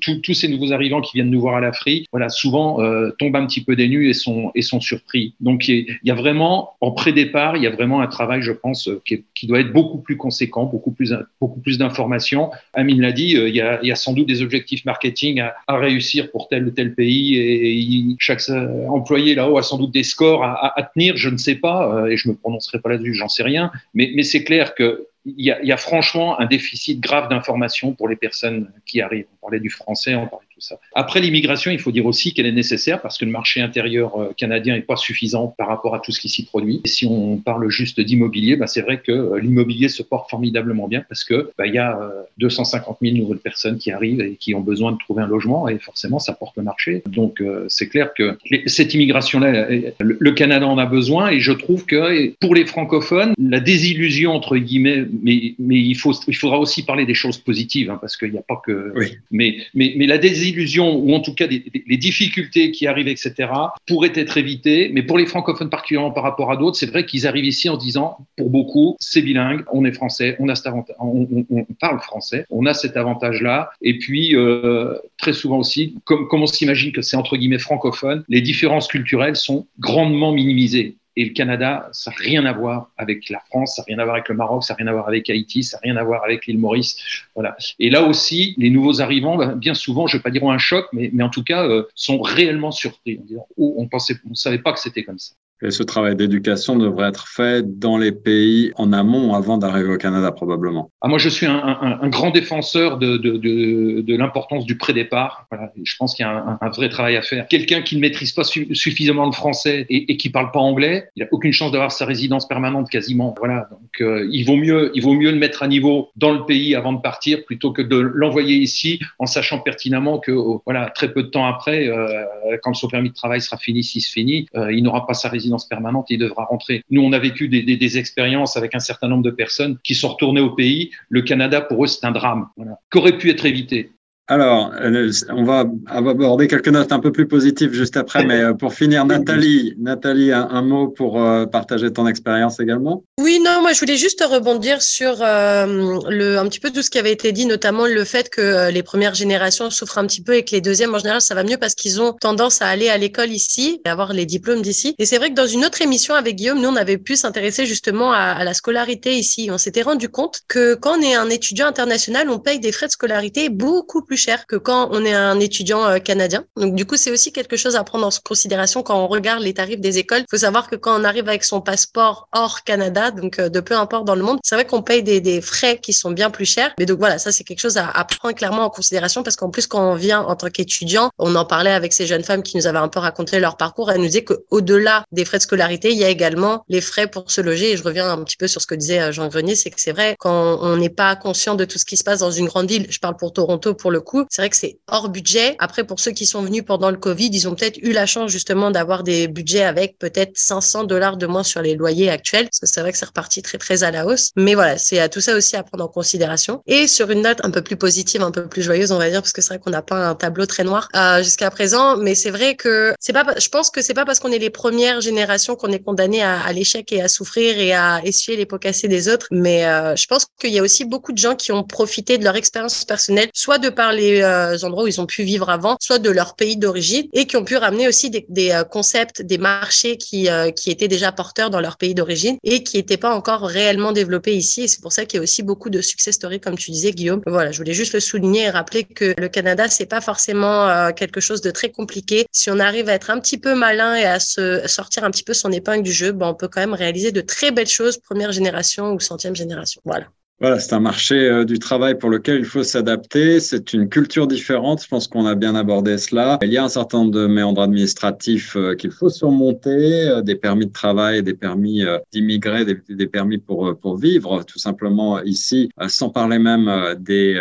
tous 0.00 0.34
ces 0.34 0.48
nouveaux 0.48 0.72
arrivants 0.72 1.00
qui 1.00 1.12
viennent 1.16 1.30
nous 1.30 1.40
voir 1.40 1.56
à 1.56 1.60
l'Afrique, 1.60 2.06
voilà, 2.10 2.28
souvent 2.28 2.80
euh, 2.80 3.10
tombent 3.18 3.36
un 3.36 3.46
petit 3.46 3.62
peu 3.62 3.76
des 3.76 3.88
nues 3.88 4.08
et 4.08 4.14
sont, 4.14 4.50
et 4.54 4.62
sont 4.62 4.80
surpris. 4.80 5.34
Donc 5.40 5.68
il 5.68 5.86
y, 6.04 6.10
a 6.10 6.14
vraiment, 6.14 6.74
en 6.80 6.90
pré-départ, 6.90 7.56
il 7.56 7.62
y 7.62 7.66
a 7.66 7.70
vraiment 7.70 8.00
un 8.00 8.06
travail, 8.06 8.42
je 8.42 8.52
pense, 8.52 8.88
euh, 8.88 9.00
qui, 9.04 9.24
qui 9.34 9.46
doit 9.46 9.60
être 9.60 9.72
beaucoup 9.72 9.98
plus 9.98 10.16
conséquent, 10.16 10.64
beaucoup 10.64 10.90
plus, 10.90 11.14
beaucoup 11.40 11.60
plus 11.60 11.78
d'informations. 11.78 12.50
Amine 12.74 13.00
l'a 13.00 13.12
dit, 13.12 13.32
il 13.32 13.54
y, 13.54 13.60
a, 13.60 13.82
y 13.84 13.92
a 13.92 13.96
sans 13.96 14.12
doute 14.12 14.26
des 14.26 14.42
objectifs 14.42 14.84
marketing 14.84 15.40
à, 15.40 15.54
à 15.66 15.78
réussir 15.78 16.30
pour 16.30 16.48
tel 16.48 16.55
ou 16.64 16.70
tel 16.70 16.94
pays 16.94 17.36
et, 17.36 18.16
chaque 18.18 18.40
employé 18.88 19.34
là-haut 19.34 19.58
a 19.58 19.62
sans 19.62 19.78
doute 19.78 19.92
des 19.92 20.02
scores 20.02 20.44
à, 20.44 20.90
tenir, 20.94 21.16
je 21.16 21.28
ne 21.28 21.36
sais 21.36 21.56
pas, 21.56 21.94
euh, 21.94 22.06
et 22.06 22.16
je 22.16 22.28
me 22.28 22.34
prononcerai 22.34 22.80
pas 22.80 22.90
là-dessus, 22.90 23.14
j'en 23.14 23.28
sais 23.28 23.42
rien, 23.42 23.70
mais, 23.94 24.22
c'est 24.22 24.44
clair 24.44 24.74
que 24.74 25.06
il 25.24 25.44
y, 25.44 25.50
a, 25.50 25.60
il 25.60 25.66
y 25.66 25.72
a 25.72 25.76
franchement 25.76 26.38
un 26.38 26.46
déficit 26.46 27.00
grave 27.00 27.28
d'information 27.28 27.92
pour 27.92 28.08
les 28.08 28.14
personnes 28.14 28.70
qui 28.86 29.00
arrivent. 29.00 29.26
On 29.38 29.46
parlait 29.46 29.58
du 29.58 29.70
français, 29.70 30.14
on 30.14 30.28
parlait 30.28 30.46
ça. 30.60 30.78
Après 30.94 31.20
l'immigration, 31.20 31.70
il 31.70 31.78
faut 31.78 31.92
dire 31.92 32.06
aussi 32.06 32.32
qu'elle 32.32 32.46
est 32.46 32.52
nécessaire 32.52 33.02
parce 33.02 33.18
que 33.18 33.24
le 33.24 33.30
marché 33.30 33.60
intérieur 33.60 34.16
euh, 34.16 34.32
canadien 34.36 34.74
n'est 34.74 34.82
pas 34.82 34.96
suffisant 34.96 35.54
par 35.58 35.68
rapport 35.68 35.94
à 35.94 36.00
tout 36.00 36.12
ce 36.12 36.20
qui 36.20 36.28
s'y 36.28 36.44
produit. 36.44 36.80
Et 36.84 36.88
si 36.88 37.06
on 37.06 37.36
parle 37.36 37.68
juste 37.68 38.00
d'immobilier, 38.00 38.56
bah, 38.56 38.66
c'est 38.66 38.82
vrai 38.82 39.00
que 39.00 39.12
euh, 39.12 39.40
l'immobilier 39.40 39.88
se 39.88 40.02
porte 40.02 40.30
formidablement 40.30 40.88
bien 40.88 41.02
parce 41.08 41.24
que 41.24 41.50
il 41.64 41.74
y 41.74 41.78
a 41.78 41.98
250 42.38 42.96
euh, 43.02 43.06
000 43.06 43.18
nouvelles 43.18 43.38
personnes 43.38 43.78
qui 43.78 43.90
arrivent 43.90 44.20
et 44.20 44.36
qui 44.36 44.54
ont 44.54 44.60
besoin 44.60 44.92
de 44.92 44.98
trouver 44.98 45.22
un 45.22 45.26
logement 45.26 45.68
et 45.68 45.78
forcément 45.78 46.18
ça 46.18 46.32
porte 46.32 46.56
le 46.56 46.62
marché. 46.62 47.02
Donc 47.06 47.42
c'est 47.68 47.88
clair 47.88 48.14
que 48.14 48.38
cette 48.66 48.94
immigration-là, 48.94 49.68
le 49.98 50.30
Canada 50.32 50.66
en 50.66 50.78
a 50.78 50.86
besoin 50.86 51.30
et 51.30 51.40
je 51.40 51.52
trouve 51.52 51.84
que 51.86 52.32
pour 52.40 52.54
les 52.54 52.66
francophones, 52.66 53.34
la 53.38 53.60
désillusion 53.60 54.32
entre 54.32 54.56
guillemets, 54.56 55.04
mais, 55.22 55.54
mais 55.58 55.76
il, 55.76 55.96
faut, 55.96 56.12
il 56.28 56.36
faudra 56.36 56.58
aussi 56.58 56.84
parler 56.84 57.06
des 57.06 57.14
choses 57.14 57.38
positives 57.38 57.90
hein, 57.90 57.98
parce 58.00 58.16
qu'il 58.16 58.30
n'y 58.30 58.38
a 58.38 58.42
pas 58.42 58.60
que. 58.64 58.92
Oui. 58.94 59.16
Mais, 59.30 59.56
mais, 59.74 59.94
mais 59.96 60.06
la 60.06 60.18
désillusion 60.18 60.45
illusions 60.48 60.96
ou 60.96 61.12
en 61.14 61.20
tout 61.20 61.34
cas 61.34 61.46
les 61.46 61.96
difficultés 61.96 62.70
qui 62.70 62.86
arrivent, 62.86 63.08
etc., 63.08 63.50
pourraient 63.86 64.12
être 64.14 64.36
évitées. 64.36 64.90
Mais 64.92 65.02
pour 65.02 65.18
les 65.18 65.26
francophones 65.26 65.70
particulièrement 65.70 66.10
par 66.10 66.22
rapport 66.22 66.50
à 66.50 66.56
d'autres, 66.56 66.76
c'est 66.76 66.86
vrai 66.86 67.06
qu'ils 67.06 67.26
arrivent 67.26 67.44
ici 67.44 67.68
en 67.68 67.76
disant, 67.76 68.18
pour 68.36 68.50
beaucoup, 68.50 68.96
c'est 68.98 69.22
bilingue, 69.22 69.64
on 69.72 69.84
est 69.84 69.92
français, 69.92 70.36
on 70.38 70.48
a 70.48 70.54
cet 70.54 70.66
avantage, 70.66 70.96
on, 70.98 71.66
parle 71.80 72.00
français, 72.00 72.46
on 72.50 72.66
a 72.66 72.74
cet 72.74 72.96
avantage-là. 72.96 73.70
Et 73.82 73.98
puis, 73.98 74.34
euh, 74.34 74.94
très 75.18 75.32
souvent 75.32 75.58
aussi, 75.58 75.96
comme 76.04 76.28
on 76.32 76.46
s'imagine 76.46 76.92
que 76.92 77.02
c'est 77.02 77.16
entre 77.16 77.36
guillemets 77.36 77.58
francophone, 77.58 78.24
les 78.28 78.40
différences 78.40 78.88
culturelles 78.88 79.36
sont 79.36 79.66
grandement 79.78 80.32
minimisées. 80.32 80.96
Et 81.16 81.24
le 81.24 81.32
Canada, 81.32 81.88
ça 81.92 82.10
n'a 82.10 82.16
rien 82.18 82.44
à 82.44 82.52
voir 82.52 82.90
avec 82.98 83.30
la 83.30 83.40
France, 83.48 83.76
ça 83.76 83.82
n'a 83.82 83.86
rien 83.86 83.98
à 83.98 84.04
voir 84.04 84.16
avec 84.16 84.28
le 84.28 84.34
Maroc, 84.34 84.64
ça 84.64 84.74
n'a 84.74 84.76
rien 84.76 84.86
à 84.88 84.92
voir 84.92 85.08
avec 85.08 85.30
Haïti, 85.30 85.62
ça 85.62 85.78
n'a 85.78 85.80
rien 85.82 85.96
à 85.96 86.04
voir 86.04 86.22
avec 86.24 86.46
l'île 86.46 86.58
Maurice. 86.58 86.98
Voilà. 87.34 87.56
Et 87.78 87.88
là 87.88 88.02
aussi, 88.02 88.54
les 88.58 88.70
nouveaux 88.70 89.00
arrivants, 89.00 89.36
ben, 89.36 89.56
bien 89.56 89.74
souvent, 89.74 90.06
je 90.06 90.16
ne 90.16 90.18
vais 90.18 90.22
pas 90.22 90.30
dire 90.30 90.44
un 90.44 90.58
choc, 90.58 90.86
mais, 90.92 91.10
en 91.22 91.30
tout 91.30 91.42
cas, 91.42 91.66
euh, 91.66 91.84
sont 91.94 92.20
réellement 92.20 92.70
surpris. 92.70 93.18
En 93.20 93.24
disant, 93.24 93.46
oh, 93.56 93.74
on 93.78 93.88
on 93.90 94.34
savait 94.34 94.58
pas 94.58 94.72
que 94.72 94.80
c'était 94.80 95.04
comme 95.04 95.18
ça. 95.18 95.34
Et 95.62 95.70
ce 95.70 95.82
travail 95.82 96.16
d'éducation 96.16 96.76
devrait 96.76 97.08
être 97.08 97.28
fait 97.28 97.78
dans 97.78 97.96
les 97.96 98.12
pays 98.12 98.72
en 98.76 98.92
amont 98.92 99.34
avant 99.34 99.56
d'arriver 99.56 99.94
au 99.94 99.96
Canada 99.96 100.30
probablement. 100.30 100.90
Ah, 101.00 101.08
moi, 101.08 101.18
je 101.18 101.28
suis 101.28 101.46
un, 101.46 102.08
grand 102.08 102.30
défenseur 102.30 102.98
de, 102.98 104.16
l'importance 104.16 104.66
du 104.66 104.76
pré-départ. 104.76 105.46
Je 105.82 105.94
pense 105.98 106.14
qu'il 106.14 106.24
y 106.24 106.28
a 106.28 106.58
un, 106.60 106.68
vrai 106.70 106.88
travail 106.88 107.16
à 107.16 107.22
faire. 107.22 107.48
Quelqu'un 107.48 107.82
qui 107.82 107.96
ne 107.96 108.00
maîtrise 108.00 108.32
pas 108.32 108.44
su 108.44 108.74
suffisamment 108.74 109.26
le 109.26 109.32
français 109.32 109.86
et, 109.88 110.12
et 110.12 110.16
qui 110.16 110.30
parle 110.30 110.50
pas 110.50 110.60
anglais, 110.60 111.08
il 111.16 111.22
a 111.22 111.26
aucune 111.30 111.52
chance 111.52 111.72
d'avoir 111.72 111.92
sa 111.92 112.04
résidence 112.04 112.46
permanente 112.46 112.90
quasiment. 112.90 113.34
Voilà. 113.38 113.68
Donc, 113.70 114.00
euh, 114.00 114.28
il 114.30 114.44
vaut 114.44 114.56
mieux, 114.56 114.90
il 114.94 115.02
vaut 115.02 115.14
mieux 115.14 115.30
le 115.30 115.38
mettre 115.38 115.62
à 115.62 115.68
niveau 115.68 116.10
dans 116.16 116.32
le 116.32 116.44
pays 116.44 116.74
avant 116.74 116.92
de 116.92 117.00
partir 117.00 117.44
plutôt 117.44 117.72
que 117.72 117.82
de 117.82 117.96
l'envoyer 117.96 118.56
ici 118.56 119.00
en 119.18 119.26
sachant 119.26 119.60
pertinemment 119.60 120.18
que, 120.18 120.32
oh, 120.32 120.62
voilà, 120.66 120.90
très 120.90 121.12
peu 121.12 121.22
de 121.22 121.28
temps 121.28 121.46
après, 121.46 121.88
euh, 121.88 122.24
quand 122.62 122.74
son 122.74 122.88
permis 122.88 123.10
de 123.10 123.14
travail 123.14 123.40
sera 123.40 123.56
fini, 123.56 123.82
s'il 123.82 124.02
se 124.02 124.12
finit, 124.12 124.46
euh, 124.56 124.72
il 124.72 124.82
n'aura 124.82 125.06
pas 125.06 125.14
sa 125.14 125.28
résidence 125.28 125.45
permanente, 125.68 126.06
il 126.10 126.18
devra 126.18 126.44
rentrer. 126.44 126.82
Nous, 126.90 127.02
on 127.02 127.12
a 127.12 127.18
vécu 127.18 127.48
des, 127.48 127.98
expériences 127.98 128.56
avec 128.56 128.74
un 128.74 128.80
certain 128.80 129.08
nombre 129.08 129.22
de 129.22 129.30
personnes 129.30 129.78
qui 129.82 129.94
sont 129.94 130.08
retournées 130.08 130.40
au 130.40 130.50
pays. 130.50 130.90
Le 131.08 131.22
Canada, 131.22 131.60
pour 131.60 131.84
eux, 131.84 131.86
c'est 131.86 132.04
un 132.04 132.10
drame, 132.10 132.48
qu'aurait 132.90 133.16
pu 133.16 133.30
être 133.30 133.46
évité? 133.46 133.92
Alors, 134.28 134.72
euh, 134.80 135.12
on 135.28 135.44
va 135.44 135.66
aborder 135.86 136.48
quelques 136.48 136.68
notes 136.68 136.90
un 136.90 136.98
peu 136.98 137.12
plus 137.12 137.28
positives 137.28 137.72
juste 137.72 137.96
après, 137.96 138.24
mais 138.24 138.40
euh, 138.40 138.54
pour 138.54 138.74
finir, 138.74 139.04
Nathalie, 139.04 139.74
Nathalie, 139.78 140.32
un, 140.32 140.62
mot 140.62 140.88
pour 140.88 141.22
euh, 141.22 141.46
partager 141.46 141.92
ton 141.92 142.08
expérience 142.08 142.58
également? 142.58 143.04
Oui, 143.20 143.40
non, 143.44 143.62
moi 143.62 143.72
je 143.72 143.78
voulais 143.78 143.96
juste 143.96 144.24
rebondir 144.28 144.82
sur 144.82 145.18
le, 145.20 146.38
un 146.38 146.48
petit 146.48 146.58
peu 146.58 146.70
tout 146.70 146.82
ce 146.82 146.90
qui 146.90 146.98
avait 146.98 147.12
été 147.12 147.30
dit, 147.30 147.46
notamment 147.46 147.86
le 147.86 148.04
fait 148.04 148.28
que 148.28 148.70
les 148.70 148.82
premières 148.82 149.14
générations 149.14 149.70
souffrent 149.70 149.98
un 149.98 150.06
petit 150.06 150.22
peu 150.22 150.34
et 150.34 150.44
que 150.44 150.50
les 150.50 150.60
deuxièmes, 150.60 150.92
en 150.94 150.98
général, 150.98 151.20
ça 151.20 151.36
va 151.36 151.44
mieux 151.44 151.56
parce 151.56 151.76
qu'ils 151.76 152.02
ont 152.02 152.12
tendance 152.12 152.62
à 152.62 152.66
aller 152.66 152.88
à 152.88 152.98
l'école 152.98 153.30
ici 153.30 153.80
et 153.84 153.88
avoir 153.88 154.12
les 154.12 154.26
diplômes 154.26 154.62
d'ici. 154.62 154.96
Et 154.98 155.06
c'est 155.06 155.18
vrai 155.18 155.30
que 155.30 155.34
dans 155.34 155.46
une 155.46 155.64
autre 155.64 155.82
émission 155.82 156.14
avec 156.14 156.34
Guillaume, 156.34 156.60
nous, 156.60 156.68
on 156.68 156.76
avait 156.76 156.98
pu 156.98 157.14
s'intéresser 157.14 157.64
justement 157.64 158.12
à, 158.12 158.32
à, 158.32 158.42
la 158.42 158.54
scolarité 158.54 159.14
ici. 159.14 159.50
On 159.52 159.58
s'était 159.58 159.82
rendu 159.82 160.08
compte 160.08 160.40
que 160.48 160.74
quand 160.74 160.98
on 160.98 161.02
est 161.02 161.14
un 161.14 161.30
étudiant 161.30 161.68
international, 161.68 162.28
on 162.28 162.40
paye 162.40 162.58
des 162.58 162.72
frais 162.72 162.86
de 162.86 162.92
scolarité 162.92 163.50
beaucoup 163.50 164.02
plus 164.02 164.15
cher 164.16 164.46
que 164.46 164.56
quand 164.56 164.88
on 164.92 165.04
est 165.04 165.14
un 165.14 165.40
étudiant 165.40 165.84
euh, 165.86 165.98
canadien. 165.98 166.44
Donc 166.56 166.74
du 166.74 166.84
coup, 166.86 166.96
c'est 166.96 167.10
aussi 167.10 167.32
quelque 167.32 167.56
chose 167.56 167.76
à 167.76 167.84
prendre 167.84 168.06
en 168.06 168.10
considération 168.24 168.82
quand 168.82 168.98
on 168.98 169.06
regarde 169.06 169.42
les 169.42 169.54
tarifs 169.54 169.80
des 169.80 169.98
écoles. 169.98 170.20
Il 170.20 170.26
faut 170.30 170.38
savoir 170.38 170.68
que 170.68 170.76
quand 170.76 171.00
on 171.00 171.04
arrive 171.04 171.28
avec 171.28 171.44
son 171.44 171.60
passeport 171.60 172.28
hors 172.32 172.64
Canada, 172.64 173.10
donc 173.10 173.38
euh, 173.38 173.48
de 173.48 173.60
peu 173.60 173.74
importe 173.74 174.04
dans 174.04 174.14
le 174.14 174.22
monde, 174.22 174.38
c'est 174.42 174.54
vrai 174.54 174.64
qu'on 174.64 174.82
paye 174.82 175.02
des, 175.02 175.40
frais 175.40 175.78
qui 175.78 175.92
sont 175.92 176.10
bien 176.10 176.30
plus 176.30 176.46
chers. 176.46 176.72
Mais 176.78 176.86
donc 176.86 176.98
voilà, 176.98 177.18
ça 177.18 177.32
c'est 177.32 177.44
quelque 177.44 177.60
chose 177.60 177.76
à, 177.76 177.88
à, 177.88 178.04
prendre 178.04 178.34
clairement 178.34 178.62
en 178.62 178.70
considération 178.70 179.22
parce 179.22 179.36
qu'en 179.36 179.50
plus 179.50 179.66
quand 179.66 179.92
on 179.92 179.94
vient 179.94 180.22
en 180.22 180.34
tant 180.36 180.48
qu'étudiant, 180.48 181.10
on 181.18 181.34
en 181.34 181.44
parlait 181.44 181.72
avec 181.72 181.92
ces 181.92 182.06
jeunes 182.06 182.24
femmes 182.24 182.42
qui 182.42 182.56
nous 182.56 182.66
avaient 182.66 182.78
un 182.78 182.88
peu 182.88 183.00
raconté 183.00 183.38
leur 183.38 183.56
parcours. 183.56 183.90
Elles 183.90 184.00
nous 184.00 184.06
disaient 184.06 184.24
qu'au-delà 184.24 185.04
des 185.12 185.24
frais 185.24 185.38
de 185.38 185.42
scolarité, 185.42 185.90
il 185.90 185.98
y 185.98 186.04
a 186.04 186.08
également 186.08 186.64
les 186.68 186.80
frais 186.80 187.06
pour 187.06 187.30
se 187.30 187.40
loger. 187.40 187.72
Et 187.72 187.76
je 187.76 187.82
reviens 187.82 188.10
un 188.10 188.22
petit 188.24 188.36
peu 188.36 188.46
sur 188.46 188.60
ce 188.60 188.66
que 188.66 188.74
disait 188.74 189.00
euh, 189.00 189.12
Jean 189.12 189.28
Grenier, 189.28 189.54
c'est 189.54 189.70
que 189.70 189.80
c'est 189.80 189.92
vrai 189.92 190.16
quand 190.18 190.58
on 190.62 190.76
n'est 190.76 190.90
pas 190.90 191.16
conscient 191.16 191.54
de 191.54 191.64
tout 191.64 191.78
ce 191.78 191.84
qui 191.84 191.96
se 191.96 192.04
passe 192.04 192.20
dans 192.20 192.30
une 192.30 192.46
grande 192.46 192.68
ville. 192.68 192.86
Je 192.88 192.98
parle 192.98 193.16
pour 193.16 193.32
Toronto 193.32 193.74
pour 193.74 193.90
le 193.90 194.00
coup, 194.06 194.24
c'est 194.30 194.40
vrai 194.40 194.48
que 194.48 194.56
c'est 194.56 194.78
hors 194.88 195.10
budget. 195.10 195.56
Après, 195.58 195.84
pour 195.84 196.00
ceux 196.00 196.12
qui 196.12 196.24
sont 196.24 196.42
venus 196.42 196.64
pendant 196.64 196.90
le 196.90 196.96
Covid, 196.96 197.28
ils 197.32 197.46
ont 197.46 197.54
peut-être 197.54 197.78
eu 197.82 197.92
la 197.92 198.06
chance 198.06 198.30
justement 198.30 198.70
d'avoir 198.70 199.02
des 199.02 199.28
budgets 199.28 199.64
avec 199.64 199.98
peut-être 199.98 200.32
500 200.34 200.84
dollars 200.84 201.18
de 201.18 201.26
moins 201.26 201.42
sur 201.42 201.60
les 201.60 201.74
loyers 201.74 202.08
actuels, 202.08 202.44
parce 202.44 202.60
que 202.60 202.66
c'est 202.66 202.80
vrai 202.80 202.92
que 202.92 202.98
c'est 202.98 203.04
reparti 203.04 203.42
très 203.42 203.58
très 203.58 203.82
à 203.82 203.90
la 203.90 204.06
hausse. 204.06 204.30
Mais 204.36 204.54
voilà, 204.54 204.78
c'est 204.78 204.98
à 204.98 205.08
tout 205.08 205.20
ça 205.20 205.34
aussi 205.34 205.56
à 205.56 205.62
prendre 205.62 205.84
en 205.84 205.88
considération. 205.88 206.62
Et 206.66 206.86
sur 206.86 207.10
une 207.10 207.22
note 207.22 207.40
un 207.42 207.50
peu 207.50 207.62
plus 207.62 207.76
positive, 207.76 208.22
un 208.22 208.30
peu 208.30 208.48
plus 208.48 208.62
joyeuse, 208.62 208.92
on 208.92 208.98
va 208.98 209.10
dire, 209.10 209.20
parce 209.20 209.32
que 209.32 209.42
c'est 209.42 209.48
vrai 209.48 209.58
qu'on 209.58 209.70
n'a 209.70 209.82
pas 209.82 210.08
un 210.08 210.14
tableau 210.14 210.46
très 210.46 210.64
noir 210.64 210.88
euh, 210.96 211.22
jusqu'à 211.22 211.50
présent, 211.50 211.96
mais 211.96 212.14
c'est 212.14 212.30
vrai 212.30 212.54
que 212.54 212.94
c'est 213.00 213.12
pas, 213.12 213.24
je 213.38 213.48
pense 213.48 213.70
que 213.70 213.82
c'est 213.82 213.94
pas 213.94 214.04
parce 214.04 214.20
qu'on 214.20 214.32
est 214.32 214.38
les 214.38 214.50
premières 214.50 215.00
générations 215.00 215.56
qu'on 215.56 215.72
est 215.72 215.82
condamné 215.82 216.22
à, 216.22 216.40
à 216.40 216.52
l'échec 216.52 216.92
et 216.92 217.02
à 217.02 217.08
souffrir 217.08 217.58
et 217.58 217.72
à 217.72 218.00
essuyer 218.04 218.38
les 218.38 218.46
pots 218.46 218.58
cassés 218.58 218.88
des 218.88 219.08
autres. 219.08 219.26
Mais 219.30 219.66
euh, 219.66 219.96
je 219.96 220.06
pense 220.06 220.26
qu'il 220.40 220.52
y 220.52 220.58
a 220.58 220.62
aussi 220.62 220.84
beaucoup 220.84 221.12
de 221.12 221.18
gens 221.18 221.34
qui 221.34 221.52
ont 221.52 221.64
profité 221.64 222.18
de 222.18 222.24
leur 222.24 222.36
expérience 222.36 222.84
personnelle, 222.84 223.28
soit 223.34 223.58
de 223.58 223.68
par 223.68 223.92
les 223.96 224.20
euh, 224.22 224.56
endroits 224.62 224.84
où 224.84 224.86
ils 224.86 225.00
ont 225.00 225.06
pu 225.06 225.22
vivre 225.24 225.50
avant, 225.50 225.76
soit 225.80 225.98
de 225.98 226.10
leur 226.10 226.36
pays 226.36 226.56
d'origine, 226.56 227.06
et 227.12 227.26
qui 227.26 227.36
ont 227.36 227.44
pu 227.44 227.56
ramener 227.56 227.88
aussi 227.88 228.10
des, 228.10 228.50
euh, 228.52 228.64
concepts, 228.64 229.22
des 229.22 229.38
marchés 229.38 229.96
qui, 229.96 230.28
euh, 230.28 230.50
qui 230.50 230.70
étaient 230.70 230.88
déjà 230.88 231.12
porteurs 231.12 231.50
dans 231.50 231.60
leur 231.60 231.76
pays 231.76 231.94
d'origine 231.94 232.36
et 232.44 232.62
qui 232.62 232.76
n'étaient 232.76 232.96
pas 232.96 233.14
encore 233.14 233.42
réellement 233.42 233.92
développés 233.92 234.34
ici. 234.34 234.62
Et 234.62 234.68
c'est 234.68 234.80
pour 234.80 234.92
ça 234.92 235.04
qu'il 235.04 235.18
y 235.18 235.20
a 235.20 235.22
aussi 235.22 235.42
beaucoup 235.42 235.70
de 235.70 235.80
success 235.80 236.14
stories, 236.14 236.40
comme 236.40 236.56
tu 236.56 236.70
disais, 236.70 236.92
Guillaume. 236.92 237.22
Voilà, 237.26 237.50
je 237.50 237.58
voulais 237.58 237.74
juste 237.74 237.94
le 237.94 238.00
souligner 238.00 238.44
et 238.44 238.50
rappeler 238.50 238.84
que 238.84 239.14
le 239.18 239.28
Canada, 239.28 239.68
c'est 239.68 239.86
pas 239.86 240.00
forcément 240.00 240.92
quelque 240.92 241.20
chose 241.20 241.40
de 241.40 241.50
très 241.50 241.70
compliqué. 241.70 242.26
Si 242.32 242.50
on 242.50 242.58
arrive 242.58 242.88
à 242.88 242.92
être 242.92 243.10
un 243.10 243.18
petit 243.18 243.38
peu 243.38 243.54
malin 243.54 243.96
et 243.96 244.04
à 244.04 244.20
se 244.20 244.66
sortir 244.66 245.04
un 245.04 245.10
petit 245.10 245.24
peu 245.24 245.34
son 245.34 245.50
épingle 245.52 245.82
du 245.82 245.92
jeu, 245.92 246.12
ben, 246.12 246.28
on 246.28 246.34
peut 246.34 246.48
quand 246.48 246.60
même 246.60 246.74
réaliser 246.74 247.12
de 247.12 247.20
très 247.20 247.50
belles 247.50 247.66
choses, 247.66 247.98
première 247.98 248.32
génération 248.32 248.92
ou 248.92 249.00
centième 249.00 249.36
génération. 249.36 249.80
Voilà. 249.84 250.06
Voilà, 250.38 250.60
c'est 250.60 250.74
un 250.74 250.80
marché 250.80 251.14
euh, 251.14 251.44
du 251.46 251.58
travail 251.58 251.96
pour 251.96 252.10
lequel 252.10 252.40
il 252.40 252.44
faut 252.44 252.62
s'adapter. 252.62 253.40
C'est 253.40 253.72
une 253.72 253.88
culture 253.88 254.26
différente. 254.26 254.82
Je 254.82 254.88
pense 254.88 255.08
qu'on 255.08 255.24
a 255.24 255.34
bien 255.34 255.54
abordé 255.54 255.96
cela. 255.96 256.38
Il 256.42 256.52
y 256.52 256.58
a 256.58 256.64
un 256.64 256.68
certain 256.68 256.98
nombre 256.98 257.12
de 257.12 257.26
méandres 257.26 257.62
administratifs 257.62 258.54
euh, 258.54 258.74
qu'il 258.74 258.90
faut 258.90 259.08
surmonter, 259.08 260.08
euh, 260.10 260.20
des 260.20 260.34
permis 260.34 260.66
de 260.66 260.72
travail, 260.72 261.22
des 261.22 261.32
permis 261.32 261.82
d'immigrer, 262.12 262.66
des, 262.66 262.76
des, 262.86 263.06
permis 263.06 263.38
pour, 263.38 263.78
pour 263.78 263.96
vivre 263.96 264.42
tout 264.44 264.58
simplement 264.58 265.22
ici, 265.22 265.70
sans 265.88 266.10
parler 266.10 266.38
même 266.38 266.70
des, 266.98 267.34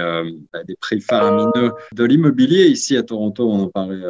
des 0.65 0.75
prix 0.79 1.01
faramineux 1.01 1.71
de 1.93 2.03
l'immobilier. 2.05 2.67
Ici 2.67 2.95
à 2.95 3.03
Toronto, 3.03 3.49
on 3.51 3.63
en 3.63 3.67
parlait 3.67 4.01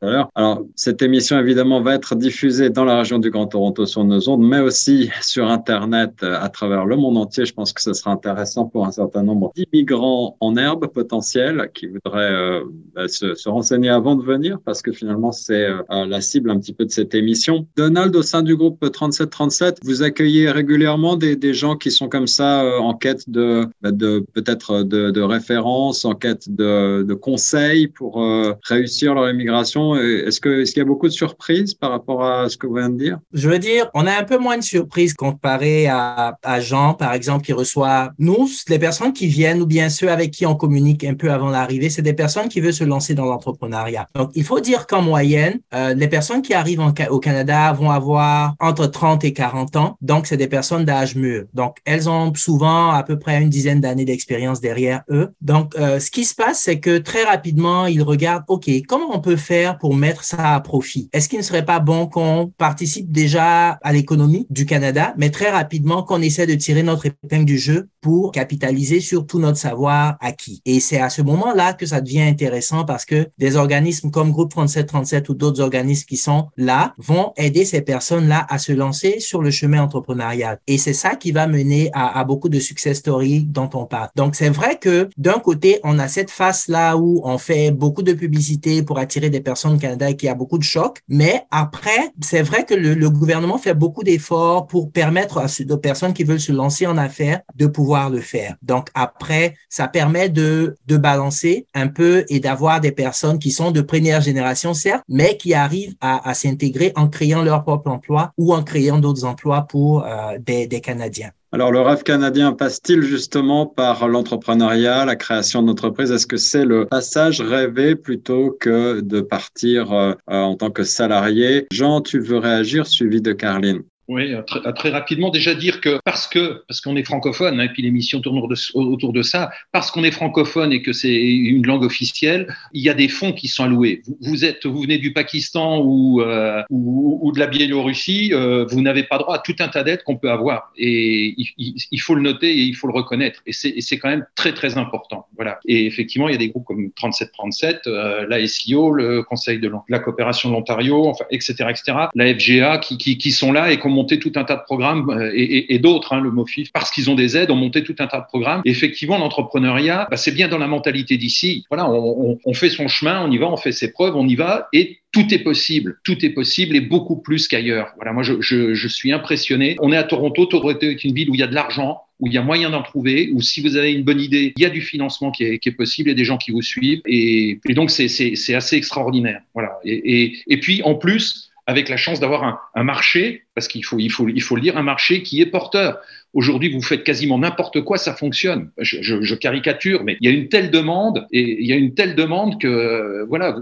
alors, 0.00 0.62
cette 0.76 1.02
émission, 1.02 1.38
évidemment, 1.40 1.80
va 1.80 1.94
être 1.94 2.14
diffusée 2.14 2.70
dans 2.70 2.84
la 2.84 2.98
région 2.98 3.18
du 3.18 3.30
Grand 3.30 3.48
Toronto 3.48 3.84
sur 3.84 4.04
nos 4.04 4.28
ondes, 4.28 4.46
mais 4.46 4.60
aussi 4.60 5.10
sur 5.22 5.48
Internet 5.48 6.12
euh, 6.22 6.38
à 6.40 6.48
travers 6.48 6.86
le 6.86 6.96
monde 6.96 7.16
entier. 7.16 7.44
Je 7.44 7.52
pense 7.52 7.72
que 7.72 7.80
ce 7.80 7.92
sera 7.92 8.12
intéressant 8.12 8.66
pour 8.66 8.86
un 8.86 8.92
certain 8.92 9.24
nombre 9.24 9.52
d'immigrants 9.56 10.36
en 10.40 10.56
herbe 10.56 10.86
potentiels 10.86 11.70
qui 11.74 11.88
voudraient 11.88 12.32
euh, 12.32 12.64
bah, 12.94 13.08
se, 13.08 13.34
se, 13.34 13.48
renseigner 13.48 13.88
avant 13.88 14.14
de 14.14 14.22
venir, 14.22 14.58
parce 14.64 14.82
que 14.82 14.92
finalement, 14.92 15.32
c'est 15.32 15.64
euh, 15.64 15.82
la 15.88 16.20
cible 16.20 16.50
un 16.50 16.60
petit 16.60 16.72
peu 16.72 16.84
de 16.84 16.90
cette 16.90 17.14
émission. 17.16 17.66
Donald, 17.76 18.14
au 18.14 18.22
sein 18.22 18.42
du 18.42 18.54
groupe 18.54 18.78
3737, 18.92 19.80
vous 19.82 20.02
accueillez 20.02 20.50
régulièrement 20.50 21.16
des, 21.16 21.38
gens 21.54 21.76
qui 21.76 21.90
sont 21.90 22.08
comme 22.08 22.26
ça 22.26 22.62
en 22.78 22.94
quête 22.94 23.30
de, 23.30 23.66
bah, 23.80 23.90
peut-être 24.34 24.82
de, 24.82 25.20
références, 25.22 26.04
en 26.04 26.14
quête 26.14 26.54
de 26.54 27.14
conseils 27.14 27.88
pour 27.88 28.22
réussir 28.64 29.14
leur 29.14 29.30
immigration 29.30 29.87
est-ce 29.96 30.40
qu'il 30.40 30.52
est 30.52 30.76
y 30.76 30.80
a 30.80 30.84
beaucoup 30.84 31.08
de 31.08 31.12
surprises 31.12 31.74
par 31.74 31.90
rapport 31.90 32.24
à 32.24 32.48
ce 32.48 32.56
que 32.56 32.66
vous 32.66 32.74
venez 32.74 32.88
de 32.88 32.98
dire? 32.98 33.18
Je 33.32 33.48
veux 33.48 33.58
dire, 33.58 33.90
on 33.94 34.06
a 34.06 34.12
un 34.12 34.24
peu 34.24 34.38
moins 34.38 34.56
de 34.56 34.62
surprises 34.62 35.14
comparé 35.14 35.86
à, 35.86 36.38
à 36.42 36.60
Jean, 36.60 36.94
par 36.94 37.12
exemple, 37.12 37.44
qui 37.44 37.52
reçoit 37.52 38.10
nous, 38.18 38.48
les 38.68 38.78
personnes 38.78 39.12
qui 39.12 39.26
viennent 39.26 39.60
ou 39.60 39.66
bien 39.66 39.88
ceux 39.88 40.10
avec 40.10 40.30
qui 40.30 40.46
on 40.46 40.54
communique 40.54 41.04
un 41.04 41.14
peu 41.14 41.30
avant 41.30 41.50
l'arrivée, 41.50 41.90
c'est 41.90 42.02
des 42.02 42.12
personnes 42.12 42.48
qui 42.48 42.60
veulent 42.60 42.72
se 42.72 42.84
lancer 42.84 43.14
dans 43.14 43.24
l'entrepreneuriat. 43.24 44.06
Donc, 44.14 44.30
il 44.34 44.44
faut 44.44 44.60
dire 44.60 44.86
qu'en 44.86 45.02
moyenne, 45.02 45.60
euh, 45.74 45.94
les 45.94 46.08
personnes 46.08 46.42
qui 46.42 46.54
arrivent 46.54 46.82
au 47.10 47.20
Canada 47.20 47.72
vont 47.72 47.90
avoir 47.90 48.54
entre 48.60 48.86
30 48.86 49.24
et 49.24 49.32
40 49.32 49.76
ans. 49.76 49.96
Donc, 50.00 50.26
c'est 50.26 50.36
des 50.36 50.48
personnes 50.48 50.84
d'âge 50.84 51.16
mûr. 51.16 51.44
Donc, 51.54 51.78
elles 51.84 52.08
ont 52.08 52.32
souvent 52.34 52.90
à 52.90 53.02
peu 53.02 53.18
près 53.18 53.40
une 53.40 53.50
dizaine 53.50 53.80
d'années 53.80 54.04
d'expérience 54.04 54.60
derrière 54.60 55.02
eux. 55.10 55.30
Donc, 55.40 55.74
euh, 55.76 55.98
ce 55.98 56.10
qui 56.10 56.24
se 56.24 56.34
passe, 56.34 56.60
c'est 56.60 56.80
que 56.80 56.98
très 56.98 57.24
rapidement, 57.24 57.86
ils 57.86 58.02
regardent, 58.02 58.44
OK, 58.48 58.70
comment 58.86 59.08
on 59.12 59.20
peut 59.20 59.36
faire 59.36 59.77
pour 59.78 59.94
mettre 59.94 60.24
ça 60.24 60.54
à 60.54 60.60
profit. 60.60 61.08
Est-ce 61.12 61.28
qu'il 61.28 61.38
ne 61.38 61.44
serait 61.44 61.64
pas 61.64 61.80
bon 61.80 62.06
qu'on 62.06 62.52
participe 62.58 63.10
déjà 63.10 63.78
à 63.82 63.92
l'économie 63.92 64.46
du 64.50 64.66
Canada, 64.66 65.14
mais 65.16 65.30
très 65.30 65.50
rapidement 65.50 66.02
qu'on 66.02 66.22
essaie 66.22 66.46
de 66.46 66.54
tirer 66.54 66.82
notre 66.82 67.06
épingle 67.06 67.44
du 67.44 67.58
jeu 67.58 67.88
pour 68.00 68.32
capitaliser 68.32 69.00
sur 69.00 69.26
tout 69.26 69.38
notre 69.38 69.58
savoir 69.58 70.16
acquis? 70.20 70.60
Et 70.64 70.80
c'est 70.80 71.00
à 71.00 71.10
ce 71.10 71.22
moment-là 71.22 71.72
que 71.72 71.86
ça 71.86 72.00
devient 72.00 72.22
intéressant 72.22 72.84
parce 72.84 73.04
que 73.04 73.28
des 73.38 73.56
organismes 73.56 74.10
comme 74.10 74.32
Groupe 74.32 74.50
3737 74.50 75.28
ou 75.28 75.34
d'autres 75.34 75.60
organismes 75.60 76.06
qui 76.06 76.16
sont 76.16 76.48
là 76.56 76.94
vont 76.98 77.32
aider 77.36 77.64
ces 77.64 77.80
personnes-là 77.82 78.46
à 78.48 78.58
se 78.58 78.72
lancer 78.72 79.20
sur 79.20 79.42
le 79.42 79.50
chemin 79.50 79.82
entrepreneurial. 79.82 80.58
Et 80.66 80.78
c'est 80.78 80.92
ça 80.92 81.16
qui 81.16 81.32
va 81.32 81.46
mener 81.46 81.90
à, 81.94 82.24
beaucoup 82.24 82.48
de 82.48 82.60
success 82.60 82.98
stories 82.98 83.44
dont 83.44 83.70
on 83.74 83.86
parle. 83.86 84.08
Donc 84.16 84.34
c'est 84.34 84.50
vrai 84.50 84.78
que 84.78 85.08
d'un 85.16 85.38
côté, 85.38 85.80
on 85.84 85.98
a 85.98 86.08
cette 86.08 86.30
face-là 86.30 86.96
où 86.96 87.20
on 87.24 87.38
fait 87.38 87.70
beaucoup 87.70 88.02
de 88.02 88.12
publicité 88.12 88.82
pour 88.82 88.98
attirer 88.98 89.30
des 89.30 89.40
personnes 89.40 89.67
au 89.74 89.78
Canada 89.78 90.10
et 90.10 90.16
qui 90.16 90.28
a 90.28 90.34
beaucoup 90.34 90.58
de 90.58 90.64
chocs. 90.64 90.98
Mais 91.08 91.42
après, 91.50 92.12
c'est 92.20 92.42
vrai 92.42 92.64
que 92.64 92.74
le, 92.74 93.08
gouvernement 93.08 93.58
fait 93.58 93.74
beaucoup 93.74 94.04
d'efforts 94.04 94.66
pour 94.66 94.92
permettre 94.92 95.38
à 95.38 95.46
aux 95.70 95.76
personnes 95.78 96.12
qui 96.12 96.24
veulent 96.24 96.40
se 96.40 96.52
lancer 96.52 96.86
en 96.86 96.96
affaires 96.98 97.40
de 97.54 97.66
pouvoir 97.66 98.10
le 98.10 98.20
faire. 98.20 98.56
Donc 98.62 98.88
après, 98.94 99.54
ça 99.68 99.88
permet 99.88 100.28
de, 100.28 100.76
de 100.86 100.96
balancer 100.96 101.66
un 101.74 101.88
peu 101.88 102.24
et 102.28 102.40
d'avoir 102.40 102.80
des 102.80 102.92
personnes 102.92 103.38
qui 103.38 103.50
sont 103.50 103.70
de 103.70 103.80
première 103.80 104.20
génération, 104.20 104.74
certes, 104.74 105.02
mais 105.08 105.36
qui 105.36 105.54
arrivent 105.54 105.94
à, 106.00 106.34
s'intégrer 106.34 106.92
en 106.96 107.08
créant 107.08 107.42
leur 107.42 107.64
propre 107.64 107.90
emploi 107.90 108.32
ou 108.36 108.54
en 108.54 108.62
créant 108.62 108.98
d'autres 108.98 109.24
emplois 109.24 109.62
pour 109.62 110.04
euh, 110.04 110.38
des 110.38 110.80
Canadiens. 110.80 111.30
Alors, 111.50 111.72
le 111.72 111.80
rêve 111.80 112.02
canadien 112.02 112.52
passe-t-il 112.52 113.00
justement 113.00 113.64
par 113.64 114.06
l'entrepreneuriat, 114.06 115.06
la 115.06 115.16
création 115.16 115.62
d'entreprise 115.62 116.12
Est-ce 116.12 116.26
que 116.26 116.36
c'est 116.36 116.66
le 116.66 116.84
passage 116.84 117.40
rêvé 117.40 117.96
plutôt 117.96 118.54
que 118.60 119.00
de 119.00 119.22
partir 119.22 119.92
euh, 119.92 120.12
en 120.26 120.56
tant 120.56 120.70
que 120.70 120.82
salarié? 120.82 121.66
Jean, 121.72 122.02
tu 122.02 122.20
veux 122.20 122.36
réagir, 122.36 122.86
suivi 122.86 123.22
de 123.22 123.32
Carline 123.32 123.82
oui, 124.08 124.34
très, 124.46 124.72
très, 124.72 124.88
rapidement, 124.88 125.28
déjà 125.28 125.54
dire 125.54 125.82
que 125.82 126.00
parce 126.02 126.26
que 126.26 126.64
parce 126.66 126.80
qu'on 126.80 126.96
est 126.96 127.04
francophone, 127.04 127.60
hein, 127.60 127.64
et 127.64 127.68
puis 127.68 127.82
l'émission 127.82 128.20
tourne 128.20 128.40
autour 128.74 129.12
de 129.12 129.22
ça, 129.22 129.50
parce 129.70 129.90
qu'on 129.90 130.02
est 130.02 130.10
francophone 130.10 130.72
et 130.72 130.80
que 130.80 130.94
c'est 130.94 131.14
une 131.14 131.66
langue 131.66 131.84
officielle, 131.84 132.54
il 132.72 132.82
y 132.82 132.88
a 132.88 132.94
des 132.94 133.08
fonds 133.08 133.32
qui 133.32 133.48
sont 133.48 133.64
alloués. 133.64 134.00
Vous, 134.22 134.46
êtes, 134.46 134.64
vous 134.64 134.80
venez 134.80 134.96
du 134.96 135.12
Pakistan 135.12 135.80
ou 135.84 136.22
euh, 136.22 136.62
ou, 136.70 137.32
de 137.34 137.38
la 137.38 137.46
Biélorussie, 137.46 138.30
euh, 138.32 138.64
vous 138.70 138.80
n'avez 138.80 139.02
pas 139.02 139.18
droit 139.18 139.34
à 139.34 139.38
tout 139.40 139.56
un 139.58 139.68
tas 139.68 139.84
d'aides 139.84 140.02
qu'on 140.04 140.16
peut 140.16 140.30
avoir, 140.30 140.72
et 140.78 141.34
il, 141.36 141.74
il, 141.90 142.00
faut 142.00 142.14
le 142.14 142.22
noter 142.22 142.50
et 142.50 142.62
il 142.62 142.74
faut 142.74 142.86
le 142.86 142.94
reconnaître, 142.94 143.42
et 143.46 143.52
c'est 143.52 143.98
quand 143.98 144.08
même 144.08 144.24
très 144.36 144.54
très 144.54 144.78
important. 144.78 145.26
Voilà. 145.36 145.60
Et 145.66 145.84
effectivement, 145.84 146.28
il 146.28 146.32
y 146.32 146.34
a 146.34 146.38
des 146.38 146.48
groupes 146.48 146.64
comme 146.64 146.90
3737, 146.92 147.82
euh, 147.86 148.26
la 148.26 148.46
SIO, 148.46 148.90
le 148.90 149.22
Conseil 149.22 149.58
de 149.58 149.70
la 149.90 149.98
coopération 149.98 150.48
de 150.48 150.54
l'Ontario, 150.54 151.06
enfin, 151.08 151.26
etc., 151.30 151.66
etc., 151.68 151.98
la 152.14 152.34
FGA, 152.34 152.78
qui, 152.78 152.96
qui, 152.96 153.18
qui 153.18 153.32
sont 153.32 153.52
là 153.52 153.70
et 153.70 153.78
qu'on 153.78 153.97
monté 153.98 154.18
tout 154.18 154.32
un 154.36 154.44
tas 154.44 154.56
de 154.56 154.62
programmes 154.62 155.10
euh, 155.10 155.32
et, 155.34 155.78
d'autres, 155.78 156.12
hein, 156.12 156.20
le 156.20 156.30
MOFIF, 156.30 156.72
parce 156.72 156.90
qu'ils 156.90 157.10
ont 157.10 157.14
des 157.14 157.36
aides, 157.36 157.50
ont 157.50 157.56
monté 157.56 157.82
tout 157.82 157.96
un 157.98 158.06
tas 158.06 158.20
de 158.20 158.26
programmes. 158.26 158.62
Effectivement, 158.64 159.18
l'entrepreneuriat, 159.18 160.06
bah, 160.10 160.16
c'est 160.16 160.32
bien 160.32 160.48
dans 160.48 160.58
la 160.58 160.68
mentalité 160.68 161.16
d'ici. 161.16 161.64
Voilà, 161.70 161.90
on, 161.90 162.54
fait 162.54 162.70
son 162.70 162.88
chemin, 162.88 163.24
on 163.24 163.30
y 163.30 163.38
va, 163.38 163.48
on 163.50 163.56
fait 163.56 163.72
ses 163.72 163.92
preuves, 163.92 164.16
on 164.16 164.26
y 164.26 164.36
va, 164.36 164.68
et 164.72 164.98
tout 165.12 165.32
est 165.32 165.38
possible, 165.38 165.98
tout 166.04 166.24
est 166.24 166.30
possible 166.30 166.76
et 166.76 166.80
beaucoup 166.80 167.16
plus 167.16 167.48
qu'ailleurs. 167.48 167.92
Voilà, 167.96 168.12
moi 168.12 168.22
je, 168.22 168.88
suis 168.88 169.12
impressionné. 169.12 169.76
On 169.80 169.92
est 169.92 169.96
à 169.96 170.04
Toronto, 170.04 170.46
Toronto 170.46 170.86
est 170.86 171.04
une 171.04 171.14
ville 171.14 171.30
où 171.30 171.34
il 171.34 171.40
y 171.40 171.42
a 171.42 171.46
de 171.46 171.54
l'argent, 171.54 172.02
où 172.20 172.26
il 172.26 172.32
y 172.32 172.38
a 172.38 172.42
moyen 172.42 172.70
d'en 172.70 172.82
trouver, 172.82 173.30
où 173.32 173.40
si 173.40 173.60
vous 173.60 173.76
avez 173.76 173.92
une 173.92 174.02
bonne 174.02 174.20
idée, 174.20 174.52
il 174.56 174.62
y 174.62 174.66
a 174.66 174.70
du 174.70 174.80
financement 174.80 175.30
qui 175.30 175.44
est, 175.44 175.58
qui 175.58 175.68
est 175.68 175.72
possible 175.72 176.10
et 176.10 176.14
des 176.14 176.24
gens 176.24 176.36
qui 176.36 176.50
vous 176.50 176.62
suivent. 176.62 177.00
Et, 177.06 177.60
donc 177.70 177.90
c'est 177.90 178.54
assez 178.54 178.76
extraordinaire. 178.76 179.40
Voilà. 179.54 179.78
Et 179.84 180.58
puis 180.60 180.82
en 180.82 180.94
plus, 180.94 181.47
avec 181.68 181.90
la 181.90 181.98
chance 181.98 182.18
d'avoir 182.18 182.62
un, 182.74 182.82
marché, 182.82 183.44
parce 183.54 183.68
qu'il 183.68 183.84
faut, 183.84 183.98
il 183.98 184.08
faut, 184.08 184.26
il 184.26 184.40
faut 184.40 184.56
le 184.56 184.62
dire, 184.62 184.78
un 184.78 184.82
marché 184.82 185.22
qui 185.22 185.42
est 185.42 185.46
porteur. 185.46 185.98
Aujourd'hui, 186.32 186.72
vous 186.72 186.80
faites 186.80 187.04
quasiment 187.04 187.38
n'importe 187.38 187.82
quoi, 187.82 187.98
ça 187.98 188.14
fonctionne. 188.14 188.70
Je, 188.78 189.34
caricature, 189.34 190.02
mais 190.02 190.16
il 190.22 190.30
y 190.30 190.32
a 190.32 190.34
une 190.34 190.48
telle 190.48 190.70
demande 190.70 191.26
et 191.30 191.60
il 191.60 191.66
y 191.66 191.72
a 191.74 191.76
une 191.76 191.92
telle 191.92 192.14
demande 192.14 192.58
que 192.58 193.22
voilà, 193.28 193.58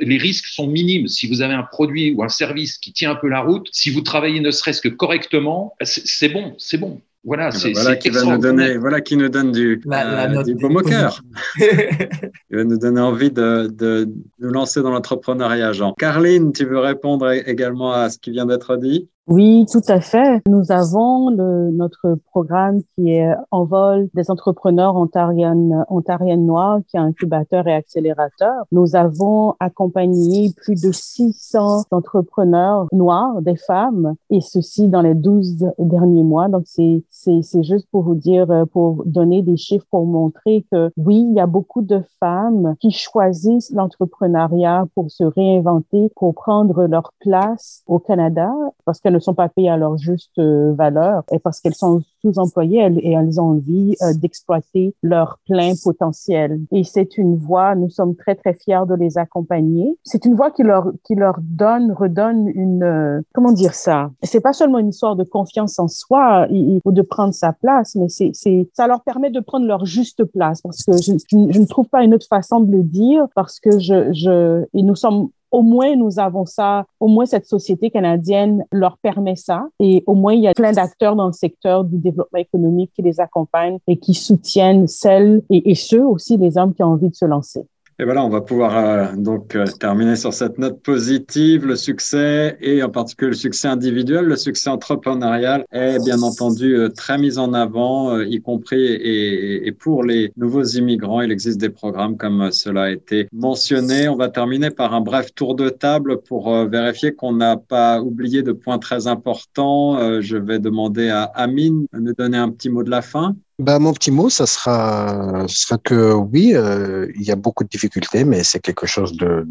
les 0.00 0.18
risques 0.18 0.46
sont 0.46 0.68
minimes. 0.68 1.08
Si 1.08 1.26
vous 1.26 1.42
avez 1.42 1.54
un 1.54 1.64
produit 1.64 2.12
ou 2.12 2.22
un 2.22 2.28
service 2.28 2.78
qui 2.78 2.92
tient 2.92 3.10
un 3.10 3.16
peu 3.16 3.28
la 3.28 3.40
route, 3.40 3.68
si 3.72 3.90
vous 3.90 4.02
travaillez 4.02 4.38
ne 4.38 4.52
serait-ce 4.52 4.80
que 4.80 4.88
correctement, 4.88 5.74
c'est 5.82 6.28
bon, 6.28 6.54
c'est 6.58 6.78
bon. 6.78 7.02
Voilà, 7.24 7.52
c'est 7.52 7.72
voilà 7.72 7.94
qui 7.94 8.10
va 8.10 8.24
nous 8.24 8.38
donner, 8.38 8.76
voilà 8.78 9.00
qui 9.00 9.16
nous 9.16 9.28
donne 9.28 9.52
du, 9.52 9.80
la, 9.84 10.26
la 10.26 10.40
euh, 10.40 10.42
du 10.42 10.56
baume 10.56 10.76
au 10.76 10.80
cœur. 10.80 11.22
Il 11.60 12.56
va 12.56 12.64
nous 12.64 12.78
donner 12.78 13.00
envie 13.00 13.30
de, 13.30 13.68
de 13.72 14.08
nous 14.40 14.50
lancer 14.50 14.82
dans 14.82 14.90
l'entrepreneuriat, 14.90 15.72
Jean. 15.72 15.92
Carline, 15.94 16.52
tu 16.52 16.64
veux 16.64 16.80
répondre 16.80 17.30
également 17.30 17.92
à 17.92 18.10
ce 18.10 18.18
qui 18.18 18.32
vient 18.32 18.46
d'être 18.46 18.76
dit? 18.76 19.08
Oui, 19.28 19.66
tout 19.70 19.82
à 19.86 20.00
fait. 20.00 20.42
Nous 20.48 20.72
avons 20.72 21.30
le, 21.30 21.70
notre 21.70 22.18
programme 22.32 22.80
qui 22.94 23.10
est 23.10 23.32
Envol 23.52 24.08
des 24.14 24.32
entrepreneurs 24.32 24.96
ontariennes, 24.96 25.84
ontariennes 25.88 26.44
noirs, 26.44 26.80
qui 26.88 26.96
est 26.96 27.00
incubateur 27.00 27.68
et 27.68 27.72
accélérateur. 27.72 28.64
Nous 28.72 28.96
avons 28.96 29.54
accompagné 29.60 30.50
plus 30.56 30.74
de 30.82 30.90
600 30.90 31.84
entrepreneurs 31.92 32.88
noirs, 32.90 33.40
des 33.42 33.54
femmes, 33.54 34.14
et 34.28 34.40
ceci 34.40 34.88
dans 34.88 35.02
les 35.02 35.14
12 35.14 35.66
derniers 35.78 36.24
mois. 36.24 36.48
Donc, 36.48 36.64
c'est, 36.66 37.04
c'est, 37.08 37.42
c'est 37.42 37.62
juste 37.62 37.86
pour 37.92 38.02
vous 38.02 38.16
dire, 38.16 38.48
pour 38.72 39.04
donner 39.06 39.42
des 39.42 39.56
chiffres, 39.56 39.86
pour 39.88 40.04
montrer 40.04 40.66
que 40.72 40.90
oui, 40.96 41.24
il 41.30 41.36
y 41.36 41.40
a 41.40 41.46
beaucoup 41.46 41.82
de 41.82 42.02
femmes 42.18 42.74
qui 42.80 42.90
choisissent 42.90 43.70
l'entrepreneuriat 43.70 44.86
pour 44.96 45.12
se 45.12 45.22
réinventer, 45.22 46.10
pour 46.16 46.34
prendre 46.34 46.86
leur 46.86 47.12
place 47.20 47.84
au 47.86 48.00
Canada, 48.00 48.50
parce 48.84 49.00
que 49.00 49.11
ne 49.12 49.18
sont 49.18 49.34
pas 49.34 49.48
payées 49.48 49.70
à 49.70 49.76
leur 49.76 49.96
juste 49.98 50.38
euh, 50.38 50.72
valeur 50.74 51.22
et 51.30 51.38
parce 51.38 51.60
qu'elles 51.60 51.74
sont 51.74 52.02
sous-employées 52.20 52.88
et 52.98 53.12
elles 53.12 53.40
ont 53.40 53.50
envie 53.50 53.94
euh, 54.02 54.12
d'exploiter 54.14 54.94
leur 55.02 55.38
plein 55.46 55.72
potentiel. 55.82 56.60
Et 56.70 56.84
c'est 56.84 57.18
une 57.18 57.36
voie, 57.36 57.74
nous 57.74 57.90
sommes 57.90 58.14
très, 58.14 58.34
très 58.34 58.54
fiers 58.54 58.86
de 58.88 58.94
les 58.94 59.18
accompagner. 59.18 59.96
C'est 60.04 60.24
une 60.24 60.34
voie 60.34 60.50
qui 60.50 60.62
leur, 60.62 60.92
qui 61.04 61.14
leur 61.14 61.38
donne, 61.40 61.92
redonne 61.92 62.48
une, 62.48 62.82
euh, 62.82 63.20
comment 63.34 63.52
dire 63.52 63.74
ça? 63.74 64.10
C'est 64.22 64.40
pas 64.40 64.52
seulement 64.52 64.78
une 64.78 64.88
histoire 64.88 65.16
de 65.16 65.24
confiance 65.24 65.78
en 65.78 65.88
soi 65.88 66.46
ou 66.50 66.92
de 66.92 67.02
prendre 67.02 67.34
sa 67.34 67.52
place, 67.52 67.94
mais 67.96 68.08
c'est, 68.08 68.32
ça 68.72 68.86
leur 68.86 69.02
permet 69.02 69.30
de 69.30 69.40
prendre 69.40 69.66
leur 69.66 69.84
juste 69.84 70.24
place 70.24 70.60
parce 70.62 70.84
que 70.84 70.92
je, 70.92 71.12
je, 71.12 71.52
je 71.52 71.60
ne 71.60 71.66
trouve 71.66 71.88
pas 71.88 72.04
une 72.04 72.14
autre 72.14 72.26
façon 72.28 72.60
de 72.60 72.70
le 72.70 72.82
dire 72.82 73.26
parce 73.34 73.60
que 73.60 73.78
je, 73.78 74.12
je, 74.12 74.64
et 74.74 74.82
nous 74.82 74.94
sommes 74.94 75.28
au 75.52 75.62
moins 75.62 75.94
nous 75.94 76.18
avons 76.18 76.46
ça, 76.46 76.86
au 76.98 77.08
moins 77.08 77.26
cette 77.26 77.46
société 77.46 77.90
canadienne 77.90 78.64
leur 78.72 78.98
permet 78.98 79.36
ça. 79.36 79.68
Et 79.78 80.02
au 80.06 80.14
moins, 80.14 80.32
il 80.32 80.42
y 80.42 80.48
a 80.48 80.54
plein 80.54 80.72
d'acteurs 80.72 81.14
dans 81.14 81.26
le 81.26 81.32
secteur 81.32 81.84
du 81.84 81.98
développement 81.98 82.40
économique 82.40 82.90
qui 82.96 83.02
les 83.02 83.20
accompagnent 83.20 83.78
et 83.86 83.98
qui 83.98 84.14
soutiennent 84.14 84.88
celles 84.88 85.42
et, 85.50 85.74
ceux 85.74 86.04
aussi, 86.04 86.36
les 86.38 86.56
hommes 86.56 86.74
qui 86.74 86.82
ont 86.82 86.88
envie 86.88 87.10
de 87.10 87.14
se 87.14 87.26
lancer. 87.26 87.66
Et 88.02 88.04
voilà, 88.04 88.24
on 88.24 88.30
va 88.30 88.40
pouvoir 88.40 88.76
euh, 88.76 89.06
donc 89.16 89.54
euh, 89.54 89.64
terminer 89.78 90.16
sur 90.16 90.32
cette 90.32 90.58
note 90.58 90.82
positive. 90.82 91.64
Le 91.64 91.76
succès 91.76 92.56
et 92.60 92.82
en 92.82 92.88
particulier 92.88 93.30
le 93.30 93.36
succès 93.36 93.68
individuel, 93.68 94.24
le 94.24 94.34
succès 94.34 94.70
entrepreneurial 94.70 95.64
est 95.70 96.04
bien 96.04 96.20
entendu 96.22 96.74
euh, 96.74 96.88
très 96.88 97.16
mis 97.16 97.38
en 97.38 97.54
avant, 97.54 98.18
y 98.18 98.40
compris 98.40 98.82
et, 98.82 99.70
pour 99.78 100.02
les 100.02 100.32
nouveaux 100.36 100.64
immigrants. 100.64 101.20
Il 101.20 101.30
existe 101.30 101.60
des 101.60 101.70
programmes 101.70 102.16
comme 102.16 102.50
cela 102.50 102.82
a 102.82 102.90
été 102.90 103.28
mentionné. 103.30 104.08
On 104.08 104.16
va 104.16 104.28
terminer 104.28 104.70
par 104.70 104.94
un 104.94 105.00
bref 105.00 105.32
tour 105.32 105.54
de 105.54 105.68
table 105.68 106.22
pour 106.22 106.52
vérifier 106.66 107.14
qu'on 107.14 107.34
n'a 107.34 107.56
pas 107.56 108.02
oublié 108.02 108.42
de 108.42 108.50
points 108.50 108.80
très 108.80 109.06
importants. 109.06 110.20
je 110.20 110.36
vais 110.36 110.58
demander 110.58 111.08
à 111.08 111.22
Amine 111.22 111.86
de 111.92 112.00
nous 112.00 112.14
donner 112.14 112.38
un 112.38 112.50
petit 112.50 112.68
mot 112.68 112.82
de 112.82 112.90
la 112.90 113.02
fin. 113.02 113.36
Ben, 113.62 113.78
mon 113.78 113.92
petit 113.92 114.10
mot, 114.10 114.28
ça 114.28 114.44
sera, 114.44 115.44
sera 115.46 115.78
que 115.78 116.12
oui, 116.14 116.50
euh, 116.52 117.06
il 117.14 117.22
y 117.22 117.30
a 117.30 117.36
beaucoup 117.36 117.62
de 117.62 117.68
difficultés, 117.68 118.24
mais 118.24 118.42
c'est 118.42 118.58
quelque 118.58 118.88
chose 118.88 119.12
de, 119.12 119.46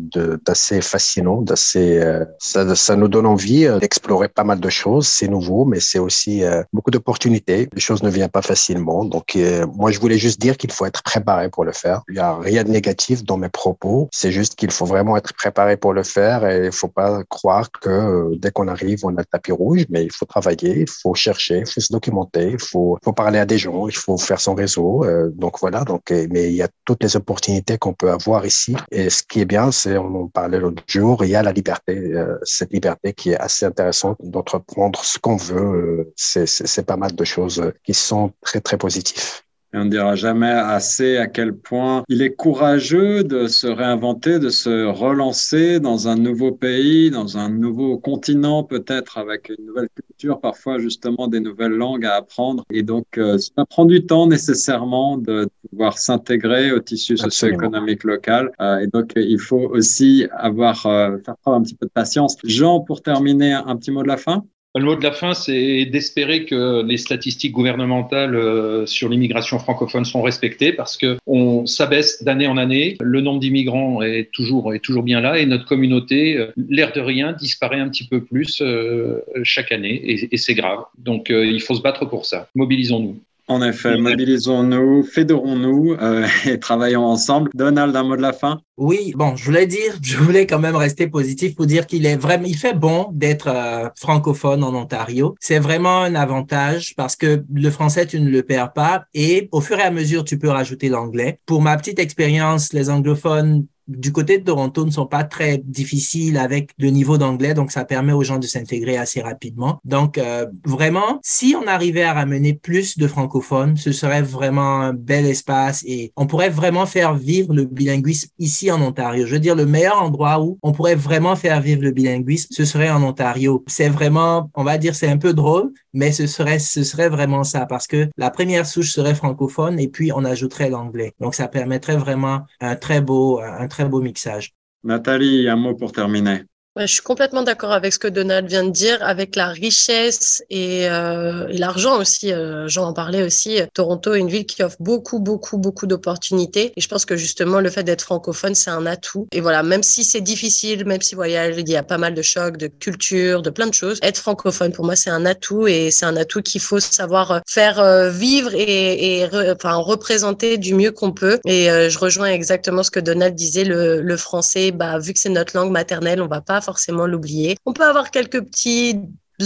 d'assez 0.46 0.82
fascinant, 0.82 1.42
d'assez, 1.42 1.98
euh, 2.00 2.26
ça, 2.38 2.76
ça 2.76 2.98
nous 2.98 3.08
donne 3.08 3.26
envie 3.26 3.66
euh, 3.66 3.80
d'explorer 3.80 4.28
pas 4.28 4.44
mal 4.44 4.60
de 4.60 4.70
choses. 4.70 5.08
C'est 5.08 5.30
nouveau, 5.30 5.64
mais 5.64 5.80
c'est 5.80 5.98
aussi 5.98 6.44
beaucoup 6.74 6.92
d'opportunités. 6.92 7.70
Les 7.74 7.80
choses 7.80 8.04
ne 8.04 8.10
viennent 8.10 8.28
pas 8.28 8.42
facilement. 8.42 9.06
Donc, 9.06 9.38
moi, 9.76 9.92
je 9.92 10.00
voulais 10.00 10.18
juste 10.18 10.42
dire 10.42 10.58
qu'il 10.58 10.74
faut 10.74 10.86
être 10.86 11.04
préparé 11.04 11.50
pour 11.50 11.64
le 11.64 11.72
faire. 11.72 12.02
Il 12.10 12.16
n'y 12.16 12.20
a 12.20 12.36
rien 12.36 12.66
de 12.66 12.70
négatif 12.70 13.24
dans 13.24 13.38
mes 13.38 13.50
propos. 13.50 14.10
C'est 14.12 14.32
juste 14.34 14.56
qu'il 14.56 14.72
faut 14.72 14.86
vraiment 14.86 15.16
être 15.16 15.34
préparé 15.34 15.78
pour 15.78 15.94
le 15.94 16.04
faire 16.04 16.46
et 16.46 16.66
il 16.66 16.72
faut 16.74 16.90
pas 16.90 17.24
croire 17.30 17.72
que 17.72 18.36
dès 18.38 18.52
qu'on 18.52 18.68
arrive, 18.68 19.06
on 19.06 19.16
a 19.16 19.22
le 19.22 19.26
tapis 19.26 19.54
rouge, 19.54 19.86
mais 19.90 20.04
il 20.04 20.12
faut 20.12 20.26
travailler, 20.26 20.82
il 20.82 20.90
faut 20.90 21.14
chercher, 21.14 21.60
il 21.60 21.66
faut 21.66 21.80
se 21.80 21.94
documenter, 21.94 22.52
il 22.52 22.60
faut, 22.60 22.98
faut 23.04 23.14
parler 23.14 23.40
à 23.40 23.46
des 23.46 23.58
gens, 23.58 23.88
il 23.88 23.96
faut 23.96 24.01
faire 24.18 24.40
son 24.40 24.56
réseau. 24.56 25.04
Euh, 25.06 25.30
donc 25.34 25.60
voilà, 25.60 25.84
donc, 25.84 26.12
mais 26.12 26.50
il 26.50 26.56
y 26.56 26.62
a 26.62 26.70
toutes 26.86 27.04
les 27.04 27.16
opportunités 27.16 27.78
qu'on 27.78 27.94
peut 27.94 28.12
avoir 28.12 28.46
ici. 28.46 28.76
Et 28.92 29.10
ce 29.10 29.24
qui 29.24 29.42
est 29.42 29.46
bien, 29.46 29.72
c'est, 29.72 29.98
on 29.98 30.24
en 30.24 30.28
parlait 30.28 30.60
l'autre 30.60 30.84
jour, 30.88 31.24
il 31.24 31.32
y 31.32 31.36
a 31.36 31.44
la 31.44 31.52
liberté, 31.52 31.96
euh, 31.98 32.38
cette 32.44 32.74
liberté 32.74 33.14
qui 33.14 33.32
est 33.32 33.38
assez 33.38 33.66
intéressante 33.66 34.18
d'entreprendre 34.22 35.04
ce 35.04 35.18
qu'on 35.20 35.38
veut. 35.38 36.06
Euh, 36.06 36.14
c'est 36.16 36.86
pas 36.86 36.98
mal 36.98 37.16
de 37.16 37.24
choses 37.24 37.72
qui 37.84 37.94
sont 37.94 38.32
très, 38.42 38.62
très 38.62 38.78
positives. 38.78 39.42
Et 39.74 39.78
on 39.78 39.86
ne 39.86 39.90
dira 39.90 40.16
jamais 40.16 40.52
assez 40.52 41.16
à 41.16 41.28
quel 41.28 41.54
point 41.56 42.04
il 42.10 42.22
est 42.22 42.34
courageux 42.36 43.24
de 43.24 43.48
se 43.48 43.68
réinventer, 43.68 44.38
de 44.38 44.50
se 44.50 44.86
relancer 44.86 45.80
dans 45.80 46.10
un 46.10 46.16
nouveau 46.16 46.52
pays, 46.52 47.10
dans 47.10 47.38
un 47.38 47.50
nouveau 47.50 47.98
continent, 47.98 48.64
peut-être 48.64 49.18
avec 49.18 49.50
une 49.50 49.66
nouvelle 49.66 49.88
culture, 49.96 50.42
parfois 50.42 50.78
justement 50.78 51.30
des 51.30 51.40
nouvelles 51.40 51.72
langues 51.72 52.06
à 52.06 52.16
apprendre. 52.16 52.66
Et 52.70 52.84
donc, 52.84 53.06
euh, 53.18 53.38
ça 53.38 53.66
prend 53.66 53.86
du 53.86 54.06
temps 54.06 54.28
nécessairement 54.28 55.18
de 55.18 55.48
pouvoir 55.70 55.98
s'intégrer 55.98 56.74
au 56.74 56.80
tissu 56.80 57.16
socio-économique 57.16 58.04
local. 58.04 58.52
Euh, 58.60 58.80
et 58.80 58.88
donc, 58.88 59.14
il 59.16 59.40
faut 59.40 59.70
aussi 59.70 60.28
avoir, 60.32 60.86
euh, 60.86 61.18
faire 61.26 61.38
preuve 61.38 61.56
un 61.56 61.62
petit 61.62 61.76
peu 61.76 61.86
de 61.86 61.92
patience. 61.92 62.36
Jean, 62.44 62.82
pour 62.82 63.02
terminer, 63.02 63.54
un 63.54 63.78
petit 63.78 63.92
mot 63.92 64.04
de 64.04 64.10
la 64.10 64.18
fin? 64.18 64.44
Le 64.76 64.86
mot 64.86 64.96
de 64.96 65.04
la 65.04 65.12
fin, 65.12 65.34
c'est 65.34 65.86
d'espérer 65.86 66.46
que 66.46 66.82
les 66.84 66.98
statistiques 66.98 67.52
gouvernementales 67.52 68.36
euh, 68.36 68.86
sur 68.86 69.10
l'immigration 69.10 69.60
francophone 69.60 70.06
sont 70.06 70.22
respectées 70.22 70.72
parce 70.72 70.96
que 70.98 71.18
on 71.28 71.66
s'abaisse 71.66 72.24
d'année 72.24 72.48
en 72.48 72.56
année. 72.56 72.98
Le 73.02 73.20
nombre 73.20 73.40
d'immigrants 73.40 74.02
est 74.02 74.30
toujours, 74.32 74.74
est 74.74 74.80
toujours 74.80 75.04
bien 75.04 75.20
là 75.20 75.40
et 75.40 75.46
notre 75.46 75.66
communauté, 75.66 76.38
euh, 76.38 76.54
l'air 76.56 76.94
de 76.94 77.02
rien, 77.02 77.34
disparaît 77.34 77.80
un 77.80 77.90
petit 77.90 78.08
peu 78.08 78.24
plus 78.24 78.62
euh, 78.62 79.20
chaque 79.44 79.74
année 79.74 79.94
et, 79.94 80.34
et 80.34 80.38
c'est 80.38 80.56
grave. 80.56 80.86
Donc 80.98 81.30
il 81.30 81.62
faut 81.62 81.76
se 81.76 81.82
battre 81.82 82.06
pour 82.06 82.26
ça. 82.26 82.48
Mobilisons-nous. 82.56 83.20
En 83.48 83.62
effet, 83.62 83.98
mobilisons-nous, 83.98 85.04
fédérons-nous 85.04 85.94
euh, 85.94 86.26
et 86.46 86.60
travaillons 86.60 87.06
ensemble. 87.06 87.50
Donald, 87.54 87.96
un 87.96 88.04
mot 88.04 88.16
de 88.16 88.22
la 88.22 88.34
fin? 88.34 88.62
Oui, 88.78 89.14
bon, 89.16 89.36
je 89.36 89.46
voulais 89.46 89.68
dire, 89.68 89.94
je 90.02 90.18
voulais 90.18 90.48
quand 90.48 90.60
même 90.60 90.76
rester 90.76 91.08
positif 91.08 91.56
pour 91.56 91.66
dire 91.66 91.86
qu'il 91.86 92.06
est 92.06 92.16
vraiment, 92.16 92.46
il 92.46 92.56
fait 92.56 92.74
bon 92.74 93.10
d'être 93.12 93.48
euh, 93.48 93.90
francophone 93.96 94.64
en 94.64 94.74
Ontario. 94.74 95.36
C'est 95.40 95.60
vraiment 95.60 96.02
un 96.02 96.16
avantage 96.16 96.94
parce 96.96 97.16
que 97.16 97.44
le 97.54 97.70
français, 97.70 98.06
tu 98.06 98.20
ne 98.20 98.30
le 98.30 98.44
perds 98.44 98.74
pas 98.74 99.04
et 99.14 99.50
au 99.52 99.62
fur 99.62 99.78
et 99.78 99.84
à 99.84 99.92
mesure, 99.92 100.24
tu 100.24 100.40
peux 100.40 100.50
rajouter 100.50 100.90
l'anglais. 100.90 101.40
Pour 101.46 101.62
ma 101.62 101.78
petite 101.78 102.00
expérience, 102.00 102.74
les 102.74 102.90
anglophones 102.90 103.66
du 103.98 104.12
côté 104.12 104.38
de 104.38 104.44
Toronto 104.44 104.86
ne 104.86 104.92
sont 104.92 105.06
pas 105.06 105.24
très 105.24 105.58
difficiles 105.58 106.38
avec 106.38 106.72
le 106.78 106.90
niveau 106.90 107.18
d'anglais, 107.18 107.54
donc 107.54 107.72
ça 107.72 107.86
permet 107.86 108.14
aux 108.14 108.24
gens 108.24 108.40
de 108.40 108.48
s'intégrer 108.48 108.98
assez 108.98 109.22
rapidement. 109.22 109.80
Donc 109.86 110.18
euh, 110.18 110.46
vraiment, 110.66 111.20
si 111.24 111.56
on 111.62 111.68
arrivait 111.68 112.04
à 112.04 112.14
ramener 112.14 112.54
plus 112.54 112.98
de 112.98 113.08
francophones, 113.08 113.78
ce 113.78 113.92
serait 113.92 114.22
vraiment 114.22 114.82
un 114.82 114.94
bel 114.94 115.26
espace 115.26 115.84
et 115.86 116.12
on 116.16 116.28
pourrait 116.28 116.50
vraiment 116.50 116.86
faire 116.86 117.14
vivre 117.16 117.54
le 117.54 117.66
bilinguisme 117.66 118.30
ici 118.40 118.72
en 118.72 118.82
Ontario. 118.82 119.26
Je 119.26 119.34
veux 119.34 119.40
dire, 119.40 119.56
le 119.56 119.66
meilleur 119.66 120.02
endroit 120.02 120.42
où 120.42 120.58
on 120.62 120.72
pourrait 120.72 120.96
vraiment 120.96 121.36
faire 121.36 121.62
vivre 121.62 121.82
le 121.82 121.92
bilinguisme, 121.92 122.48
ce 122.52 122.66
serait 122.66 122.90
en 122.90 123.04
Ontario. 123.04 123.64
C'est 123.68 123.90
vraiment, 123.90 124.50
on 124.56 124.64
va 124.64 124.78
dire, 124.78 124.96
c'est 124.96 125.08
un 125.08 125.18
peu 125.18 125.34
drôle, 125.34 125.72
mais 125.94 126.12
ce 126.12 126.28
serait, 126.28 126.60
ce 126.60 126.84
serait 126.84 127.10
vraiment 127.10 127.44
ça 127.44 127.66
parce 127.66 127.88
que 127.88 128.10
la 128.18 128.30
première 128.30 128.66
souche 128.66 128.92
serait 128.92 129.16
francophone 129.16 129.80
et 129.80 129.88
puis 129.88 130.12
on 130.12 130.24
ajouterait 130.26 130.70
l'anglais. 130.70 131.14
Donc 131.20 131.36
ça 131.36 131.48
permettrait 131.48 131.98
vraiment 131.98 132.46
un 132.60 132.76
très 132.76 133.02
beau, 133.02 133.40
un 133.40 133.68
très 133.68 133.86
beau 133.86 134.02
mixage. 134.02 134.54
Nathalie, 134.84 135.48
un 135.48 135.56
mot 135.56 135.76
pour 135.76 135.92
terminer 135.92 136.44
je 136.80 136.86
suis 136.86 137.02
complètement 137.02 137.44
d'accord 137.44 137.74
avec 137.74 137.92
ce 137.92 138.00
que 138.00 138.08
Donald 138.08 138.48
vient 138.48 138.64
de 138.64 138.70
dire, 138.70 138.98
avec 139.02 139.36
la 139.36 139.48
richesse 139.48 140.42
et, 140.50 140.88
euh, 140.90 141.48
l'argent 141.50 142.00
aussi. 142.00 142.32
Euh, 142.32 142.68
Jean 142.68 142.94
en 142.96 143.26
aussi. 143.26 143.60
Toronto 143.74 144.14
est 144.14 144.20
une 144.20 144.30
ville 144.30 144.46
qui 144.46 144.64
offre 144.64 144.78
beaucoup, 144.80 145.20
beaucoup, 145.20 145.58
beaucoup 145.58 145.86
d'opportunités. 145.86 146.72
Et 146.78 146.82
je 146.82 146.88
pense 146.88 147.06
que 147.06 147.18
justement, 147.18 147.60
le 147.60 147.70
fait 147.70 147.84
d'être 147.84 148.04
francophone, 148.04 148.56
c'est 148.56 148.70
un 148.70 148.86
atout. 148.86 149.28
Et 149.34 149.42
voilà, 149.42 149.64
même 149.64 149.84
si 149.84 150.06
c'est 150.06 150.22
difficile, 150.22 150.86
même 150.86 151.02
si 151.02 151.16
voilà, 151.16 151.50
il 151.50 151.70
y 151.70 151.76
a 151.76 151.84
pas 151.84 151.98
mal 151.98 152.14
de 152.14 152.22
chocs, 152.22 152.56
de 152.56 152.68
culture, 152.68 153.42
de 153.42 153.50
plein 153.50 153.68
de 153.68 153.74
choses, 153.74 154.00
être 154.02 154.18
francophone, 154.18 154.72
pour 154.72 154.86
moi, 154.86 154.96
c'est 154.96 155.10
un 155.10 155.26
atout 155.26 155.68
et 155.68 155.92
c'est 155.92 156.06
un 156.06 156.16
atout 156.16 156.42
qu'il 156.42 156.62
faut 156.62 156.80
savoir 156.80 157.42
faire 157.48 157.80
euh, 157.80 158.10
vivre 158.10 158.54
et, 158.54 159.20
et 159.20 159.30
enfin, 159.52 159.74
représenter 159.76 160.58
du 160.58 160.74
mieux 160.74 160.92
qu'on 160.92 161.12
peut. 161.12 161.40
Et 161.46 161.70
euh, 161.70 161.90
je 161.90 162.00
rejoins 162.00 162.28
exactement 162.28 162.84
ce 162.84 162.92
que 162.92 163.02
Donald 163.02 163.36
disait. 163.36 163.66
Le, 163.66 164.02
le 164.02 164.18
français, 164.18 164.72
bah, 164.72 165.00
vu 165.00 165.14
que 165.14 165.20
c'est 165.20 165.30
notre 165.30 165.58
langue 165.58 165.72
maternelle, 165.72 166.22
on 166.22 166.28
va 166.28 166.42
pas 166.42 166.61
forcément 166.62 167.08
l'oublier. 167.08 167.58
On 167.66 167.74
peut 167.74 167.86
avoir 167.86 168.12
quelques 168.12 168.42
petits 168.42 169.00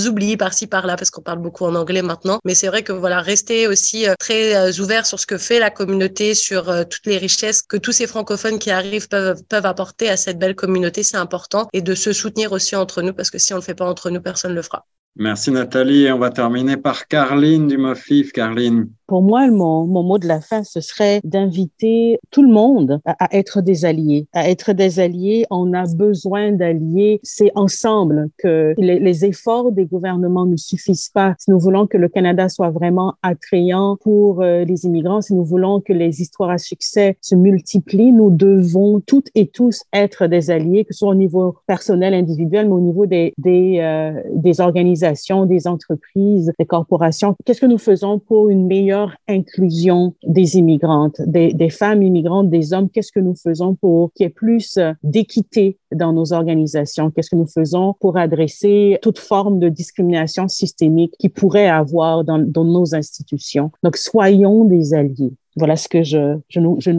oublis 0.05 0.37
par-ci 0.37 0.67
par-là 0.67 0.95
parce 0.97 1.09
qu'on 1.09 1.21
parle 1.21 1.39
beaucoup 1.39 1.65
en 1.65 1.75
anglais 1.75 2.01
maintenant. 2.01 2.39
Mais 2.45 2.55
c'est 2.55 2.67
vrai 2.67 2.83
que 2.83 2.91
voilà, 2.91 3.21
rester 3.21 3.67
aussi 3.67 4.07
euh, 4.07 4.13
très 4.19 4.55
euh, 4.55 4.71
ouvert 4.81 5.05
sur 5.05 5.19
ce 5.19 5.25
que 5.25 5.37
fait 5.37 5.59
la 5.59 5.69
communauté, 5.69 6.33
sur 6.33 6.69
euh, 6.69 6.83
toutes 6.83 7.05
les 7.05 7.17
richesses 7.17 7.61
que 7.61 7.77
tous 7.77 7.91
ces 7.91 8.07
francophones 8.07 8.59
qui 8.59 8.71
arrivent 8.71 9.07
peuvent, 9.07 9.41
apporter 9.51 10.09
à 10.09 10.17
cette 10.17 10.37
belle 10.37 10.55
communauté, 10.55 11.03
c'est 11.03 11.17
important. 11.17 11.67
Et 11.73 11.81
de 11.81 11.95
se 11.95 12.13
soutenir 12.13 12.51
aussi 12.51 12.75
entre 12.75 13.01
nous 13.01 13.13
parce 13.13 13.29
que 13.29 13.37
si 13.37 13.53
on 13.53 13.57
le 13.57 13.61
fait 13.61 13.75
pas 13.75 13.85
entre 13.85 14.09
nous, 14.09 14.21
personne 14.21 14.51
ne 14.51 14.55
le 14.55 14.61
fera. 14.61 14.85
Merci 15.17 15.51
Nathalie. 15.51 16.03
Et 16.03 16.11
on 16.11 16.19
va 16.19 16.29
terminer 16.29 16.75
par 16.75 17.07
Carline 17.07 17.67
du 17.67 17.77
MOFIF. 17.77 18.33
Carline. 18.33 18.89
Pour 19.07 19.21
moi, 19.21 19.47
mon, 19.51 19.85
mon 19.85 20.03
mot 20.03 20.17
de 20.17 20.27
la 20.27 20.41
fin, 20.41 20.63
ce 20.63 20.81
serait 20.81 21.21
d'inviter 21.23 22.19
tout 22.31 22.41
le 22.41 22.51
monde 22.51 22.99
à, 23.05 23.35
être 23.35 23.61
des 23.61 23.85
alliés. 23.85 24.27
À 24.33 24.49
être 24.49 24.73
des 24.73 24.99
alliés, 24.99 25.45
on 25.51 25.73
a 25.73 25.83
besoin 25.93 26.51
d'alliés. 26.51 27.19
C'est 27.23 27.51
ensemble 27.55 28.29
que 28.37 28.73
les, 28.77 28.99
les, 28.99 29.25
efforts 29.25 29.71
des 29.71 29.85
gouvernements 29.85 30.45
ne 30.45 30.57
suffisent 30.57 31.09
pas. 31.09 31.35
Si 31.39 31.51
nous 31.51 31.59
voulons 31.59 31.87
que 31.87 31.97
le 31.97 32.09
Canada 32.09 32.49
soit 32.49 32.69
vraiment 32.69 33.13
attrayant 33.21 33.97
pour 34.01 34.41
euh, 34.41 34.63
les 34.65 34.85
immigrants, 34.85 35.21
si 35.21 35.33
nous 35.33 35.43
voulons 35.43 35.81
que 35.81 35.93
les 35.93 36.21
histoires 36.21 36.49
à 36.49 36.57
succès 36.57 37.17
se 37.21 37.35
multiplient, 37.35 38.11
nous 38.11 38.31
devons 38.31 38.99
toutes 38.99 39.29
et 39.35 39.47
tous 39.47 39.83
être 39.93 40.27
des 40.27 40.49
alliés, 40.49 40.85
que 40.85 40.93
ce 40.93 40.99
soit 40.99 41.09
au 41.09 41.15
niveau 41.15 41.55
personnel, 41.67 42.13
individuel, 42.13 42.67
mais 42.67 42.73
au 42.73 42.81
niveau 42.81 43.05
des, 43.05 43.33
des, 43.37 43.79
euh, 43.79 44.19
des 44.33 44.61
organisations, 44.61 45.45
des 45.45 45.67
entreprises, 45.67 46.51
des 46.57 46.65
corporations. 46.65 47.35
Qu'est-ce 47.45 47.61
que 47.61 47.65
nous 47.65 47.77
faisons 47.77 48.19
pour 48.19 48.49
une 48.49 48.67
inclusion 49.27 50.15
des 50.25 50.57
immigrantes, 50.57 51.21
des, 51.25 51.69
femmes 51.69 52.03
immigrantes, 52.03 52.49
des 52.49 52.73
hommes? 52.73 52.89
Qu'est-ce 52.89 53.11
que 53.11 53.19
nous 53.19 53.35
faisons 53.35 53.75
pour 53.75 54.11
qu'il 54.13 54.25
y 54.25 54.27
ait 54.27 54.29
plus 54.29 54.79
d'équité 55.03 55.77
dans 55.93 56.13
nos 56.13 56.33
organisations? 56.33 57.11
Qu'est-ce 57.11 57.29
que 57.29 57.35
nous 57.35 57.47
faisons 57.47 57.95
pour 57.99 58.17
adresser 58.17 58.99
toute 59.01 59.19
forme 59.19 59.59
de 59.59 59.69
discrimination 59.69 60.47
systémique 60.47 61.13
qui 61.19 61.29
pourrait 61.29 61.67
avoir 61.67 62.23
dans, 62.23 62.37
nos 62.37 62.95
institutions? 62.95 63.71
Donc, 63.83 63.97
soyons 63.97 64.65
des 64.65 64.93
alliés. 64.93 65.33
Voilà 65.57 65.77
ce 65.77 65.87
que 65.87 66.03
je, 66.03 66.37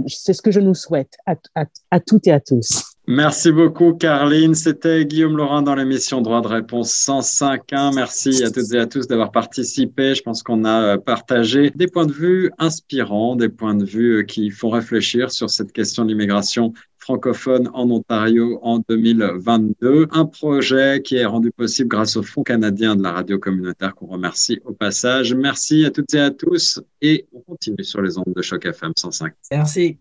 c'est 0.06 0.32
ce 0.32 0.40
que 0.40 0.50
je 0.50 0.60
nous 0.60 0.74
souhaite 0.74 1.16
à 1.90 2.00
toutes 2.00 2.26
et 2.26 2.32
à 2.32 2.40
tous. 2.40 2.95
Merci 3.08 3.52
beaucoup, 3.52 3.92
Carline. 3.92 4.56
C'était 4.56 5.04
Guillaume 5.04 5.36
Laurent 5.36 5.62
dans 5.62 5.76
l'émission 5.76 6.20
Droit 6.22 6.40
de 6.40 6.48
réponse 6.48 6.92
105.1. 6.92 7.94
Merci 7.94 8.42
à 8.42 8.50
toutes 8.50 8.72
et 8.72 8.78
à 8.78 8.86
tous 8.86 9.06
d'avoir 9.06 9.30
participé. 9.30 10.16
Je 10.16 10.22
pense 10.22 10.42
qu'on 10.42 10.64
a 10.64 10.98
partagé 10.98 11.70
des 11.70 11.86
points 11.86 12.06
de 12.06 12.12
vue 12.12 12.50
inspirants, 12.58 13.36
des 13.36 13.48
points 13.48 13.76
de 13.76 13.84
vue 13.84 14.26
qui 14.26 14.50
font 14.50 14.70
réfléchir 14.70 15.30
sur 15.30 15.50
cette 15.50 15.72
question 15.72 16.04
de 16.04 16.08
l'immigration 16.08 16.72
francophone 16.98 17.70
en 17.72 17.88
Ontario 17.92 18.58
en 18.62 18.80
2022. 18.88 20.08
Un 20.10 20.26
projet 20.26 21.00
qui 21.00 21.14
est 21.14 21.26
rendu 21.26 21.52
possible 21.52 21.88
grâce 21.88 22.16
au 22.16 22.24
Fonds 22.24 22.42
canadien 22.42 22.96
de 22.96 23.04
la 23.04 23.12
radio 23.12 23.38
communautaire 23.38 23.94
qu'on 23.94 24.06
remercie 24.06 24.58
au 24.64 24.72
passage. 24.72 25.32
Merci 25.32 25.84
à 25.84 25.92
toutes 25.92 26.12
et 26.14 26.20
à 26.20 26.32
tous 26.32 26.80
et 27.00 27.28
on 27.32 27.38
continue 27.42 27.84
sur 27.84 28.02
les 28.02 28.18
ondes 28.18 28.34
de 28.34 28.42
Choc 28.42 28.66
FM 28.66 28.90
105. 28.96 29.32
Merci. 29.52 29.98